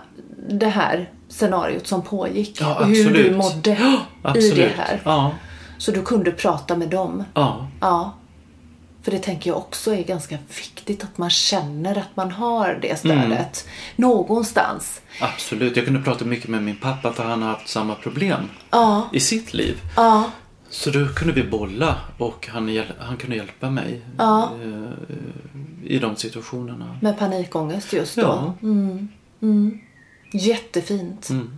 det 0.49 0.67
här 0.67 1.09
scenariot 1.29 1.87
som 1.87 2.01
pågick? 2.01 2.61
Ja, 2.61 2.79
och 2.79 2.87
hur 2.87 3.13
du 3.13 3.35
mådde 3.35 3.71
i 3.71 3.99
Absolut. 4.21 4.55
det 4.55 4.73
här? 4.77 5.01
Ja, 5.05 5.31
Så 5.77 5.91
du 5.91 6.01
kunde 6.01 6.31
prata 6.31 6.77
med 6.77 6.89
dem? 6.89 7.23
ja, 7.33 7.67
Ja. 7.81 8.13
För 9.03 9.11
det 9.11 9.19
tänker 9.19 9.49
jag 9.49 9.57
också 9.57 9.95
är 9.95 10.03
ganska 10.03 10.37
viktigt 10.57 11.03
att 11.03 11.17
man 11.17 11.29
känner 11.29 11.97
att 11.97 12.15
man 12.15 12.31
har 12.31 12.79
det 12.81 12.99
stödet. 12.99 13.67
Någonstans. 13.95 15.01
absolut. 15.21 15.75
Jag 15.75 15.85
kunde 15.85 16.01
prata 16.01 16.25
mycket 16.25 16.47
med 16.49 16.63
min 16.63 16.75
pappa 16.75 17.13
för 17.13 17.23
han 17.23 17.41
har 17.41 17.49
haft 17.49 17.67
samma 17.69 17.95
problem 17.95 18.49
Ja, 18.69 19.09
i 19.13 19.19
sitt 19.19 19.53
liv. 19.53 19.77
ja. 19.95 20.31
Så 20.69 20.89
då 20.89 21.07
kunde 21.07 21.33
vi 21.33 21.43
bolla 21.43 21.95
och 22.17 22.47
han, 22.51 22.81
han 22.99 23.17
kunde 23.17 23.35
hjälpa 23.35 23.69
mig 23.69 24.01
Ja. 24.17 24.51
eh, 24.63 25.15
i 25.85 25.99
de 25.99 26.15
situationerna. 26.15 26.97
Med 27.01 27.19
panikångest 27.19 27.93
just 27.93 28.15
då. 28.15 28.21
Ja. 28.21 28.53
Mm. 28.63 29.07
Mm. 29.41 29.79
Jättefint. 30.33 31.29
Mm. 31.29 31.57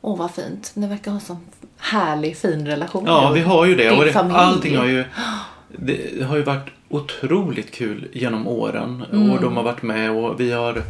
Åh, 0.00 0.16
vad 0.18 0.30
fint. 0.30 0.70
Ni 0.74 0.86
verkar 0.86 1.10
ha 1.10 1.18
en 1.18 1.24
sån 1.26 1.38
härlig, 1.78 2.36
fin 2.36 2.66
relation. 2.66 3.04
Ja, 3.06 3.30
vi 3.30 3.40
har 3.40 3.64
ju 3.66 3.74
det. 3.74 3.88
Din 3.90 3.98
Och 3.98 4.04
det 4.04 4.12
familj. 4.12 4.36
allting 4.36 4.76
har 4.76 4.86
ju, 4.86 5.04
det 5.78 6.22
har 6.24 6.36
ju 6.36 6.42
varit 6.42 6.68
otroligt 6.88 7.70
kul 7.72 8.08
genom 8.12 8.46
åren. 8.46 9.04
Mm. 9.12 9.30
Och 9.30 9.40
de 9.40 9.56
har 9.56 9.62
varit 9.62 9.82
med 9.82 10.10
och 10.10 10.40
vi 10.40 10.52
har 10.52 10.82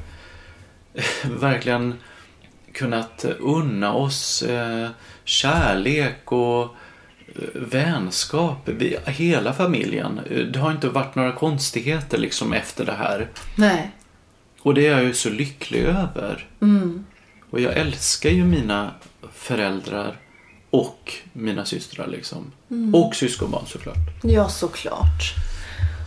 verkligen 1.41 1.95
kunnat 2.73 3.25
unna 3.39 3.95
oss 3.95 4.43
eh, 4.43 4.89
kärlek 5.25 6.33
och 6.33 6.63
eh, 6.63 7.43
vänskap. 7.55 8.69
Vi, 8.69 8.97
hela 9.07 9.53
familjen. 9.53 10.21
Eh, 10.31 10.39
Det 10.47 10.59
har 10.59 10.71
inte 10.71 10.89
varit 10.89 11.15
några 11.15 11.33
konstigheter 11.33 12.19
liksom 12.19 12.53
efter 12.53 12.85
det 12.87 12.93
här. 12.93 13.29
Nej. 13.57 13.91
Och 14.63 14.75
det 14.75 14.87
är 14.87 14.91
jag 14.91 15.05
ju 15.05 15.15
så 15.15 15.31
lycklig 15.31 15.83
över. 15.83 16.47
Mm. 16.63 17.05
Och 17.51 17.61
jag 17.61 17.77
älskar 17.77 18.31
ju 18.31 18.45
mina 18.45 18.91
föräldrar 19.35 20.17
och 20.71 21.13
mina 21.33 21.65
systrar 21.65 22.07
liksom. 22.07 22.53
Mm. 22.71 22.95
Och 22.95 23.15
syskonbarn 23.15 23.67
såklart. 23.67 23.97
Ja, 24.23 24.49
såklart. 24.49 25.35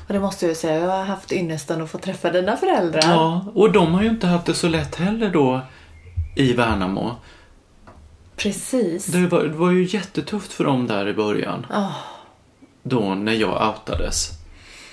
Och 0.07 0.13
det 0.13 0.19
måste 0.19 0.45
jag 0.45 0.49
ju 0.49 0.55
säga, 0.55 0.79
jag 0.79 0.89
har 0.89 1.03
haft 1.05 1.31
ynnesten 1.31 1.81
att 1.81 1.89
få 1.89 1.97
träffa 1.97 2.31
dina 2.31 2.57
föräldrar. 2.57 3.01
Ja, 3.03 3.45
och 3.53 3.71
de 3.71 3.93
har 3.93 4.03
ju 4.03 4.09
inte 4.09 4.27
haft 4.27 4.45
det 4.45 4.53
så 4.53 4.67
lätt 4.67 4.95
heller 4.95 5.29
då 5.29 5.61
i 6.35 6.53
Värnamo. 6.53 7.15
Precis. 8.35 9.05
Det 9.05 9.27
var, 9.27 9.43
det 9.43 9.53
var 9.53 9.71
ju 9.71 9.83
jättetufft 9.83 10.53
för 10.53 10.63
dem 10.63 10.87
där 10.87 11.07
i 11.07 11.13
början. 11.13 11.65
Ja, 11.69 11.95
Då 12.83 13.15
när 13.15 13.33
jag 13.33 13.67
outades. 13.69 14.29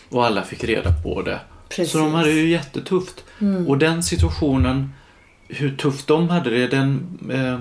Och 0.08 0.26
alla 0.26 0.42
fick 0.42 0.64
reda 0.64 0.92
på 1.02 1.22
det. 1.22 1.40
Precis. 1.68 1.92
Så 1.92 1.98
de 1.98 2.14
hade 2.14 2.30
ju 2.30 2.48
jättetufft. 2.48 3.24
Mm. 3.40 3.68
Och 3.68 3.78
den 3.78 4.02
situationen, 4.02 4.92
hur 5.48 5.76
tufft 5.76 6.06
de 6.06 6.28
hade 6.28 6.50
det, 6.50 6.66
den 6.66 7.18
eh, 7.32 7.60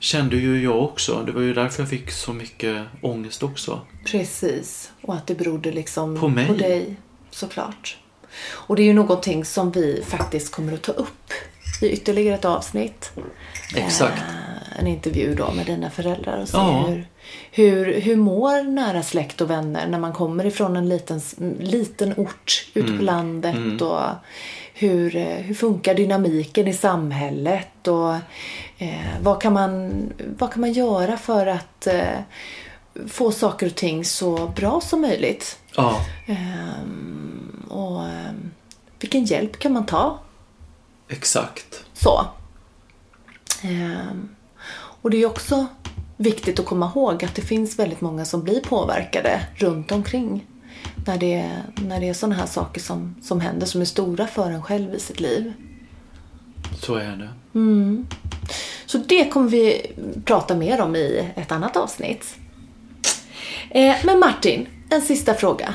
kände 0.00 0.36
ju 0.36 0.62
jag 0.62 0.82
också. 0.84 1.22
Det 1.26 1.32
var 1.32 1.40
ju 1.42 1.54
därför 1.54 1.82
jag 1.82 1.90
fick 1.90 2.10
så 2.10 2.32
mycket 2.32 2.86
ångest 3.02 3.42
också. 3.42 3.80
precis. 4.04 4.90
Och 5.02 5.14
att 5.14 5.26
det 5.26 5.34
berodde 5.34 5.72
liksom 5.72 6.20
På 6.20 6.28
mig. 6.28 6.58
dig, 6.58 6.96
såklart. 7.30 7.96
Och 8.50 8.76
det 8.76 8.82
är 8.82 8.84
ju 8.84 8.92
någonting 8.92 9.44
som 9.44 9.70
vi 9.70 10.02
faktiskt 10.06 10.52
kommer 10.52 10.72
att 10.72 10.82
ta 10.82 10.92
upp 10.92 11.32
i 11.82 11.90
ytterligare 11.90 12.34
ett 12.34 12.44
avsnitt. 12.44 13.10
Exakt. 13.76 14.18
Eh, 14.18 14.78
en 14.80 14.86
intervju 14.86 15.34
då 15.34 15.50
med 15.52 15.66
dina 15.66 15.90
föräldrar 15.90 16.42
och 16.42 16.48
se 16.48 16.56
Ja. 16.56 16.86
hur, 16.88 17.06
hur, 17.50 18.00
hur 18.00 18.16
mår 18.16 18.62
nära 18.62 19.02
släkt 19.02 19.40
och 19.40 19.50
vänner 19.50 19.86
när 19.88 19.98
man 19.98 20.12
kommer 20.12 20.46
ifrån 20.46 20.76
en 20.76 20.88
liten, 20.88 21.20
liten 21.60 22.14
ort 22.16 22.66
ute 22.74 22.86
Mm. 22.86 22.98
på 22.98 23.04
landet 23.04 23.82
och 23.82 24.00
hur, 24.80 25.16
eh, 25.16 25.36
hur 25.36 25.54
funkar 25.54 25.94
dynamiken 25.94 26.68
i 26.68 26.72
samhället 26.74 27.88
och 27.88 28.14
eh, 28.78 29.20
vad, 29.22 29.42
kan 29.42 29.52
man, 29.52 30.02
vad 30.38 30.52
kan 30.52 30.60
man 30.60 30.72
göra 30.72 31.16
för 31.16 31.46
att 31.46 31.86
eh, 31.86 32.18
få 33.08 33.32
saker 33.32 33.66
och 33.66 33.74
ting 33.74 34.04
så 34.04 34.52
bra 34.56 34.80
som 34.80 35.00
möjligt. 35.00 35.58
Ja, 35.76 36.06
Ehm, 36.26 37.66
och 37.68 38.04
ehm, 38.04 38.50
vilken 39.00 39.24
hjälp 39.24 39.58
kan 39.58 39.72
man 39.72 39.86
ta? 39.86 40.18
exakt. 41.08 41.84
Så. 41.92 42.26
Ehm, 43.62 44.28
och 45.02 45.10
det 45.10 45.22
är 45.22 45.26
också 45.26 45.66
viktigt 46.16 46.58
att 46.58 46.66
komma 46.66 46.92
ihåg 46.94 47.24
att 47.24 47.34
det 47.34 47.42
finns 47.42 47.78
väldigt 47.78 48.00
många 48.00 48.24
som 48.24 48.42
blir 48.42 48.60
påverkade 48.60 49.46
runt 49.56 49.92
omkring. 49.92 50.46
När 51.06 51.18
det, 51.18 51.50
när 51.74 52.00
det 52.00 52.08
är 52.08 52.14
sådana 52.14 52.34
här 52.34 52.46
saker 52.46 52.80
som, 52.80 53.14
som 53.22 53.40
händer 53.40 53.66
som 53.66 53.80
är 53.80 53.84
stora 53.84 54.26
för 54.26 54.50
en 54.50 54.62
själv 54.62 54.94
i 54.94 55.00
sitt 55.00 55.20
liv. 55.20 55.52
Så 56.80 56.94
är 56.94 57.16
det. 57.16 57.28
Så 58.86 58.98
det 58.98 59.28
kommer 59.28 59.50
vi 59.50 59.92
prata 60.24 60.56
mer 60.56 60.80
om 60.80 60.96
i 60.96 61.32
ett 61.36 61.52
annat 61.52 61.76
avsnitt. 61.76 62.36
Eh, 63.70 63.96
men 64.04 64.18
Martin, 64.18 64.66
en 64.90 65.02
sista 65.02 65.34
fråga. 65.34 65.74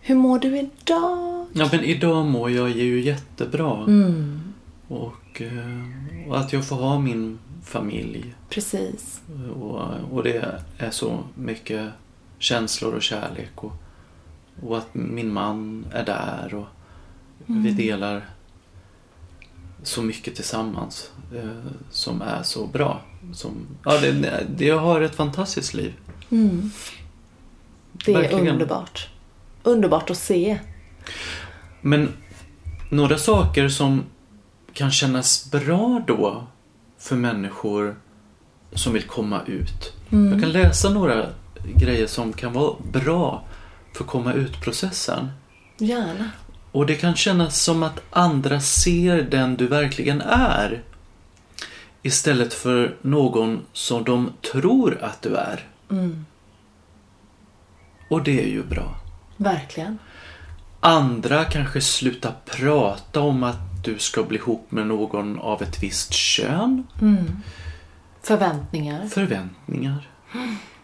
Hur 0.00 0.14
mår 0.14 0.38
du 0.38 0.58
idag? 0.58 1.46
Ja, 1.52 1.68
men 1.72 1.84
idag 1.84 2.26
mår 2.26 2.50
jag 2.50 2.70
ju 2.70 3.00
jättebra. 3.00 3.86
Och, 4.88 5.42
eh, 5.42 6.28
och 6.28 6.38
att 6.38 6.52
jag 6.52 6.68
får 6.68 6.76
ha 6.76 6.98
min 6.98 7.38
familj. 7.64 8.34
Precis. 8.50 9.20
Och, 9.60 9.80
och 10.12 10.22
det 10.22 10.60
är 10.78 10.90
så 10.90 11.18
mycket 11.34 11.90
känslor 12.38 12.94
och 12.94 13.02
kärlek. 13.02 13.50
Och, 13.54 13.72
och 14.62 14.78
att 14.78 14.94
min 14.94 15.32
man 15.32 15.86
är 15.92 16.04
där 16.04 16.54
och 16.54 16.66
vi 17.46 17.70
delar 17.70 18.24
så 19.82 20.02
mycket 20.02 20.34
tillsammans 20.34 21.10
eh, 21.34 21.72
som 21.90 22.22
är 22.22 22.42
så 22.42 22.66
bra. 22.66 23.00
Som, 23.32 23.52
ja, 23.84 24.00
det, 24.00 24.12
det, 24.56 24.64
jag 24.64 24.78
har 24.78 25.00
ett 25.00 25.14
fantastiskt 25.14 25.74
liv. 25.74 25.94
Mm. 26.30 26.70
Det 27.92 28.12
är 28.12 28.20
Verkligen. 28.20 28.48
underbart. 28.48 29.08
Underbart 29.62 30.10
att 30.10 30.18
se. 30.18 30.58
Men 31.80 32.12
några 32.90 33.18
saker 33.18 33.68
som 33.68 34.02
kan 34.72 34.90
kännas 34.90 35.50
bra 35.50 36.02
då 36.06 36.46
för 36.98 37.16
människor 37.16 37.96
som 38.72 38.92
vill 38.92 39.02
komma 39.02 39.40
ut. 39.46 39.92
Jag 40.10 40.40
kan 40.40 40.52
läsa 40.52 40.90
några 40.90 41.26
grejer 41.74 42.06
som 42.06 42.32
kan 42.32 42.52
vara 42.52 42.74
bra 42.92 43.44
för 43.96 44.04
komma 44.04 44.32
ut-processen. 44.32 45.30
Gärna. 45.78 46.30
Och 46.72 46.86
det 46.86 46.94
kan 46.94 47.16
kännas 47.16 47.62
som 47.62 47.82
att 47.82 48.02
andra 48.10 48.60
ser 48.60 49.22
den 49.22 49.56
du 49.56 49.66
verkligen 49.66 50.20
är. 50.20 50.82
Istället 52.02 52.54
för 52.54 52.96
någon 53.02 53.60
som 53.72 54.04
de 54.04 54.32
tror 54.52 54.98
att 55.02 55.22
du 55.22 55.36
är. 55.36 55.68
Och 58.10 58.22
det 58.22 58.42
är 58.44 58.48
ju 58.48 58.62
bra. 58.64 58.96
Verkligen. 59.36 59.98
Andra 60.80 61.44
kanske 61.44 61.80
slutar 61.80 62.34
prata 62.44 63.20
om 63.20 63.42
att 63.42 63.84
du 63.84 63.98
ska 63.98 64.22
bli 64.22 64.38
ihop 64.38 64.70
med 64.70 64.86
någon 64.86 65.38
av 65.38 65.62
ett 65.62 65.82
visst 65.82 66.12
kön. 66.12 66.86
Förväntningar. 68.22 69.06
Förväntningar. 69.06 70.08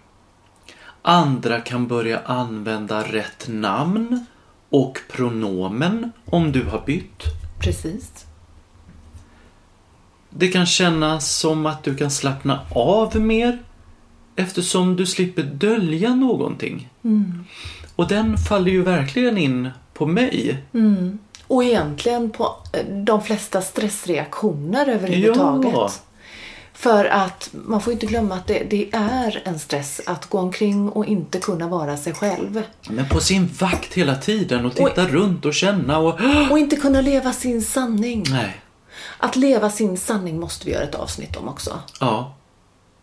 Andra 1.03 1.61
kan 1.61 1.87
börja 1.87 2.21
använda 2.25 3.03
rätt 3.03 3.49
namn 3.49 4.27
och 4.71 4.99
pronomen 5.11 6.13
om 6.25 6.53
du 6.53 6.65
har 6.65 6.83
bytt. 6.87 7.23
Precis. 7.61 8.27
Det 10.31 10.49
kan 10.49 10.67
kännas 10.67 11.37
som 11.37 11.67
att 11.67 11.85
du 11.85 11.97
kan 11.97 12.11
slappna 12.11 12.61
av 12.75 13.17
mer 13.21 13.59
eftersom 14.37 14.97
du 14.97 15.07
slipper 15.07 15.43
dölja 15.43 16.15
någonting. 16.15 16.89
Och 17.97 18.09
den 18.09 18.39
faller 18.39 18.71
ju 18.71 18.83
verkligen 18.83 19.39
in 19.39 19.71
på 19.95 20.07
mig. 20.07 20.63
Och 21.47 21.65
egentligen 21.65 22.31
på 22.31 22.57
eh, 22.73 22.87
de 22.87 23.23
flesta 23.23 23.63
stressreaktioner 23.63 24.89
överhuvudtaget. 24.89 25.73
Ja. 25.73 25.91
För 26.75 27.05
att 27.05 27.51
man 27.53 27.81
får 27.81 27.93
inte 27.93 28.07
glömma 28.07 28.35
att 28.35 28.47
det, 28.47 28.65
det 28.71 28.89
är 28.93 29.43
en 29.45 29.59
stress 29.59 30.01
att 30.07 30.27
gå 30.29 30.39
omkring 30.39 30.89
och 30.89 31.07
inte 31.07 31.39
kunna 31.39 31.69
vara 31.69 31.97
sig 31.97 32.15
själv. 32.15 32.63
Men 32.91 33.09
på 33.09 33.21
sin 33.21 33.47
vakt 33.47 33.95
hela 33.95 34.17
tiden 34.17 34.67
och 34.67 34.75
titta 34.75 35.07
runt 35.09 35.45
och 35.45 35.55
känna 35.55 35.99
och... 35.99 36.21
Och 36.51 36.59
inte 36.59 36.77
kunna 36.77 37.01
leva 37.01 37.33
sin 37.33 37.63
sanning. 37.63 38.25
Nej. 38.31 38.61
Att 39.19 39.37
leva 39.37 39.71
sin 39.71 39.99
sanning 39.99 40.41
måste 40.41 40.67
vi 40.67 40.73
göra 40.73 40.85
ett 40.85 40.95
avsnitt 40.95 41.37
om 41.37 41.49
också. 41.49 41.79
Ja, 42.01 42.35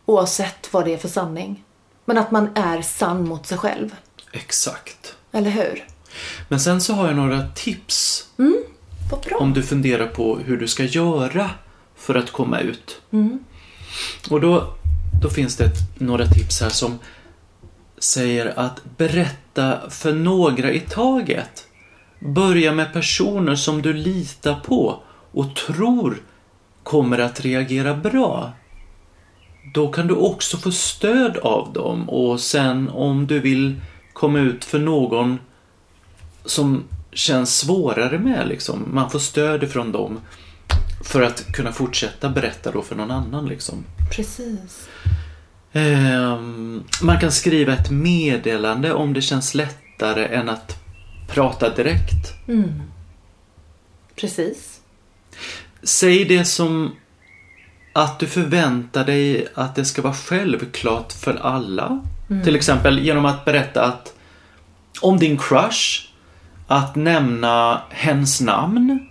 Oavsett 0.05 0.73
vad 0.73 0.85
det 0.85 0.93
är 0.93 0.97
för 0.97 1.07
sanning. 1.07 1.63
Men 2.05 2.17
att 2.17 2.31
man 2.31 2.49
är 2.55 2.81
sann 2.81 3.27
mot 3.27 3.47
sig 3.47 3.57
själv. 3.57 3.95
exakt. 4.31 5.15
Eller 5.31 5.49
hur? 5.49 5.85
Men 6.47 6.59
sen 6.59 6.81
så 6.81 6.93
har 6.93 7.07
jag 7.07 7.15
några 7.15 7.47
tips 7.55 8.27
Vad 9.11 9.19
bra. 9.21 9.37
om 9.37 9.53
du 9.53 9.63
funderar 9.63 10.07
på 10.07 10.37
hur 10.37 10.57
du 10.57 10.67
ska 10.67 10.83
göra 10.83 11.49
för 11.95 12.15
att 12.15 12.31
komma 12.31 12.59
ut. 12.59 13.01
Och 14.29 14.41
då, 14.41 14.73
då 15.21 15.29
finns 15.29 15.55
det 15.55 15.65
ett, 15.65 15.99
några 15.99 16.25
tips 16.25 16.61
här 16.61 16.69
som 16.69 16.99
säger 17.97 18.59
att 18.59 18.81
berätta 18.97 19.89
för 19.89 20.13
några 20.13 20.71
i 20.71 20.79
taget. 20.79 21.67
Börja 22.19 22.71
med 22.71 22.93
personer 22.93 23.55
som 23.55 23.81
du 23.81 23.93
litar 23.93 24.55
på 24.55 24.99
och 25.31 25.55
tror 25.55 26.21
kommer 26.83 27.17
att 27.19 27.41
reagera 27.41 27.93
bra. 27.93 28.51
Då 29.73 29.91
kan 29.91 30.07
du 30.07 30.15
också 30.15 30.57
få 30.57 30.71
stöd 30.71 31.37
av 31.37 31.73
dem 31.73 32.09
och 32.09 32.39
sen 32.39 32.89
om 32.89 33.27
du 33.27 33.39
vill 33.39 33.81
komma 34.13 34.39
ut 34.39 34.65
för 34.65 34.79
någon 34.79 35.39
som 36.45 36.83
känns 37.11 37.57
svårare 37.57 38.19
med 38.19 38.47
liksom. 38.47 38.85
Man 38.91 39.09
får 39.09 39.19
stöd 39.19 39.63
ifrån 39.63 39.91
dem 39.91 40.19
för 41.03 41.21
att 41.21 41.51
kunna 41.51 41.71
fortsätta 41.71 42.29
berätta 42.29 42.71
då 42.71 42.81
för 42.81 42.95
någon 42.95 43.11
annan 43.11 43.45
liksom. 43.45 43.85
Precis. 44.11 44.89
Ehm, 45.73 46.83
man 47.01 47.19
kan 47.19 47.31
skriva 47.31 47.73
ett 47.73 47.89
meddelande 47.89 48.93
om 48.93 49.13
det 49.13 49.21
känns 49.21 49.55
lättare 49.55 50.25
än 50.25 50.49
att 50.49 50.75
prata 51.27 51.75
direkt. 51.75 52.33
Precis. 54.15 54.79
Säg 55.83 56.25
det 56.25 56.45
som 56.45 56.95
att 57.93 58.19
du 58.19 58.27
förväntar 58.27 59.05
dig 59.05 59.47
att 59.53 59.75
det 59.75 59.85
ska 59.85 60.01
vara 60.01 60.13
självklart 60.13 61.13
för 61.13 61.35
alla. 61.35 62.05
Till 62.43 62.55
exempel 62.55 62.99
genom 62.99 63.25
att 63.25 63.45
berätta 63.45 63.85
att 63.85 64.13
om 65.01 65.17
din 65.19 65.37
crush, 65.37 66.07
att 66.67 66.95
nämna 66.95 67.81
hens 67.89 68.41
namn. 68.41 69.08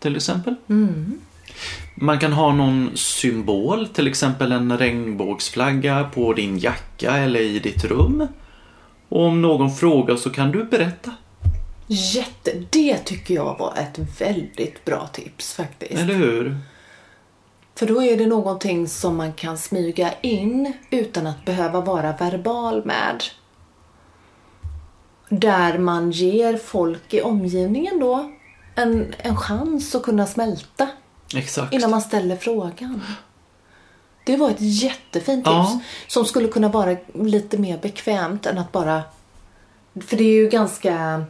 Till 0.00 0.16
exempel. 0.16 0.54
Man 1.94 2.18
kan 2.18 2.32
ha 2.32 2.52
någon 2.52 2.90
symbol, 2.94 3.88
till 3.88 4.08
exempel 4.08 4.52
en 4.52 4.78
regnbågsflagga 4.78 6.10
på 6.14 6.32
din 6.32 6.58
jacka 6.58 7.16
eller 7.16 7.40
i 7.40 7.58
ditt 7.58 7.84
rum. 7.84 8.26
Och 9.08 9.24
om 9.24 9.42
någon 9.42 9.74
frågar 9.74 10.16
så 10.16 10.30
kan 10.30 10.50
du 10.52 10.64
berätta. 10.64 11.10
Jätte, 11.86 12.64
det 12.70 12.98
tycker 12.98 13.34
jag 13.34 13.58
var 13.58 13.74
ett 13.76 14.20
väldigt 14.20 14.84
bra 14.84 15.06
tips 15.06 15.54
faktiskt. 15.54 16.00
Eller 16.00 16.14
hur? 16.14 16.58
För 17.74 17.86
då 17.86 18.02
är 18.02 18.16
det 18.16 18.26
någonting 18.26 18.88
som 18.88 19.16
man 19.16 19.32
kan 19.32 19.58
smyga 19.58 20.12
in 20.20 20.72
utan 20.90 21.26
att 21.26 21.44
behöva 21.44 21.80
vara 21.80 22.12
verbal 22.12 22.84
med. 22.84 23.24
Där 25.28 25.78
man 25.78 26.10
ger 26.10 26.56
folk 26.56 27.14
i 27.14 27.20
omgivningen 27.20 28.00
då 28.00 28.30
en, 28.82 29.14
en 29.18 29.36
chans 29.36 29.94
att 29.94 30.02
kunna 30.02 30.26
smälta 30.26 30.88
Exakt. 31.36 31.72
innan 31.74 31.90
man 31.90 32.00
ställer 32.00 32.36
frågan. 32.36 33.02
Det 34.26 34.36
var 34.36 34.50
ett 34.50 34.60
jättefint 34.60 35.44
tips 35.44 35.50
Ja. 35.54 35.80
som 36.08 36.24
skulle 36.24 36.48
kunna 36.48 36.68
vara 36.68 36.96
lite 37.14 37.58
mer 37.58 37.78
bekvämt 37.78 38.46
än 38.46 38.58
att 38.58 38.72
bara... 38.72 39.02
För 40.06 40.16
det 40.16 40.24
är 40.24 40.34
ju 40.42 40.48
ganska 40.48 41.24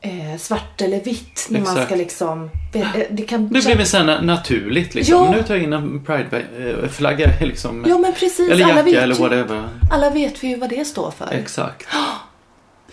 eh, 0.00 0.38
svart 0.38 0.80
eller 0.80 1.00
vitt 1.00 1.46
när 1.50 1.60
man 1.60 1.68
Exakt. 1.72 1.86
ska 1.86 1.96
liksom... 1.96 2.50
eh, 2.74 2.86
Det 3.10 3.22
kan 3.22 3.48
Det 3.48 3.64
blir 3.64 3.76
väl 3.76 3.86
sen 3.86 4.26
naturligt 4.26 4.94
liksom. 4.94 5.24
Ja. 5.24 5.30
Nu 5.30 5.42
tar 5.42 5.54
jag 5.54 5.62
in 5.64 5.72
en 5.72 6.04
prideflagga 6.04 7.30
liksom. 7.40 7.84
Ja 7.88 7.98
men 7.98 8.12
precis, 8.12 8.40
eller 8.50 8.64
alla, 8.64 8.68
jacka 8.74 8.82
vet 8.82 8.94
eller 8.94 9.14
ju, 9.14 9.20
whatever. 9.22 9.68
alla 9.90 10.10
vet 10.10 10.44
vi 10.44 10.48
ju 10.48 10.56
vad 10.56 10.70
det 10.70 10.84
står 10.84 11.10
för. 11.10 11.28
Exakt. 11.32 11.86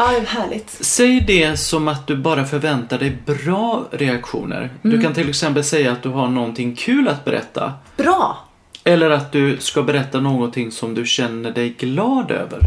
Ja, 0.02 0.22
härligt. 0.28 0.70
Säg 0.70 1.22
det 1.22 1.58
som 1.58 1.88
att 1.88 2.08
du 2.08 2.16
bara 2.16 2.46
förväntar 2.46 3.00
dig 3.00 3.18
bra 3.26 3.88
reaktioner. 3.92 4.58
Mm. 4.84 4.98
Du 4.98 5.02
kan 5.02 5.14
till 5.14 5.30
exempel 5.30 5.64
säga 5.64 5.92
att 5.92 6.04
du 6.04 6.10
har 6.10 6.28
någonting 6.28 6.76
kul 6.76 7.08
att 7.08 7.26
berätta. 7.26 7.74
Bra! 7.98 8.38
Eller 8.84 9.10
att 9.10 9.32
du 9.32 9.58
ska 9.60 9.84
berätta 9.84 10.20
någonting 10.20 10.72
som 10.72 10.94
du 10.94 11.06
känner 11.06 11.52
dig 11.52 11.70
glad 11.70 12.32
över. 12.32 12.60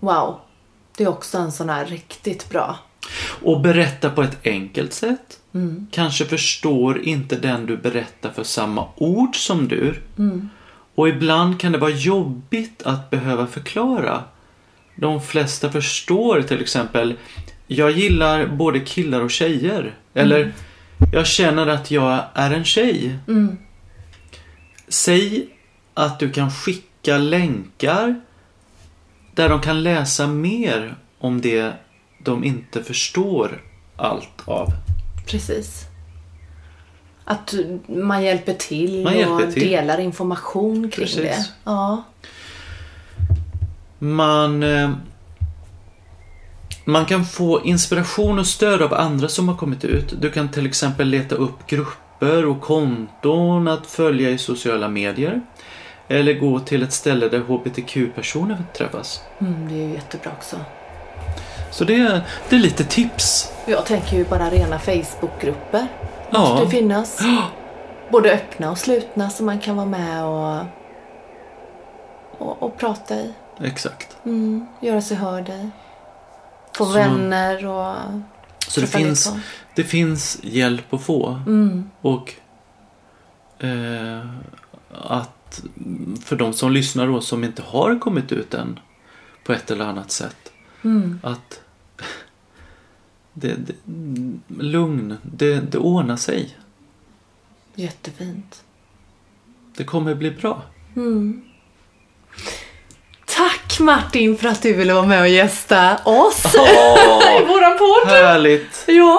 Wow. 0.00 0.40
Det 0.96 1.04
är 1.04 1.08
också 1.08 1.38
en 1.38 1.52
sån 1.52 1.68
här 1.68 1.86
riktigt 1.86 2.50
bra. 2.50 2.78
Och 3.42 3.60
berätta 3.60 4.10
på 4.10 4.22
ett 4.22 4.46
enkelt 4.46 4.92
sätt. 4.92 5.40
Mm. 5.54 5.86
Kanske 5.90 6.24
förstår 6.24 7.02
inte 7.02 7.36
den 7.36 7.66
du 7.66 7.76
berättar 7.76 8.30
för 8.30 8.44
samma 8.44 8.86
ord 8.96 9.36
som 9.36 9.68
du. 9.68 9.94
Mm. 10.18 10.48
Och 10.94 11.08
ibland 11.08 11.60
kan 11.60 11.72
det 11.72 11.78
vara 11.78 11.90
jobbigt 11.90 12.82
att 12.82 13.10
behöva 13.10 13.46
förklara. 13.46 14.22
De 14.96 15.20
flesta 15.22 15.72
förstår 15.72 16.42
till 16.42 16.60
exempel 16.60 17.14
Jag 17.66 17.90
gillar 17.90 18.46
både 18.46 18.80
killar 18.80 19.20
och 19.20 19.30
tjejer. 19.30 19.94
Eller 20.14 20.52
Jag 21.12 21.26
känner 21.26 21.66
att 21.66 21.90
jag 21.90 22.24
är 22.34 22.50
en 22.50 22.64
tjej. 22.64 23.18
Säg 24.88 25.46
att 25.94 26.18
du 26.18 26.30
kan 26.30 26.50
skicka 26.50 27.18
länkar 27.18 28.20
där 29.34 29.48
de 29.48 29.60
kan 29.60 29.82
läsa 29.82 30.26
mer 30.26 30.94
om 31.18 31.40
det 31.40 31.72
de 32.24 32.44
inte 32.44 32.82
förstår 32.82 33.62
allt 33.96 34.42
av. 34.44 34.68
Precis. 35.26 35.84
Att 37.24 37.54
man 37.88 38.22
hjälper 38.24 38.54
till 38.54 39.04
Man 39.04 39.12
och 39.14 39.18
hjälper 39.20 39.52
till. 39.52 39.68
delar 39.68 39.98
information 40.00 40.90
kring 40.90 41.06
Precis. 41.06 41.16
det. 41.22 41.44
Ja. 41.64 42.04
Man, 44.04 44.62
eh, 44.62 44.90
man 46.84 47.04
kan 47.04 47.24
få 47.24 47.64
inspiration 47.64 48.38
och 48.38 48.46
stöd 48.46 48.82
av 48.82 48.94
andra 48.94 49.28
som 49.28 49.48
har 49.48 49.56
kommit 49.56 49.84
ut. 49.84 50.14
Du 50.20 50.30
kan 50.30 50.48
till 50.48 50.66
exempel 50.66 51.08
leta 51.08 51.34
upp 51.34 51.66
grupper 51.66 52.04
grupper 52.24 52.46
och 52.46 52.60
konton 52.60 53.68
att 53.68 53.86
följa 53.86 54.30
i 54.30 54.38
sociala 54.38 54.88
medier. 54.88 55.40
Eller 56.08 56.34
gå 56.34 56.60
till 56.60 56.82
ett 56.82 56.92
ställe 56.92 57.28
där 57.28 57.38
hbtq-personer 57.38 58.64
träffas. 58.76 59.22
Mm, 59.38 59.68
det 59.68 59.74
är 59.74 59.88
ju 59.88 59.94
jättebra 59.94 60.32
också. 60.38 60.56
Så 61.70 61.84
det 61.84 61.94
är, 61.94 62.20
det 62.48 62.56
är 62.56 62.60
lite 62.60 62.84
tips. 62.84 63.52
Jag 63.66 63.86
tänker 63.86 64.16
ju 64.16 64.24
bara 64.24 64.50
rena 64.50 64.78
Facebookgrupper. 64.78 65.86
Ja. 66.30 66.38
Måste 66.38 66.70
finnas. 66.70 67.20
Både 68.10 68.32
öppna 68.32 68.70
och 68.70 68.78
slutna 68.78 69.30
som 69.30 69.46
man 69.46 69.58
kan 69.58 69.76
vara 69.76 69.86
med 69.86 70.24
och, 70.24 70.64
och, 72.38 72.62
och 72.62 72.78
prata 72.78 73.14
i. 73.14 73.32
Exakt. 73.60 74.16
Mm, 74.24 74.66
göra 74.80 75.02
sig 75.02 75.16
hörd 75.16 75.48
i. 75.48 75.70
Få 76.76 76.84
Så- 76.84 76.92
vänner 76.92 77.66
och 77.66 77.96
Så 78.68 78.80
det 78.80 78.86
finns, 78.86 79.32
det 79.74 79.84
finns 79.84 80.38
hjälp 80.42 80.94
att 80.94 81.02
få. 81.02 81.40
Mm, 81.46 81.90
Och 82.00 82.34
eh, 83.58 84.26
att 84.90 85.62
för 86.24 86.36
de 86.36 86.52
som 86.52 86.72
lyssnar 86.72 87.06
då 87.06 87.20
som 87.20 87.44
inte 87.44 87.62
har 87.62 87.98
kommit 87.98 88.32
ut 88.32 88.54
än 88.54 88.80
på 89.44 89.52
ett 89.52 89.70
eller 89.70 89.84
annat 89.84 90.10
sätt. 90.10 90.52
mm. 90.84 91.20
Att 91.22 91.60
det, 93.32 93.54
det, 93.54 93.74
lugn, 94.62 95.16
det, 95.22 95.60
det 95.60 95.78
ordnar 95.78 96.16
sig. 96.16 96.56
Jättefint. 97.74 98.64
Det 99.76 99.84
kommer 99.84 100.14
bli 100.14 100.30
bra. 100.30 100.62
Mm. 100.96 101.42
Tack 103.74 103.80
Martin 103.80 104.36
för 104.36 104.48
att 104.48 104.62
du 104.62 104.72
ville 104.72 104.94
vara 104.94 105.06
med 105.06 105.20
och 105.20 105.28
gästa 105.28 105.96
oss 106.04 106.44
i 107.40 107.44
våran 107.44 107.78
podd. 107.78 108.08
Härligt! 108.08 108.84
Ja. 108.86 109.18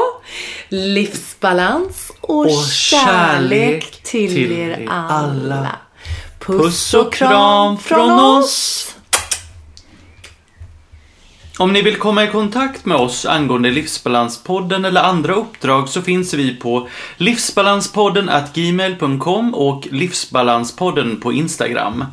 Livsbalans 0.69 2.11
och, 2.21 2.39
Och 2.39 2.65
kärlek, 2.71 3.83
kärlek 3.83 4.03
till, 4.03 4.33
till 4.33 4.51
er 4.51 4.87
alla. 4.89 5.55
alla. 5.55 5.75
Puss 6.39 6.93
och 6.93 7.13
kram 7.13 7.77
från 7.77 8.11
oss. 8.11 8.95
Om 11.57 11.73
ni 11.73 11.81
vill 11.81 11.97
komma 11.97 12.23
i 12.23 12.27
kontakt 12.27 12.85
med 12.85 12.97
oss 12.97 13.25
angående 13.25 13.71
Livsbalanspodden 13.71 14.85
eller 14.85 15.01
andra 15.01 15.33
uppdrag 15.33 15.89
så 15.89 16.01
finns 16.01 16.33
vi 16.33 16.55
på 16.55 16.87
livsbalanspodden 17.17 18.31
gmail.com 18.53 19.55
och 19.55 19.87
Livsbalanspodden 19.91 21.21
på 21.21 21.33
Instagram. 21.33 22.05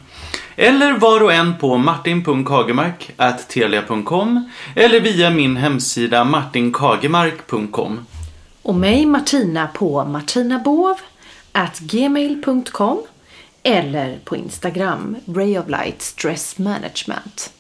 Eller 0.57 0.93
var 0.93 1.23
och 1.23 1.33
en 1.33 1.59
på 1.59 1.77
martin.kagemark.telia.com 1.77 4.51
eller 4.77 5.01
via 5.01 5.31
min 5.31 5.57
hemsida 5.57 6.25
martinkagemark.com. 6.25 8.07
Och 8.63 8.75
mig 8.75 9.07
Martina 9.07 9.67
på 9.67 10.05
martinabovgmail.com. 10.05 13.03
eller 13.63 14.19
på 14.25 14.37
Instagram 14.37 15.17
Ray 15.27 15.59
of 15.59 15.69
Light 15.69 16.03
Stress 16.03 16.59
Management. 16.59 17.53